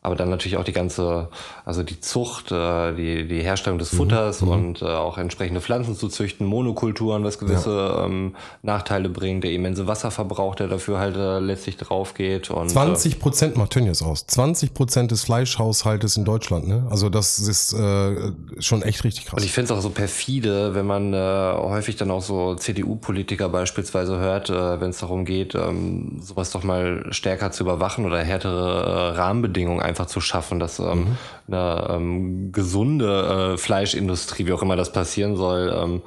aber 0.00 0.14
dann 0.14 0.30
natürlich 0.30 0.56
auch 0.56 0.64
die 0.64 0.72
ganze, 0.72 1.28
also 1.64 1.82
die 1.82 2.00
Zucht, 2.00 2.52
äh, 2.52 2.94
die, 2.94 3.26
die 3.26 3.40
Herstellung 3.40 3.78
des 3.78 3.90
Futters 3.90 4.42
mhm. 4.42 4.48
und 4.48 4.82
äh, 4.82 4.84
auch 4.84 5.18
entsprechende 5.18 5.60
Pflanzen 5.60 5.96
zu 5.96 6.08
züchten, 6.08 6.46
Monokulturen, 6.46 7.24
was 7.24 7.38
gewisse 7.38 7.70
ja. 7.70 8.04
ähm, 8.04 8.36
Nachteile 8.62 9.08
bringt, 9.08 9.42
der 9.42 9.52
immense 9.52 9.88
Wasserverbrauch, 9.88 10.54
der 10.54 10.68
dafür 10.68 11.00
halt 11.00 11.16
äh, 11.16 11.40
letztlich 11.40 11.76
drauf 11.78 12.14
geht. 12.14 12.48
Und, 12.50 12.70
20 12.70 13.18
Prozent 13.18 13.56
macht 13.56 13.70
Tönnies 13.70 14.00
aus. 14.00 14.24
20 14.26 14.72
Prozent 14.72 15.10
des 15.10 15.24
Fleischhaushaltes 15.24 16.16
in 16.16 16.24
Deutschland, 16.24 16.68
ne? 16.68 16.86
Also 16.90 17.08
das 17.08 17.40
ist 17.40 17.72
äh, 17.72 18.32
schon 18.60 18.82
echt 18.82 19.02
richtig 19.02 19.26
krass. 19.26 19.40
Und 19.40 19.44
ich 19.44 19.52
finde 19.52 19.72
es 19.72 19.78
auch 19.78 19.82
so 19.82 19.90
perfide, 19.90 20.76
wenn 20.76 20.86
man 20.86 21.12
äh, 21.12 21.16
häufig 21.16 21.96
dann 21.96 22.12
auch 22.12 22.22
so 22.22 22.54
CDU-Politiker 22.54 23.48
beispielsweise 23.48 24.18
hört, 24.18 24.48
äh, 24.48 24.80
wenn 24.80 24.90
es 24.90 24.98
darum 24.98 25.24
geht, 25.24 25.56
ähm, 25.56 26.20
sowas 26.20 26.52
doch 26.52 26.62
mal 26.62 27.04
stärker 27.10 27.50
zu 27.50 27.64
überwachen 27.64 28.04
oder 28.06 28.18
härtere 28.18 29.14
äh, 29.14 29.16
Rahmenbedingungen 29.16 29.87
einfach 29.88 30.06
zu 30.06 30.20
schaffen, 30.20 30.60
dass 30.60 30.78
ähm, 30.78 30.86
mhm. 30.86 31.16
eine 31.48 31.86
ähm, 31.90 32.52
gesunde 32.52 33.54
äh, 33.54 33.58
Fleischindustrie, 33.58 34.46
wie 34.46 34.52
auch 34.52 34.62
immer 34.62 34.76
das 34.76 34.92
passieren 34.92 35.36
soll, 35.36 35.74
ähm, 35.76 36.02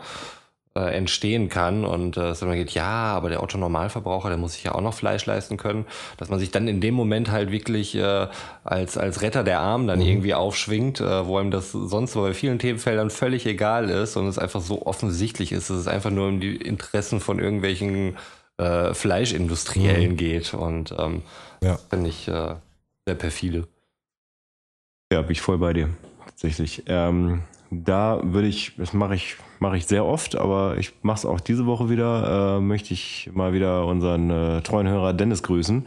äh, 0.73 0.95
entstehen 0.95 1.49
kann 1.49 1.83
und 1.83 2.15
äh, 2.15 2.21
dass 2.21 2.41
man 2.41 2.53
geht, 2.53 2.71
ja, 2.71 2.85
aber 2.85 3.29
der 3.29 3.43
Otto 3.43 3.57
Normalverbraucher, 3.57 4.29
der 4.29 4.37
muss 4.37 4.53
sich 4.53 4.63
ja 4.63 4.73
auch 4.73 4.81
noch 4.81 4.93
Fleisch 4.93 5.25
leisten 5.25 5.57
können, 5.57 5.85
dass 6.15 6.29
man 6.29 6.39
sich 6.39 6.51
dann 6.51 6.67
in 6.69 6.79
dem 6.79 6.93
Moment 6.93 7.29
halt 7.29 7.51
wirklich 7.51 7.95
äh, 7.95 8.27
als 8.63 8.97
als 8.97 9.21
Retter 9.21 9.43
der 9.43 9.59
Armen 9.59 9.87
dann 9.87 9.99
mhm. 9.99 10.05
irgendwie 10.05 10.33
aufschwingt, 10.33 11.01
äh, 11.01 11.27
wo 11.27 11.37
einem 11.37 11.51
das 11.51 11.73
sonst 11.73 12.13
bei 12.13 12.33
vielen 12.33 12.57
Themenfeldern 12.57 13.09
völlig 13.09 13.45
egal 13.45 13.89
ist 13.89 14.15
und 14.15 14.27
es 14.27 14.39
einfach 14.39 14.61
so 14.61 14.85
offensichtlich 14.85 15.51
ist, 15.51 15.69
dass 15.69 15.77
es 15.77 15.87
einfach 15.87 16.09
nur 16.09 16.29
um 16.29 16.39
die 16.39 16.55
Interessen 16.55 17.19
von 17.19 17.39
irgendwelchen 17.39 18.15
äh, 18.57 18.93
Fleischindustriellen 18.93 20.11
mhm. 20.11 20.17
geht 20.17 20.53
und 20.53 20.95
ähm, 20.97 21.23
ja. 21.61 21.77
finde 21.89 22.09
ich 22.09 22.29
äh, 22.29 22.55
sehr 23.05 23.15
perfide. 23.15 23.67
Ja, 25.11 25.21
bin 25.21 25.31
ich 25.31 25.41
voll 25.41 25.57
bei 25.57 25.73
dir, 25.73 25.89
tatsächlich. 26.25 26.83
Ähm, 26.87 27.41
da 27.69 28.21
würde 28.23 28.47
ich, 28.47 28.71
das 28.77 28.93
mache 28.93 29.15
ich, 29.15 29.35
mache 29.59 29.75
ich 29.75 29.85
sehr 29.85 30.05
oft, 30.05 30.37
aber 30.37 30.77
ich 30.77 30.93
mache 31.01 31.17
es 31.17 31.25
auch 31.25 31.41
diese 31.41 31.65
Woche 31.65 31.89
wieder, 31.89 32.57
äh, 32.57 32.61
möchte 32.61 32.93
ich 32.93 33.29
mal 33.33 33.51
wieder 33.51 33.85
unseren 33.85 34.29
äh, 34.29 34.61
treuen 34.61 34.87
Hörer 34.87 35.11
Dennis 35.11 35.43
grüßen, 35.43 35.85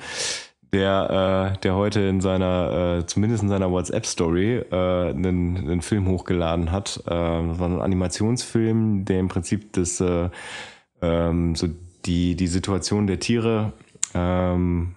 der, 0.74 1.54
äh, 1.54 1.58
der 1.60 1.74
heute 1.74 2.00
in 2.00 2.20
seiner, 2.20 2.98
äh, 2.98 3.06
zumindest 3.06 3.42
in 3.42 3.48
seiner 3.48 3.70
WhatsApp-Story, 3.70 4.56
äh, 4.70 4.74
einen, 4.74 5.56
einen 5.56 5.80
Film 5.80 6.06
hochgeladen 6.06 6.70
hat. 6.70 7.02
Äh, 7.06 7.08
das 7.08 7.58
war 7.58 7.68
ein 7.68 7.80
Animationsfilm, 7.80 9.06
der 9.06 9.20
im 9.20 9.28
Prinzip 9.28 9.72
das, 9.72 10.02
äh, 10.02 10.28
ähm, 11.00 11.54
so 11.54 11.68
die, 12.04 12.36
die 12.36 12.46
Situation 12.46 13.06
der 13.06 13.20
Tiere 13.20 13.72
ähm, 14.12 14.96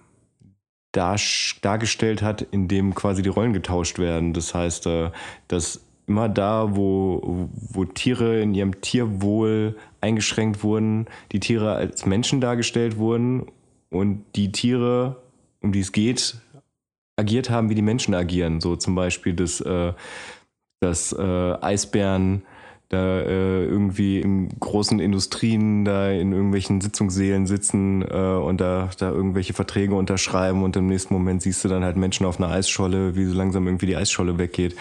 dar, 0.92 1.18
dargestellt 1.62 2.22
hat, 2.22 2.42
in 2.42 2.68
dem 2.68 2.94
quasi 2.94 3.22
die 3.22 3.28
Rollen 3.28 3.52
getauscht 3.52 3.98
werden. 3.98 4.32
Das 4.32 4.54
heißt, 4.54 4.86
äh, 4.86 5.10
dass 5.48 5.84
immer 6.06 6.28
da, 6.28 6.74
wo, 6.74 7.48
wo 7.52 7.84
Tiere 7.84 8.40
in 8.40 8.54
ihrem 8.54 8.80
Tierwohl 8.80 9.76
eingeschränkt 10.00 10.62
wurden, 10.62 11.06
die 11.32 11.40
Tiere 11.40 11.74
als 11.74 12.06
Menschen 12.06 12.40
dargestellt 12.40 12.96
wurden 12.96 13.46
und 13.90 14.24
die 14.34 14.50
Tiere, 14.50 15.22
um 15.60 15.72
die 15.72 15.80
es 15.80 15.92
geht, 15.92 16.36
agiert 17.16 17.50
haben, 17.50 17.68
wie 17.68 17.74
die 17.74 17.82
Menschen 17.82 18.14
agieren. 18.14 18.60
So 18.60 18.76
zum 18.76 18.94
Beispiel, 18.94 19.34
dass, 19.34 19.60
äh, 19.60 19.92
dass 20.80 21.12
äh, 21.12 21.22
Eisbären 21.60 22.42
da 22.88 23.20
äh, 23.20 23.64
irgendwie 23.64 24.18
in 24.18 24.48
großen 24.60 24.98
Industrien 24.98 25.84
da 25.84 26.10
in 26.10 26.32
irgendwelchen 26.32 26.80
Sitzungssälen 26.80 27.46
sitzen 27.46 28.02
äh, 28.02 28.14
und 28.14 28.62
da, 28.62 28.88
da 28.98 29.10
irgendwelche 29.10 29.52
Verträge 29.52 29.94
unterschreiben 29.94 30.62
und 30.62 30.74
im 30.74 30.86
nächsten 30.86 31.12
Moment 31.12 31.42
siehst 31.42 31.62
du 31.64 31.68
dann 31.68 31.84
halt 31.84 31.96
Menschen 31.96 32.24
auf 32.24 32.40
einer 32.40 32.50
Eisscholle, 32.50 33.14
wie 33.14 33.26
so 33.26 33.34
langsam 33.34 33.66
irgendwie 33.66 33.86
die 33.86 33.96
Eisscholle 33.96 34.38
weggeht. 34.38 34.74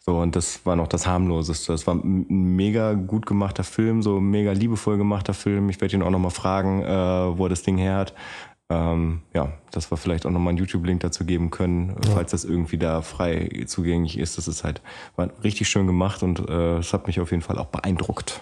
So, 0.00 0.16
und 0.18 0.36
das 0.36 0.64
war 0.64 0.74
noch 0.74 0.88
das 0.88 1.06
harmloseste. 1.06 1.72
Das 1.72 1.86
war 1.86 1.96
ein 1.96 2.24
mega 2.56 2.94
gut 2.94 3.26
gemachter 3.26 3.64
Film, 3.64 4.02
so 4.02 4.20
mega 4.20 4.52
liebevoll 4.52 4.96
gemachter 4.96 5.34
Film. 5.34 5.68
Ich 5.68 5.82
werde 5.82 5.96
ihn 5.96 6.02
auch 6.02 6.10
nochmal 6.10 6.30
fragen, 6.30 6.82
äh, 6.82 6.88
wo 7.38 7.44
er 7.44 7.50
das 7.50 7.62
Ding 7.62 7.76
her 7.76 7.96
hat. 7.96 8.14
Ähm, 8.70 9.22
ja, 9.34 9.52
dass 9.72 9.90
wir 9.90 9.96
vielleicht 9.96 10.24
auch 10.26 10.30
nochmal 10.30 10.50
einen 10.50 10.58
YouTube-Link 10.58 11.00
dazu 11.00 11.24
geben 11.24 11.50
können, 11.50 11.96
ja. 12.04 12.12
falls 12.12 12.30
das 12.30 12.44
irgendwie 12.44 12.78
da 12.78 13.02
frei 13.02 13.64
zugänglich 13.66 14.16
ist. 14.16 14.38
Das 14.38 14.46
ist 14.46 14.62
halt 14.62 14.80
war 15.16 15.28
richtig 15.42 15.68
schön 15.68 15.88
gemacht 15.88 16.22
und 16.22 16.48
äh, 16.48 16.78
es 16.78 16.90
äh, 16.90 16.92
hat 16.92 17.08
mich 17.08 17.18
auf 17.18 17.32
jeden 17.32 17.42
Fall 17.42 17.58
auch 17.58 17.66
beeindruckt. 17.66 18.40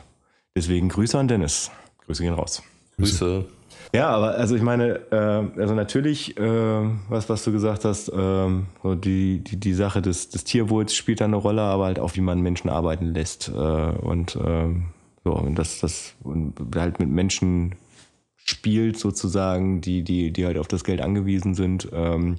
Deswegen 0.55 0.91
Grüße 0.91 1.19
an 1.19 1.29
Dennis. 1.29 1.71
Grüße 2.05 2.23
gehen 2.23 2.35
raus. 2.35 2.63
Grüße. 2.99 3.47
Ja, 3.95 4.11
aber 4.11 4.33
also 4.33 4.55
ich 4.55 4.63
meine, 4.63 5.01
äh, 5.11 5.61
also 5.61 5.75
natürlich, 5.75 6.37
äh, 6.37 6.91
was, 7.09 7.29
was 7.31 7.43
du 7.45 7.53
gesagt 7.53 7.87
hast, 7.87 8.09
äh, 8.09 8.49
so 8.83 8.95
die, 8.95 9.39
die, 9.39 9.59
die 9.59 9.73
Sache 9.73 10.03
des, 10.03 10.29
des 10.29 10.45
Tierwohls 10.45 10.95
spielt 10.95 11.23
da 11.23 11.25
eine 11.25 11.37
Rolle, 11.37 11.63
aber 11.63 11.87
halt 11.87 11.99
auch, 11.99 12.15
wie 12.17 12.21
man 12.21 12.43
Menschen 12.43 12.69
arbeiten 12.69 13.07
lässt. 13.15 13.49
Äh, 13.49 13.53
und 13.53 14.37
äh, 14.37 14.69
so, 15.25 15.33
und 15.33 15.55
das, 15.59 15.81
das 15.81 16.15
und 16.23 16.55
halt 16.77 16.99
mit 16.99 17.09
Menschen 17.09 17.77
spielt, 18.49 18.99
sozusagen, 18.99 19.81
die, 19.81 20.03
die, 20.03 20.33
die 20.33 20.47
halt 20.47 20.59
auf 20.59 20.69
das 20.69 20.85
Geld 20.85 21.01
angewiesen 21.01 21.55
sind, 21.55 21.89
ähm, 21.93 22.37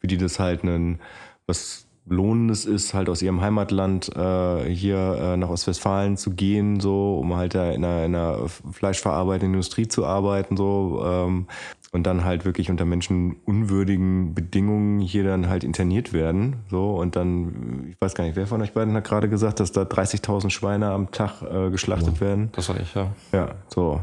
für 0.00 0.06
die 0.06 0.16
das 0.18 0.38
halt 0.38 0.64
ein 0.64 0.98
was 1.46 1.86
Lohnendes 2.06 2.64
ist, 2.64 2.94
halt 2.94 3.08
aus 3.08 3.22
ihrem 3.22 3.40
Heimatland 3.40 4.14
äh, 4.16 4.68
hier 4.68 4.96
äh, 4.98 5.36
nach 5.36 5.50
Ostwestfalen 5.50 6.16
zu 6.16 6.32
gehen, 6.32 6.80
so, 6.80 7.18
um 7.18 7.36
halt 7.36 7.54
da 7.54 7.70
in 7.70 7.84
einer, 7.84 8.04
in 8.04 8.14
einer 8.14 8.48
fleischverarbeitenden 8.48 9.54
Industrie 9.54 9.86
zu 9.86 10.04
arbeiten, 10.04 10.56
so, 10.56 11.02
ähm, 11.04 11.46
und 11.92 12.04
dann 12.04 12.24
halt 12.24 12.44
wirklich 12.44 12.70
unter 12.70 12.86
menschenunwürdigen 12.86 14.34
Bedingungen 14.34 14.98
hier 14.98 15.24
dann 15.24 15.48
halt 15.48 15.62
interniert 15.62 16.12
werden, 16.12 16.56
so, 16.70 16.96
und 16.96 17.14
dann, 17.14 17.86
ich 17.90 17.96
weiß 18.00 18.14
gar 18.14 18.24
nicht, 18.24 18.34
wer 18.34 18.48
von 18.48 18.62
euch 18.62 18.72
beiden 18.72 18.94
hat 18.94 19.04
gerade 19.04 19.28
gesagt, 19.28 19.60
dass 19.60 19.70
da 19.70 19.82
30.000 19.82 20.50
Schweine 20.50 20.90
am 20.90 21.12
Tag 21.12 21.42
äh, 21.42 21.70
geschlachtet 21.70 22.16
ja, 22.16 22.20
werden? 22.20 22.48
Das 22.52 22.68
war 22.68 22.80
ich, 22.80 22.94
ja. 22.94 23.12
Ja, 23.32 23.54
so, 23.68 24.00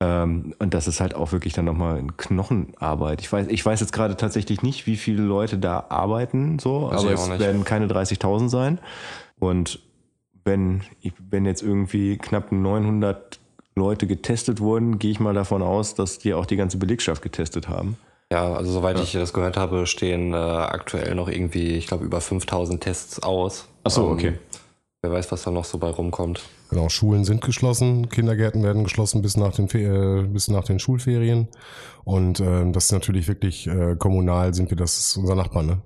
ähm, 0.00 0.54
und 0.58 0.74
das 0.74 0.86
ist 0.86 1.00
halt 1.00 1.14
auch 1.14 1.32
wirklich 1.32 1.54
dann 1.54 1.64
nochmal 1.64 2.04
Knochenarbeit. 2.16 3.20
Ich 3.20 3.32
weiß, 3.32 3.48
ich 3.48 3.64
weiß 3.64 3.80
jetzt 3.80 3.92
gerade 3.92 4.16
tatsächlich 4.16 4.62
nicht, 4.62 4.86
wie 4.86 4.96
viele 4.96 5.22
Leute 5.22 5.58
da 5.58 5.86
arbeiten, 5.88 6.58
so, 6.58 6.90
weiß 6.90 7.00
aber 7.00 7.12
es 7.12 7.28
nicht. 7.28 7.40
werden 7.40 7.64
keine 7.64 7.86
30.000 7.86 8.48
sein. 8.48 8.78
Und 9.40 9.80
wenn, 10.44 10.82
wenn 11.30 11.44
jetzt 11.44 11.62
irgendwie 11.62 12.16
knapp 12.16 12.52
900 12.52 13.40
Leute 13.74 14.06
getestet 14.06 14.60
wurden, 14.60 14.98
gehe 14.98 15.10
ich 15.10 15.20
mal 15.20 15.34
davon 15.34 15.62
aus, 15.62 15.94
dass 15.94 16.18
die 16.18 16.34
auch 16.34 16.46
die 16.46 16.56
ganze 16.56 16.78
Belegschaft 16.78 17.22
getestet 17.22 17.68
haben. 17.68 17.96
Ja, 18.30 18.52
also 18.52 18.70
soweit 18.70 18.98
ja. 18.98 19.02
ich 19.02 19.12
das 19.12 19.32
gehört 19.32 19.56
habe, 19.56 19.86
stehen 19.86 20.32
äh, 20.32 20.36
aktuell 20.36 21.14
noch 21.14 21.28
irgendwie, 21.28 21.76
ich 21.76 21.86
glaube, 21.86 22.04
über 22.04 22.20
5000 22.20 22.80
Tests 22.80 23.22
aus. 23.22 23.68
Ach 23.84 23.90
so, 23.90 24.06
ähm, 24.06 24.12
okay. 24.12 24.38
Wer 25.02 25.12
weiß, 25.12 25.32
was 25.32 25.42
da 25.42 25.50
noch 25.50 25.64
so 25.64 25.78
bei 25.78 25.88
rumkommt. 25.88 26.42
Genau, 26.70 26.88
Schulen 26.88 27.24
sind 27.24 27.42
geschlossen, 27.42 28.08
Kindergärten 28.10 28.62
werden 28.62 28.84
geschlossen 28.84 29.22
bis 29.22 29.36
nach 29.36 29.52
den, 29.52 29.68
äh, 29.70 30.26
bis 30.26 30.48
nach 30.48 30.64
den 30.64 30.78
Schulferien. 30.78 31.48
Und 32.04 32.40
äh, 32.40 32.70
das 32.72 32.86
ist 32.86 32.92
natürlich 32.92 33.26
wirklich 33.26 33.66
äh, 33.66 33.96
kommunal, 33.96 34.52
sind 34.52 34.70
wir, 34.70 34.76
das 34.76 34.98
ist 34.98 35.16
unser 35.16 35.34
Nachbar, 35.34 35.62
ne? 35.62 35.78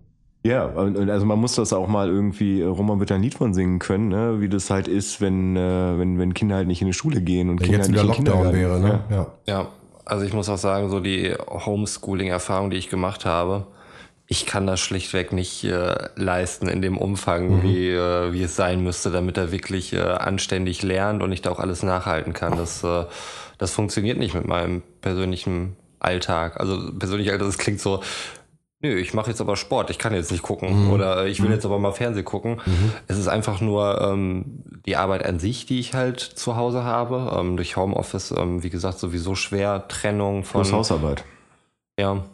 Ja, 0.44 0.74
also 0.74 1.24
man 1.24 1.38
muss 1.38 1.54
das 1.54 1.72
auch 1.72 1.86
mal 1.86 2.08
irgendwie, 2.08 2.62
äh, 2.62 2.64
Roman 2.64 2.98
wird 2.98 3.12
ein 3.12 3.22
Lied 3.22 3.34
von 3.34 3.54
singen 3.54 3.78
können, 3.78 4.08
ne? 4.08 4.40
wie 4.40 4.48
das 4.48 4.70
halt 4.70 4.88
ist, 4.88 5.20
wenn, 5.20 5.56
äh, 5.56 5.98
wenn, 5.98 6.18
wenn 6.18 6.34
Kinder 6.34 6.56
halt 6.56 6.66
nicht 6.66 6.80
in 6.80 6.88
die 6.88 6.92
Schule 6.92 7.20
gehen 7.20 7.48
und 7.48 7.60
ja, 7.60 7.66
Kinder 7.66 7.78
jetzt 7.78 7.92
wieder 7.92 8.02
nicht 8.02 8.18
Lockdown 8.18 8.52
wäre, 8.52 8.80
ne? 8.80 9.00
Ja. 9.08 9.26
ja, 9.46 9.68
also 10.04 10.24
ich 10.24 10.32
muss 10.32 10.48
auch 10.48 10.58
sagen, 10.58 10.90
so 10.90 10.98
die 10.98 11.32
Homeschooling-Erfahrung, 11.48 12.70
die 12.70 12.76
ich 12.76 12.90
gemacht 12.90 13.24
habe, 13.24 13.68
ich 14.32 14.46
kann 14.46 14.66
das 14.66 14.80
schlichtweg 14.80 15.30
nicht 15.32 15.62
äh, 15.62 16.08
leisten 16.16 16.66
in 16.66 16.80
dem 16.80 16.96
Umfang, 16.96 17.58
mhm. 17.58 17.62
wie, 17.62 17.90
äh, 17.90 18.32
wie 18.32 18.42
es 18.42 18.56
sein 18.56 18.82
müsste, 18.82 19.10
damit 19.10 19.36
er 19.36 19.52
wirklich 19.52 19.92
äh, 19.92 20.00
anständig 20.00 20.82
lernt 20.82 21.22
und 21.22 21.32
ich 21.32 21.42
da 21.42 21.50
auch 21.50 21.58
alles 21.58 21.82
nachhalten 21.82 22.32
kann. 22.32 22.56
Das, 22.56 22.82
äh, 22.82 23.04
das 23.58 23.72
funktioniert 23.72 24.18
nicht 24.18 24.34
mit 24.34 24.46
meinem 24.46 24.82
persönlichen 25.02 25.76
Alltag. 26.00 26.58
Also 26.58 26.92
persönlich 26.98 27.30
Alltag, 27.30 27.46
das 27.46 27.58
klingt 27.58 27.78
so, 27.78 28.02
nö, 28.80 28.98
ich 28.98 29.12
mache 29.12 29.28
jetzt 29.28 29.42
aber 29.42 29.54
Sport, 29.56 29.90
ich 29.90 29.98
kann 29.98 30.14
jetzt 30.14 30.32
nicht 30.32 30.42
gucken 30.42 30.86
mhm. 30.86 30.92
oder 30.92 31.26
ich 31.26 31.40
will 31.40 31.48
mhm. 31.48 31.56
jetzt 31.56 31.66
aber 31.66 31.78
mal 31.78 31.92
Fernsehen 31.92 32.24
gucken. 32.24 32.62
Mhm. 32.64 32.92
Es 33.08 33.18
ist 33.18 33.28
einfach 33.28 33.60
nur 33.60 34.00
ähm, 34.00 34.62
die 34.86 34.96
Arbeit 34.96 35.26
an 35.26 35.40
sich, 35.40 35.66
die 35.66 35.78
ich 35.78 35.92
halt 35.92 36.20
zu 36.20 36.56
Hause 36.56 36.84
habe. 36.84 37.36
Ähm, 37.38 37.58
durch 37.58 37.76
Homeoffice, 37.76 38.30
ähm, 38.30 38.62
wie 38.62 38.70
gesagt, 38.70 38.98
sowieso 38.98 39.34
schwer 39.34 39.86
Trennung 39.88 40.42
von. 40.44 40.62
Plus 40.62 40.72
Hausarbeit. 40.72 41.22
Ja, 42.00 42.24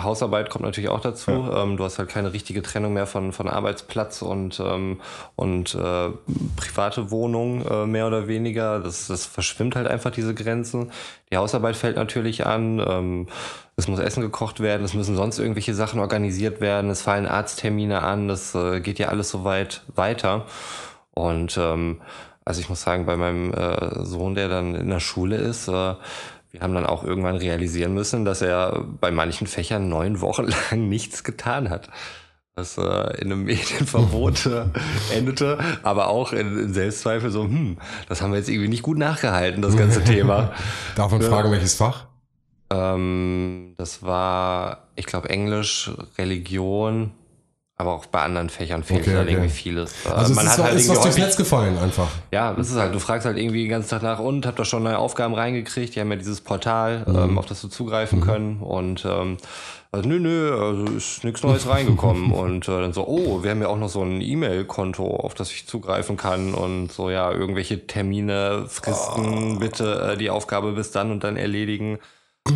Hausarbeit 0.00 0.48
kommt 0.48 0.64
natürlich 0.64 0.88
auch 0.88 1.00
dazu. 1.00 1.30
Ja. 1.30 1.62
Ähm, 1.62 1.76
du 1.76 1.84
hast 1.84 1.98
halt 1.98 2.08
keine 2.08 2.32
richtige 2.32 2.62
Trennung 2.62 2.94
mehr 2.94 3.06
von, 3.06 3.32
von 3.32 3.46
Arbeitsplatz 3.46 4.22
und, 4.22 4.58
ähm, 4.58 5.00
und 5.36 5.74
äh, 5.74 6.08
private 6.56 7.10
Wohnung 7.10 7.66
äh, 7.66 7.86
mehr 7.86 8.06
oder 8.06 8.26
weniger. 8.26 8.80
Das, 8.80 9.08
das 9.08 9.26
verschwimmt 9.26 9.76
halt 9.76 9.86
einfach 9.86 10.10
diese 10.10 10.34
Grenzen. 10.34 10.90
Die 11.30 11.36
Hausarbeit 11.36 11.76
fällt 11.76 11.96
natürlich 11.96 12.46
an. 12.46 12.82
Ähm, 12.86 13.28
es 13.76 13.86
muss 13.86 13.98
Essen 13.98 14.22
gekocht 14.22 14.60
werden. 14.60 14.82
Es 14.82 14.94
müssen 14.94 15.14
sonst 15.14 15.38
irgendwelche 15.38 15.74
Sachen 15.74 16.00
organisiert 16.00 16.62
werden. 16.62 16.90
Es 16.90 17.02
fallen 17.02 17.26
Arzttermine 17.26 18.02
an. 18.02 18.28
Das 18.28 18.54
äh, 18.54 18.80
geht 18.80 18.98
ja 18.98 19.08
alles 19.08 19.28
so 19.28 19.44
weit 19.44 19.82
weiter. 19.94 20.46
Und 21.12 21.58
ähm, 21.58 22.00
also 22.46 22.60
ich 22.60 22.70
muss 22.70 22.82
sagen, 22.82 23.04
bei 23.04 23.16
meinem 23.16 23.52
äh, 23.52 24.04
Sohn, 24.04 24.34
der 24.34 24.48
dann 24.48 24.74
in 24.74 24.88
der 24.88 25.00
Schule 25.00 25.36
ist, 25.36 25.68
äh, 25.68 25.94
wir 26.52 26.60
haben 26.60 26.74
dann 26.74 26.86
auch 26.86 27.02
irgendwann 27.02 27.36
realisieren 27.36 27.94
müssen, 27.94 28.26
dass 28.26 28.42
er 28.42 28.84
bei 29.00 29.10
manchen 29.10 29.46
Fächern 29.46 29.88
neun 29.88 30.20
Wochen 30.20 30.48
lang 30.70 30.88
nichts 30.88 31.24
getan 31.24 31.70
hat. 31.70 31.88
was 32.54 32.76
äh, 32.76 33.20
in 33.20 33.32
einem 33.32 33.44
Medienverbot 33.44 34.46
äh, 34.46 34.66
endete, 35.16 35.58
aber 35.82 36.08
auch 36.08 36.32
in, 36.32 36.58
in, 36.58 36.74
Selbstzweifel 36.74 37.30
so, 37.30 37.44
hm, 37.44 37.78
das 38.08 38.20
haben 38.20 38.32
wir 38.32 38.38
jetzt 38.38 38.50
irgendwie 38.50 38.68
nicht 38.68 38.82
gut 38.82 38.98
nachgehalten, 38.98 39.62
das 39.62 39.76
ganze 39.76 40.04
Thema. 40.04 40.52
Darf 40.94 41.10
man 41.10 41.22
fragen, 41.22 41.50
welches 41.50 41.74
Fach? 41.74 42.06
Ähm, 42.70 43.74
das 43.78 44.02
war, 44.02 44.88
ich 44.94 45.06
glaube, 45.06 45.30
Englisch, 45.30 45.90
Religion, 46.18 47.12
aber 47.82 47.94
auch 47.94 48.06
bei 48.06 48.22
anderen 48.22 48.48
Fächern 48.48 48.82
fehlt 48.82 49.02
okay, 49.02 49.10
halt 49.16 49.24
okay. 49.24 49.32
irgendwie 49.32 49.50
vieles. 49.50 49.92
Äh, 50.06 50.08
also 50.08 50.34
man 50.34 50.46
es 50.46 50.52
ist, 50.52 50.58
hat 50.58 50.64
halt 50.64 50.80
ist 50.80 50.88
was 50.88 51.00
durchs 51.00 51.18
Netz 51.18 51.36
gefallen 51.36 51.78
einfach. 51.78 52.08
Ja, 52.30 52.54
das 52.54 52.70
ist 52.70 52.76
halt, 52.76 52.94
du 52.94 52.98
fragst 52.98 53.26
halt 53.26 53.36
irgendwie 53.36 53.62
den 53.62 53.70
ganzen 53.70 53.90
Tag 53.90 54.02
nach 54.02 54.18
und 54.18 54.46
habt 54.46 54.58
da 54.58 54.64
schon 54.64 54.82
neue 54.82 54.98
Aufgaben 54.98 55.34
reingekriegt. 55.34 55.94
Die 55.94 56.00
haben 56.00 56.10
ja 56.10 56.16
dieses 56.16 56.40
Portal, 56.40 57.04
mhm. 57.06 57.16
ähm, 57.16 57.38
auf 57.38 57.46
das 57.46 57.60
du 57.60 57.68
zugreifen 57.68 58.20
mhm. 58.20 58.24
können 58.24 58.60
und 58.60 59.04
ähm, 59.04 59.36
also, 59.94 60.08
nö, 60.08 60.18
nö, 60.20 60.58
also 60.58 60.86
ist 60.94 61.22
nichts 61.22 61.42
Neues 61.42 61.68
reingekommen. 61.68 62.32
und 62.32 62.66
äh, 62.66 62.80
dann 62.80 62.94
so, 62.94 63.06
oh, 63.06 63.42
wir 63.42 63.50
haben 63.50 63.60
ja 63.60 63.68
auch 63.68 63.76
noch 63.76 63.90
so 63.90 64.02
ein 64.02 64.22
E-Mail-Konto, 64.22 65.04
auf 65.04 65.34
das 65.34 65.50
ich 65.50 65.66
zugreifen 65.66 66.16
kann. 66.16 66.54
Und 66.54 66.90
so, 66.90 67.10
ja, 67.10 67.30
irgendwelche 67.30 67.86
Termine, 67.86 68.64
Fristen, 68.68 69.56
oh. 69.56 69.58
bitte 69.58 70.12
äh, 70.12 70.16
die 70.16 70.30
Aufgabe 70.30 70.72
bis 70.72 70.92
dann 70.92 71.10
und 71.10 71.24
dann 71.24 71.36
erledigen. 71.36 71.98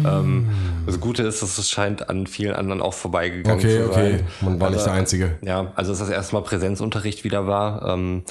Ähm, 0.04 0.48
das 0.86 1.00
Gute 1.00 1.22
ist, 1.22 1.42
dass 1.42 1.58
es 1.58 1.70
scheint 1.70 2.08
an 2.08 2.26
vielen 2.26 2.54
anderen 2.54 2.82
auch 2.82 2.94
vorbeigegangen 2.94 3.58
okay, 3.58 3.78
zu 3.78 3.92
sein. 3.92 4.04
Okay, 4.06 4.14
okay, 4.14 4.24
man 4.40 4.60
war 4.60 4.68
also, 4.68 4.78
nicht 4.78 4.86
der 4.86 4.94
Einzige. 4.94 5.38
Ja, 5.42 5.72
also 5.76 5.92
dass 5.92 6.00
das 6.00 6.10
erste 6.10 6.34
Mal 6.34 6.42
Präsenzunterricht 6.42 7.24
wieder 7.24 7.46
war. 7.46 7.86
Ähm, 7.86 8.24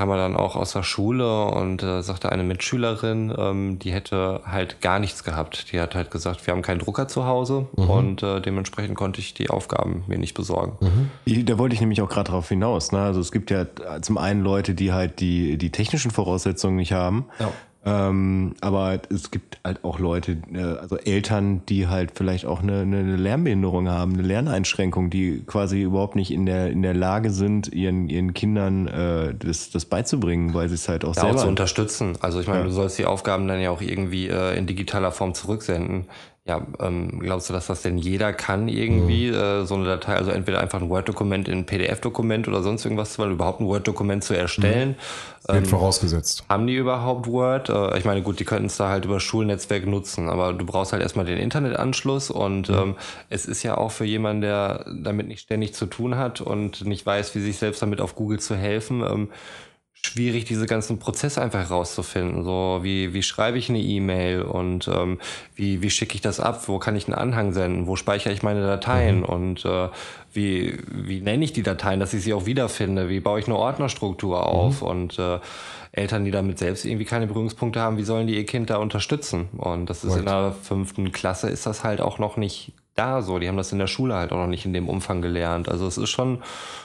kam 0.00 0.10
er 0.10 0.16
dann 0.16 0.36
auch 0.36 0.54
aus 0.54 0.74
der 0.74 0.84
Schule 0.84 1.46
und 1.46 1.82
äh, 1.82 2.02
sagte 2.02 2.30
eine 2.30 2.44
Mitschülerin, 2.44 3.34
ähm, 3.36 3.80
die 3.80 3.90
hätte 3.90 4.42
halt 4.46 4.80
gar 4.80 5.00
nichts 5.00 5.24
gehabt. 5.24 5.72
Die 5.72 5.80
hat 5.80 5.96
halt 5.96 6.12
gesagt, 6.12 6.46
wir 6.46 6.54
haben 6.54 6.62
keinen 6.62 6.78
Drucker 6.78 7.08
zu 7.08 7.26
Hause 7.26 7.66
mhm. 7.76 7.90
und 7.90 8.22
äh, 8.22 8.40
dementsprechend 8.40 8.94
konnte 8.94 9.20
ich 9.20 9.34
die 9.34 9.50
Aufgaben 9.50 10.04
mir 10.06 10.18
nicht 10.18 10.34
besorgen. 10.34 10.76
Mhm. 11.26 11.46
Da 11.46 11.58
wollte 11.58 11.74
ich 11.74 11.80
nämlich 11.80 12.00
auch 12.00 12.08
gerade 12.08 12.28
darauf 12.28 12.48
hinaus. 12.48 12.92
Ne? 12.92 13.00
Also 13.00 13.18
es 13.18 13.32
gibt 13.32 13.50
ja 13.50 13.66
zum 14.00 14.18
einen 14.18 14.44
Leute, 14.44 14.74
die 14.74 14.92
halt 14.92 15.18
die, 15.18 15.58
die 15.58 15.72
technischen 15.72 16.12
Voraussetzungen 16.12 16.76
nicht 16.76 16.92
haben. 16.92 17.26
Ja. 17.40 17.50
Ähm, 17.88 18.54
aber 18.60 19.00
es 19.10 19.30
gibt 19.30 19.58
halt 19.64 19.82
auch 19.82 19.98
Leute, 19.98 20.36
äh, 20.52 20.58
also 20.58 20.96
Eltern, 20.96 21.62
die 21.66 21.86
halt 21.86 22.12
vielleicht 22.14 22.44
auch 22.44 22.62
eine, 22.62 22.80
eine 22.80 23.16
Lernbehinderung 23.16 23.88
haben, 23.88 24.14
eine 24.14 24.22
Lerneinschränkung, 24.22 25.10
die 25.10 25.42
quasi 25.46 25.82
überhaupt 25.82 26.16
nicht 26.16 26.30
in 26.30 26.44
der, 26.44 26.70
in 26.70 26.82
der 26.82 26.94
Lage 26.94 27.30
sind, 27.30 27.72
ihren, 27.72 28.08
ihren 28.08 28.34
Kindern 28.34 28.88
äh, 28.88 29.34
das, 29.34 29.70
das 29.70 29.86
beizubringen, 29.86 30.52
weil 30.54 30.68
sie 30.68 30.74
es 30.74 30.88
halt 30.88 31.04
auch 31.04 31.16
ja, 31.16 31.22
selber... 31.22 31.38
Auch 31.38 31.42
zu 31.42 31.48
unterstützen. 31.48 32.18
Also 32.20 32.40
ich 32.40 32.46
meine, 32.46 32.60
ja. 32.60 32.66
du 32.66 32.72
sollst 32.72 32.98
die 32.98 33.06
Aufgaben 33.06 33.48
dann 33.48 33.60
ja 33.60 33.70
auch 33.70 33.80
irgendwie 33.80 34.28
äh, 34.28 34.58
in 34.58 34.66
digitaler 34.66 35.12
Form 35.12 35.34
zurücksenden. 35.34 36.06
Ja, 36.48 36.66
ähm, 36.80 37.18
glaubst 37.18 37.50
du, 37.50 37.52
dass 37.52 37.66
das 37.66 37.82
denn 37.82 37.98
jeder 37.98 38.32
kann 38.32 38.68
irgendwie, 38.68 39.28
mhm. 39.28 39.34
äh, 39.34 39.66
so 39.66 39.74
eine 39.74 39.84
Datei, 39.84 40.14
also 40.14 40.30
entweder 40.30 40.60
einfach 40.60 40.80
ein 40.80 40.88
Word-Dokument 40.88 41.46
in 41.46 41.58
ein 41.58 41.66
PDF-Dokument 41.66 42.48
oder 42.48 42.62
sonst 42.62 42.86
irgendwas, 42.86 43.18
weil 43.18 43.32
überhaupt 43.32 43.60
ein 43.60 43.66
Word-Dokument 43.66 44.24
zu 44.24 44.32
erstellen? 44.32 44.96
Mhm. 45.46 45.52
Wird 45.52 45.64
ähm, 45.64 45.66
vorausgesetzt. 45.66 46.44
Haben 46.48 46.66
die 46.66 46.74
überhaupt 46.74 47.26
Word? 47.26 47.68
Äh, 47.68 47.98
ich 47.98 48.06
meine, 48.06 48.22
gut, 48.22 48.40
die 48.40 48.46
könnten 48.46 48.66
es 48.66 48.78
da 48.78 48.88
halt 48.88 49.04
über 49.04 49.20
Schulnetzwerk 49.20 49.86
nutzen, 49.86 50.30
aber 50.30 50.54
du 50.54 50.64
brauchst 50.64 50.94
halt 50.94 51.02
erstmal 51.02 51.26
den 51.26 51.36
Internetanschluss 51.36 52.30
und 52.30 52.70
mhm. 52.70 52.74
ähm, 52.74 52.96
es 53.28 53.44
ist 53.44 53.62
ja 53.62 53.76
auch 53.76 53.90
für 53.90 54.06
jemanden, 54.06 54.40
der 54.40 54.86
damit 55.02 55.28
nicht 55.28 55.40
ständig 55.40 55.74
zu 55.74 55.84
tun 55.84 56.16
hat 56.16 56.40
und 56.40 56.86
nicht 56.86 57.04
weiß, 57.04 57.34
wie 57.34 57.40
sich 57.40 57.58
selbst 57.58 57.82
damit 57.82 58.00
auf 58.00 58.14
Google 58.14 58.40
zu 58.40 58.56
helfen, 58.56 59.02
ähm, 59.02 59.28
schwierig, 60.04 60.44
diese 60.44 60.66
ganzen 60.66 60.98
Prozesse 60.98 61.42
einfach 61.42 61.68
herauszufinden. 61.68 62.44
So, 62.44 62.80
wie, 62.82 63.12
wie 63.14 63.22
schreibe 63.22 63.58
ich 63.58 63.68
eine 63.68 63.80
E-Mail 63.80 64.42
und 64.42 64.88
ähm, 64.88 65.18
wie, 65.54 65.82
wie 65.82 65.90
schicke 65.90 66.14
ich 66.14 66.20
das 66.20 66.40
ab? 66.40 66.68
Wo 66.68 66.78
kann 66.78 66.96
ich 66.96 67.06
einen 67.06 67.14
Anhang 67.14 67.52
senden? 67.52 67.86
Wo 67.86 67.96
speichere 67.96 68.32
ich 68.32 68.42
meine 68.42 68.62
Dateien? 68.62 69.18
Mhm. 69.18 69.24
Und 69.24 69.64
äh, 69.64 69.88
wie, 70.32 70.78
wie 70.88 71.20
nenne 71.20 71.44
ich 71.44 71.52
die 71.52 71.62
Dateien, 71.62 72.00
dass 72.00 72.14
ich 72.14 72.22
sie 72.22 72.32
auch 72.32 72.46
wiederfinde? 72.46 73.08
Wie 73.08 73.20
baue 73.20 73.40
ich 73.40 73.46
eine 73.46 73.56
Ordnerstruktur 73.56 74.46
auf? 74.46 74.82
Mhm. 74.82 74.88
Und 74.88 75.18
äh, 75.18 75.40
Eltern, 75.92 76.24
die 76.24 76.30
damit 76.30 76.58
selbst 76.58 76.84
irgendwie 76.84 77.04
keine 77.04 77.26
Berührungspunkte 77.26 77.80
haben, 77.80 77.98
wie 77.98 78.04
sollen 78.04 78.26
die 78.26 78.36
ihr 78.36 78.46
Kind 78.46 78.70
da 78.70 78.76
unterstützen? 78.76 79.48
Und 79.56 79.90
das 79.90 80.04
ist 80.04 80.12
right. 80.12 80.20
in 80.20 80.26
der 80.26 80.54
fünften 80.62 81.12
Klasse 81.12 81.48
ist 81.48 81.66
das 81.66 81.82
halt 81.82 82.00
auch 82.00 82.18
noch 82.18 82.36
nicht 82.36 82.72
da 82.94 83.22
so. 83.22 83.38
Die 83.38 83.48
haben 83.48 83.56
das 83.56 83.72
in 83.72 83.78
der 83.78 83.86
Schule 83.86 84.14
halt 84.14 84.32
auch 84.32 84.36
noch 84.36 84.46
nicht 84.46 84.64
in 84.64 84.72
dem 84.72 84.88
Umfang 84.88 85.22
gelernt. 85.22 85.68
Also 85.68 85.86
es 85.86 85.98
ist 85.98 86.10
schon, 86.10 86.42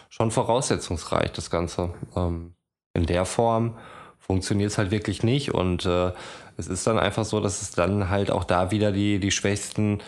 schon 0.09 0.31
voraussetzungsreich, 0.31 1.31
das 1.31 1.49
Ganze. 1.49 1.91
Ähm, 2.15 2.52
in 2.93 3.05
der 3.05 3.25
Form 3.25 3.75
funktioniert 4.19 4.71
es 4.71 4.77
halt 4.77 4.91
wirklich 4.91 5.23
nicht. 5.23 5.53
Und 5.53 5.85
äh, 5.85 6.11
es 6.57 6.67
ist 6.67 6.87
dann 6.87 6.99
einfach 6.99 7.25
so, 7.25 7.39
dass 7.39 7.61
es 7.61 7.71
dann 7.71 8.09
halt 8.09 8.31
auch 8.31 8.43
da 8.43 8.71
wieder 8.71 8.91
die, 8.91 9.19
die 9.19 9.31
Schwächsten 9.31 9.99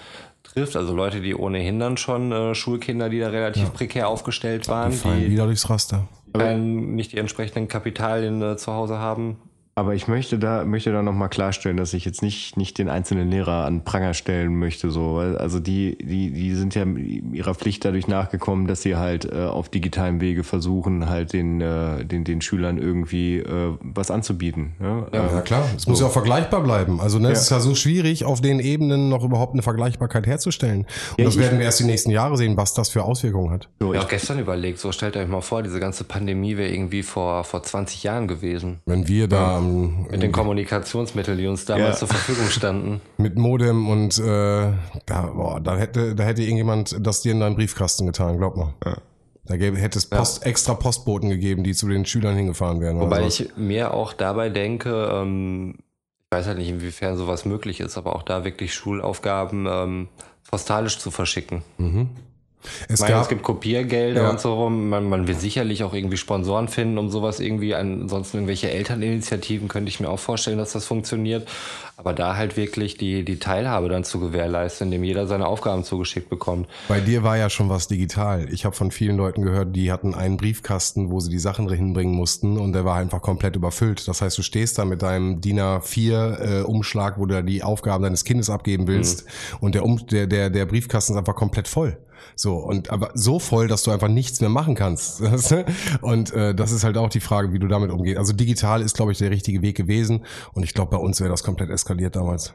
trifft. 0.43 0.75
Also 0.75 0.93
Leute, 0.93 1.21
die 1.21 1.35
ohnehin 1.35 1.79
dann 1.79 1.97
schon 1.97 2.31
äh, 2.31 2.55
Schulkinder, 2.55 3.09
die 3.09 3.19
da 3.19 3.29
relativ 3.29 3.63
ja. 3.63 3.69
prekär 3.69 4.07
aufgestellt 4.07 4.67
waren. 4.67 4.91
Die 4.91 4.97
fallen 4.97 5.21
die 5.21 5.31
wieder 5.31 5.45
durchs 5.45 5.69
Raster. 5.69 6.07
Kein, 6.33 6.95
nicht 6.95 7.13
die 7.13 7.17
entsprechenden 7.17 7.67
Kapitalien 7.67 8.41
äh, 8.41 8.57
zu 8.57 8.73
Hause 8.73 8.99
haben. 8.99 9.37
Aber 9.77 9.93
ich 9.93 10.07
möchte 10.07 10.39
da, 10.39 10.63
möchte 10.63 10.93
da 10.93 11.01
nochmal 11.01 11.27
klarstellen, 11.27 11.75
dass 11.75 11.93
ich 11.93 12.05
jetzt 12.05 12.21
nicht, 12.21 12.55
nicht 12.55 12.77
den 12.77 12.87
einzelnen 12.87 13.29
Lehrer 13.29 13.65
an 13.65 13.83
Pranger 13.83 14.13
stellen 14.13 14.57
möchte, 14.57 14.89
so. 14.89 15.17
Also 15.17 15.59
die, 15.59 15.97
die, 15.97 16.31
die 16.31 16.55
sind 16.55 16.75
ja 16.75 16.85
ihrer 16.85 17.53
Pflicht 17.53 17.83
dadurch 17.83 18.07
nachgekommen, 18.07 18.67
dass 18.67 18.83
sie 18.83 18.95
halt 18.95 19.25
äh, 19.25 19.43
auf 19.43 19.67
digitalem 19.67 20.21
Wege 20.21 20.45
versuchen, 20.45 21.09
halt 21.09 21.33
den, 21.33 21.59
äh, 21.59 22.05
den, 22.05 22.23
den 22.23 22.39
Schülern 22.39 22.77
irgendwie 22.77 23.39
äh, 23.39 23.73
was 23.81 24.11
anzubieten. 24.11 24.75
Ja, 24.79 25.07
ja, 25.11 25.27
ja 25.33 25.41
klar. 25.41 25.65
Es 25.75 25.83
so. 25.83 25.89
muss 25.89 25.99
ja 25.99 26.05
auch 26.05 26.13
vergleichbar 26.13 26.63
bleiben. 26.63 27.01
Also 27.01 27.19
ne, 27.19 27.27
ja. 27.27 27.33
es 27.33 27.41
ist 27.41 27.49
ja 27.49 27.59
so 27.59 27.75
schwierig, 27.75 28.23
auf 28.23 28.39
den 28.39 28.61
Ebenen 28.61 29.09
noch 29.09 29.25
überhaupt 29.25 29.55
eine 29.55 29.61
Vergleichbarkeit 29.61 30.25
herzustellen. 30.25 30.85
Und 31.11 31.19
ja, 31.19 31.25
das 31.25 31.37
werden 31.37 31.59
wir 31.59 31.65
erst 31.65 31.81
die 31.81 31.85
nächsten 31.85 32.11
Jahre 32.11 32.37
sehen, 32.37 32.55
was 32.55 32.73
das 32.75 32.87
für 32.87 33.03
Auswirkungen 33.03 33.51
hat. 33.51 33.67
So, 33.81 33.93
ich 33.93 33.99
habe 33.99 34.09
gestern 34.09 34.39
überlegt, 34.39 34.79
so 34.79 34.93
stellt 34.93 35.17
euch 35.17 35.27
mal 35.27 35.41
vor, 35.41 35.63
diese 35.63 35.81
ganze 35.81 36.05
Pandemie 36.05 36.55
wäre 36.55 36.71
irgendwie 36.71 37.03
vor, 37.03 37.43
vor 37.43 37.61
20 37.61 38.03
Jahren 38.03 38.29
gewesen. 38.29 38.79
Wenn 38.85 39.09
wir 39.09 39.27
da 39.27 39.64
ähm, 39.65 40.07
mit 40.11 40.23
den 40.23 40.31
Kommunikationsmitteln, 40.31 41.37
die 41.37 41.47
uns 41.47 41.65
damals 41.65 42.01
ja. 42.01 42.07
zur 42.07 42.07
Verfügung 42.09 42.49
standen. 42.49 43.01
Mit 43.17 43.37
Modem 43.37 43.89
und 43.89 44.17
äh, 44.17 44.73
da, 45.05 45.21
boah, 45.33 45.59
da 45.59 45.77
hätte, 45.77 46.15
da 46.15 46.23
hätte 46.23 46.41
irgendjemand 46.43 46.95
das 46.99 47.21
dir 47.21 47.31
in 47.31 47.39
deinen 47.39 47.55
Briefkasten 47.55 48.05
getan, 48.05 48.37
glaub 48.37 48.55
mal. 48.55 48.73
Ja. 48.85 48.97
Da 49.45 49.57
gäbe, 49.57 49.77
hätte 49.77 49.99
es 49.99 50.07
Post, 50.07 50.43
ja. 50.43 50.49
extra 50.49 50.73
Postboten 50.73 51.29
gegeben, 51.29 51.63
die 51.63 51.73
zu 51.73 51.87
den 51.87 52.05
Schülern 52.05 52.35
hingefahren 52.35 52.81
wären. 52.81 52.99
Wobei 52.99 53.29
so. 53.29 53.43
ich 53.43 53.57
mir 53.57 53.93
auch 53.93 54.13
dabei 54.13 54.49
denke, 54.49 55.09
ähm, 55.11 55.75
ich 55.77 56.37
weiß 56.37 56.47
halt 56.47 56.57
nicht, 56.57 56.69
inwiefern 56.69 57.15
sowas 57.15 57.45
möglich 57.45 57.79
ist, 57.79 57.97
aber 57.97 58.15
auch 58.15 58.23
da 58.23 58.43
wirklich 58.43 58.73
Schulaufgaben 58.73 59.67
ähm, 59.69 60.07
postalisch 60.49 60.97
zu 60.97 61.11
verschicken. 61.11 61.61
Mhm. 61.77 62.09
Es, 62.87 62.99
meine, 62.99 63.15
es 63.15 63.27
gibt 63.27 63.43
Kopiergelder 63.43 64.23
ja. 64.23 64.29
und 64.29 64.39
so. 64.39 64.69
Man, 64.69 65.09
man 65.09 65.27
will 65.27 65.35
sicherlich 65.35 65.83
auch 65.83 65.93
irgendwie 65.93 66.17
Sponsoren 66.17 66.67
finden, 66.67 66.97
um 66.97 67.09
sowas 67.09 67.39
irgendwie. 67.39 67.75
Ansonsten 67.75 68.37
irgendwelche 68.37 68.69
Elterninitiativen 68.71 69.67
könnte 69.67 69.89
ich 69.89 69.99
mir 69.99 70.09
auch 70.09 70.19
vorstellen, 70.19 70.57
dass 70.57 70.73
das 70.73 70.85
funktioniert. 70.85 71.47
Aber 71.97 72.13
da 72.13 72.35
halt 72.35 72.57
wirklich 72.57 72.97
die, 72.97 73.23
die 73.23 73.39
Teilhabe 73.39 73.87
dann 73.87 74.03
zu 74.03 74.19
gewährleisten, 74.19 74.87
indem 74.87 75.05
jeder 75.05 75.27
seine 75.27 75.47
Aufgaben 75.47 75.85
zugeschickt 75.85 76.29
bekommt. 76.29 76.67
Bei 76.89 76.99
dir 76.99 77.23
war 77.23 77.37
ja 77.37 77.49
schon 77.49 77.69
was 77.69 77.87
digital. 77.87 78.47
Ich 78.51 78.65
habe 78.65 78.75
von 78.75 78.91
vielen 78.91 79.15
Leuten 79.15 79.43
gehört, 79.43 79.73
die 79.75 79.91
hatten 79.93 80.13
einen 80.13 80.35
Briefkasten, 80.35 81.09
wo 81.09 81.21
sie 81.21 81.29
die 81.29 81.39
Sachen 81.39 81.69
hinbringen 81.69 82.13
mussten 82.13 82.57
und 82.57 82.73
der 82.73 82.83
war 82.83 82.97
einfach 82.97 83.21
komplett 83.21 83.55
überfüllt. 83.55 84.07
Das 84.09 84.21
heißt, 84.21 84.37
du 84.37 84.41
stehst 84.41 84.77
da 84.77 84.83
mit 84.83 85.03
deinem 85.03 85.39
DIN 85.39 85.59
A4 85.59 86.59
äh, 86.59 86.61
Umschlag, 86.63 87.17
wo 87.17 87.25
du 87.25 87.41
die 87.43 87.63
Aufgaben 87.63 88.03
deines 88.03 88.25
Kindes 88.25 88.49
abgeben 88.49 88.87
willst 88.87 89.25
mhm. 89.25 89.57
und 89.61 89.75
der, 89.75 89.85
um, 89.85 90.05
der, 90.07 90.27
der, 90.27 90.49
der 90.49 90.65
Briefkasten 90.65 91.13
ist 91.13 91.19
einfach 91.19 91.35
komplett 91.35 91.69
voll. 91.69 91.97
So, 92.35 92.55
und 92.55 92.89
aber 92.89 93.11
so 93.13 93.39
voll, 93.39 93.67
dass 93.67 93.83
du 93.83 93.91
einfach 93.91 94.07
nichts 94.07 94.41
mehr 94.41 94.49
machen 94.49 94.75
kannst. 94.75 95.21
und 96.01 96.33
äh, 96.33 96.55
das 96.55 96.71
ist 96.71 96.83
halt 96.83 96.97
auch 96.97 97.09
die 97.09 97.19
Frage, 97.19 97.53
wie 97.53 97.59
du 97.59 97.67
damit 97.67 97.91
umgehst. 97.91 98.17
Also 98.17 98.33
digital 98.33 98.81
ist, 98.81 98.95
glaube 98.95 99.11
ich, 99.11 99.17
der 99.17 99.31
richtige 99.31 99.61
Weg 99.61 99.77
gewesen. 99.77 100.25
Und 100.53 100.63
ich 100.63 100.73
glaube, 100.73 100.91
bei 100.91 100.97
uns 100.97 101.19
wäre 101.19 101.29
das 101.29 101.43
komplett 101.43 101.69
eskaliert 101.69 102.15
damals. 102.15 102.53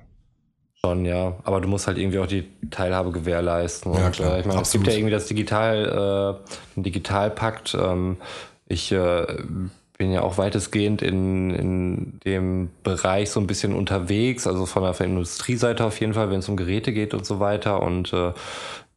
Schon, 0.84 1.04
ja. 1.04 1.36
Aber 1.44 1.60
du 1.60 1.68
musst 1.68 1.86
halt 1.86 1.98
irgendwie 1.98 2.18
auch 2.18 2.26
die 2.26 2.48
Teilhabe 2.70 3.12
gewährleisten. 3.12 3.92
Ja, 3.92 4.10
klar, 4.10 4.36
äh, 4.36 4.40
ich 4.40 4.46
meine, 4.46 4.62
es 4.62 4.72
gibt 4.72 4.86
ja 4.86 4.94
irgendwie 4.94 5.12
das 5.12 5.26
Digital, 5.26 6.38
äh, 6.40 6.74
den 6.74 6.82
Digitalpakt. 6.84 7.76
Ähm, 7.78 8.16
ich 8.66 8.90
äh, 8.92 9.26
bin 9.98 10.12
ja 10.12 10.22
auch 10.22 10.38
weitestgehend 10.38 11.02
in, 11.02 11.50
in 11.50 12.20
dem 12.24 12.70
Bereich 12.82 13.28
so 13.28 13.38
ein 13.38 13.46
bisschen 13.46 13.74
unterwegs, 13.74 14.46
also 14.46 14.64
von 14.64 14.82
der 14.82 14.98
Industrieseite 14.98 15.84
auf 15.84 16.00
jeden 16.00 16.14
Fall, 16.14 16.30
wenn 16.30 16.38
es 16.38 16.48
um 16.48 16.56
Geräte 16.56 16.94
geht 16.94 17.12
und 17.12 17.26
so 17.26 17.38
weiter. 17.38 17.82
Und 17.82 18.14
äh, 18.14 18.32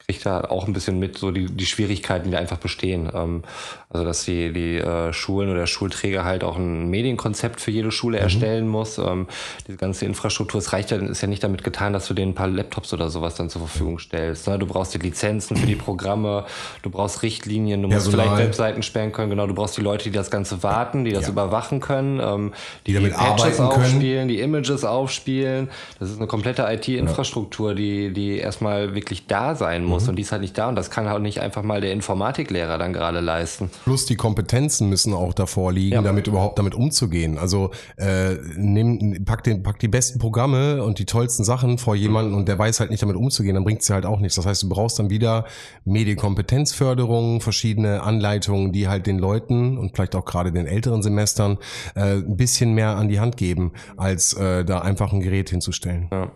kriegt 0.07 0.25
da 0.25 0.41
auch 0.41 0.67
ein 0.67 0.73
bisschen 0.73 0.99
mit, 0.99 1.17
so 1.17 1.31
die, 1.31 1.45
die 1.45 1.65
Schwierigkeiten, 1.65 2.31
die 2.31 2.37
einfach 2.37 2.57
bestehen. 2.57 3.09
Ähm, 3.13 3.43
also, 3.89 4.05
dass 4.05 4.25
die, 4.25 4.51
die 4.51 4.77
äh, 4.77 5.13
Schulen 5.13 5.49
oder 5.49 5.65
Schulträger 5.65 6.25
halt 6.25 6.43
auch 6.43 6.57
ein 6.57 6.89
Medienkonzept 6.89 7.61
für 7.61 7.71
jede 7.71 7.91
Schule 7.91 8.17
mhm. 8.17 8.23
erstellen 8.23 8.67
muss. 8.67 8.97
Ähm, 8.97 9.27
diese 9.65 9.77
ganze 9.77 10.05
Infrastruktur, 10.05 10.59
es 10.59 10.73
reicht 10.73 10.91
ja, 10.91 10.97
ist 10.97 11.21
ja 11.21 11.27
nicht 11.29 11.43
damit 11.43 11.63
getan, 11.63 11.93
dass 11.93 12.07
du 12.07 12.13
denen 12.13 12.31
ein 12.31 12.35
paar 12.35 12.47
Laptops 12.47 12.91
oder 12.93 13.09
sowas 13.09 13.35
dann 13.35 13.49
zur 13.49 13.61
Verfügung 13.61 13.97
stellst. 13.97 14.47
Ne? 14.47 14.59
Du 14.59 14.65
brauchst 14.65 14.93
die 14.93 14.97
Lizenzen 14.97 15.55
für 15.55 15.67
die 15.67 15.75
Programme, 15.75 16.45
du 16.81 16.89
brauchst 16.89 17.23
Richtlinien, 17.23 17.81
du 17.81 17.87
musst 17.87 18.03
Personal. 18.05 18.25
vielleicht 18.27 18.47
Webseiten 18.47 18.83
sperren 18.83 19.13
können, 19.13 19.29
genau, 19.29 19.47
du 19.47 19.53
brauchst 19.53 19.77
die 19.77 19.81
Leute, 19.81 20.05
die 20.05 20.11
das 20.11 20.29
Ganze 20.29 20.63
warten, 20.63 21.05
die 21.05 21.13
das 21.13 21.23
ja. 21.23 21.29
überwachen 21.29 21.79
können, 21.79 22.19
ähm, 22.21 22.53
die, 22.87 22.93
die, 22.93 22.99
die 22.99 23.09
Patches 23.09 23.59
aufspielen, 23.59 24.01
können. 24.01 24.27
die 24.27 24.39
Images 24.41 24.83
aufspielen. 24.83 25.69
Das 25.99 26.09
ist 26.09 26.17
eine 26.17 26.27
komplette 26.27 26.63
IT-Infrastruktur, 26.63 27.73
die, 27.73 28.11
die 28.11 28.37
erstmal 28.37 28.95
wirklich 28.95 29.27
da 29.27 29.55
sein 29.55 29.85
muss 29.85 29.92
muss. 29.93 30.07
Und 30.09 30.15
die 30.17 30.21
ist 30.23 30.31
halt 30.31 30.41
nicht 30.41 30.57
da. 30.57 30.69
Und 30.69 30.75
das 30.75 30.89
kann 30.91 31.07
halt 31.09 31.21
nicht 31.21 31.39
einfach 31.39 31.63
mal 31.63 31.81
der 31.81 31.93
Informatiklehrer 31.93 32.77
dann 32.77 32.93
gerade 32.93 33.19
leisten. 33.19 33.69
Plus 33.83 34.05
die 34.05 34.15
Kompetenzen 34.15 34.89
müssen 34.89 35.13
auch 35.13 35.33
davor 35.33 35.71
liegen, 35.71 35.95
Ja. 35.95 36.01
damit 36.01 36.27
überhaupt 36.27 36.59
damit 36.59 36.75
umzugehen. 36.75 37.37
Also 37.37 37.71
äh, 37.97 38.35
nimm, 38.57 39.23
pack, 39.25 39.43
den, 39.43 39.63
pack 39.63 39.79
die 39.79 39.87
besten 39.87 40.19
Programme 40.19 40.83
und 40.83 40.99
die 40.99 41.05
tollsten 41.05 41.43
Sachen 41.43 41.77
vor 41.77 41.95
jemanden 41.95 42.33
und 42.33 42.47
der 42.47 42.57
weiß 42.59 42.79
halt 42.79 42.89
nicht 42.89 43.01
damit 43.03 43.15
umzugehen, 43.15 43.55
dann 43.55 43.63
bringt 43.63 43.81
es 43.81 43.89
halt 43.89 44.05
auch 44.05 44.19
nichts. 44.19 44.35
Das 44.35 44.45
heißt, 44.45 44.63
du 44.63 44.69
brauchst 44.69 44.99
dann 44.99 45.09
wieder 45.09 45.45
Medienkompetenzförderung, 45.85 47.41
verschiedene 47.41 48.01
Anleitungen, 48.03 48.71
die 48.71 48.87
halt 48.87 49.07
den 49.07 49.19
Leuten 49.19 49.77
und 49.77 49.95
vielleicht 49.95 50.15
auch 50.15 50.25
gerade 50.25 50.51
den 50.51 50.67
älteren 50.67 51.01
Semestern 51.03 51.57
äh, 51.95 52.15
ein 52.15 52.37
bisschen 52.37 52.73
mehr 52.73 52.95
an 52.97 53.07
die 53.09 53.19
Hand 53.19 53.37
geben, 53.37 53.73
als 53.97 54.33
äh, 54.33 54.65
da 54.65 54.79
einfach 54.79 55.13
ein 55.13 55.19
Gerät 55.21 55.49
hinzustellen. 55.49 56.07
Ja. 56.11 56.31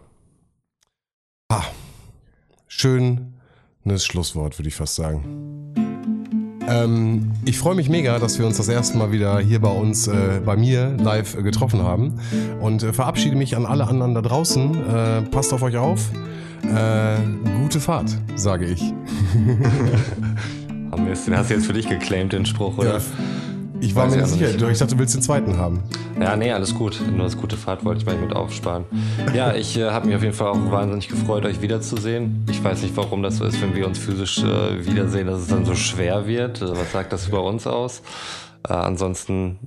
Ah, 1.49 1.63
schönes 3.87 4.05
Schlusswort, 4.05 4.59
würde 4.59 4.67
ich 4.67 4.75
fast 4.75 4.95
sagen. 4.95 5.71
Ähm, 6.67 7.31
ich 7.45 7.57
freue 7.57 7.73
mich 7.73 7.87
mega, 7.87 8.19
dass 8.19 8.37
wir 8.37 8.45
uns 8.45 8.57
das 8.57 8.67
erste 8.67 8.97
Mal 8.97 9.13
wieder 9.13 9.39
hier 9.39 9.61
bei 9.61 9.69
uns, 9.69 10.07
äh, 10.07 10.41
bei 10.45 10.57
mir 10.57 10.97
live 11.01 11.35
äh, 11.35 11.41
getroffen 11.41 11.83
haben 11.83 12.19
und 12.59 12.83
äh, 12.83 12.91
verabschiede 12.91 13.37
mich 13.37 13.55
an 13.55 13.65
alle 13.65 13.87
anderen 13.87 14.13
da 14.13 14.21
draußen. 14.21 14.75
Äh, 14.75 15.21
passt 15.31 15.53
auf 15.53 15.61
euch 15.61 15.77
auf. 15.77 16.01
Äh, 16.63 17.15
gute 17.61 17.79
Fahrt, 17.79 18.09
sage 18.35 18.65
ich. 18.65 18.81
Haben 20.91 21.05
wir 21.05 21.13
den 21.13 21.37
hast 21.37 21.49
du 21.49 21.53
jetzt 21.53 21.65
für 21.65 21.73
dich 21.73 21.87
geclaimed, 21.87 22.33
den 22.33 22.45
Spruch, 22.45 22.77
oder? 22.77 22.95
Ja. 22.95 23.01
Ich 23.79 23.95
war 23.95 24.05
Weiß 24.05 24.11
mir 24.11 24.17
ich 24.17 24.23
nicht 24.23 24.33
auch 24.33 24.37
sicher. 24.37 24.65
nicht. 24.65 24.71
Ich 24.71 24.79
dachte, 24.79 24.93
du 24.95 24.99
willst 24.99 25.13
den 25.15 25.21
zweiten 25.21 25.57
haben. 25.57 25.83
Ja, 26.19 26.35
nee, 26.35 26.51
alles 26.51 26.73
gut. 26.73 26.99
Nur 27.11 27.25
das 27.25 27.37
gute 27.37 27.57
Fahrt 27.57 27.85
wollte 27.85 27.99
ich 28.01 28.05
mal 28.05 28.15
mit 28.17 28.35
aufsparen. 28.35 28.85
Ja, 29.33 29.53
ich 29.55 29.77
äh, 29.77 29.91
habe 29.91 30.07
mich 30.07 30.15
auf 30.15 30.23
jeden 30.23 30.33
Fall 30.33 30.47
auch 30.47 30.71
wahnsinnig 30.71 31.07
gefreut, 31.09 31.45
euch 31.45 31.61
wiederzusehen. 31.61 32.45
Ich 32.49 32.63
weiß 32.63 32.81
nicht, 32.81 32.97
warum 32.97 33.21
das 33.21 33.37
so 33.37 33.45
ist, 33.45 33.61
wenn 33.61 33.75
wir 33.75 33.85
uns 33.85 33.99
physisch 33.99 34.39
äh, 34.39 34.85
wiedersehen, 34.85 35.27
dass 35.27 35.41
es 35.41 35.47
dann 35.47 35.65
so 35.65 35.75
schwer 35.75 36.27
wird. 36.27 36.61
Äh, 36.61 36.71
was 36.71 36.91
sagt 36.91 37.13
das 37.13 37.27
über 37.27 37.43
uns 37.43 37.67
aus? 37.67 38.01
Äh, 38.67 38.73
ansonsten 38.73 39.59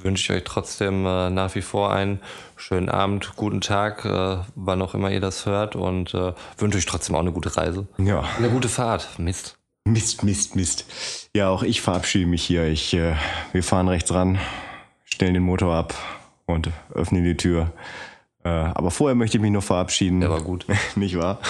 wünsche 0.00 0.32
ich 0.32 0.38
euch 0.38 0.44
trotzdem 0.44 1.04
äh, 1.04 1.28
nach 1.28 1.54
wie 1.54 1.62
vor 1.62 1.92
einen 1.92 2.20
schönen 2.56 2.88
Abend, 2.88 3.36
guten 3.36 3.60
Tag, 3.60 4.04
äh, 4.06 4.38
wann 4.54 4.80
auch 4.80 4.94
immer 4.94 5.10
ihr 5.10 5.20
das 5.20 5.44
hört 5.44 5.76
und 5.76 6.14
wünsche 6.56 6.78
euch 6.78 6.86
trotzdem 6.86 7.16
auch 7.16 7.20
eine 7.20 7.32
gute 7.32 7.54
Reise. 7.56 7.86
Ja. 7.98 8.24
Eine 8.38 8.48
gute 8.48 8.68
Fahrt. 8.68 9.18
Mist. 9.18 9.57
Mist, 9.86 10.22
Mist, 10.22 10.56
Mist. 10.56 11.30
Ja, 11.34 11.48
auch 11.48 11.62
ich 11.62 11.80
verabschiede 11.80 12.26
mich 12.26 12.42
hier. 12.42 12.66
Ich, 12.66 12.94
äh, 12.94 13.14
wir 13.52 13.62
fahren 13.62 13.88
rechts 13.88 14.12
ran, 14.12 14.38
stellen 15.04 15.34
den 15.34 15.42
Motor 15.42 15.74
ab 15.74 15.94
und 16.46 16.70
öffnen 16.94 17.24
die 17.24 17.36
Tür. 17.36 17.72
Äh, 18.44 18.48
aber 18.48 18.90
vorher 18.90 19.14
möchte 19.14 19.36
ich 19.36 19.42
mich 19.42 19.50
noch 19.50 19.62
verabschieden. 19.62 20.20
Der 20.20 20.30
war 20.30 20.42
gut. 20.42 20.66
Nicht 20.96 21.18
wahr? 21.18 21.40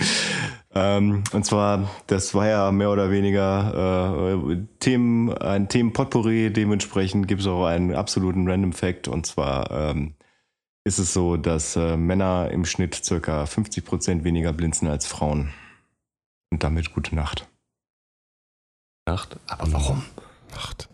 ähm, 0.74 1.24
und 1.32 1.44
zwar, 1.44 1.90
das 2.06 2.34
war 2.34 2.48
ja 2.48 2.72
mehr 2.72 2.90
oder 2.90 3.10
weniger 3.10 4.34
äh, 4.34 4.56
Themen, 4.80 5.32
ein 5.32 5.68
Themenpotpourri. 5.68 6.52
Dementsprechend 6.52 7.28
gibt 7.28 7.42
es 7.42 7.46
auch 7.46 7.64
einen 7.64 7.94
absoluten 7.94 8.48
Random 8.48 8.72
Fact. 8.72 9.08
Und 9.08 9.26
zwar 9.26 9.70
ähm, 9.70 10.14
ist 10.84 10.98
es 10.98 11.14
so, 11.14 11.36
dass 11.36 11.76
äh, 11.76 11.96
Männer 11.96 12.50
im 12.50 12.64
Schnitt 12.64 12.94
circa 12.94 13.44
50% 13.44 14.24
weniger 14.24 14.52
blinzen 14.52 14.88
als 14.88 15.06
Frauen. 15.06 15.50
Und 16.50 16.62
damit 16.62 16.92
gute 16.92 17.14
Nacht. 17.14 17.48
Nacht. 19.06 19.36
Aber 19.48 19.70
warum? 19.70 20.02
Nacht. 20.50 20.88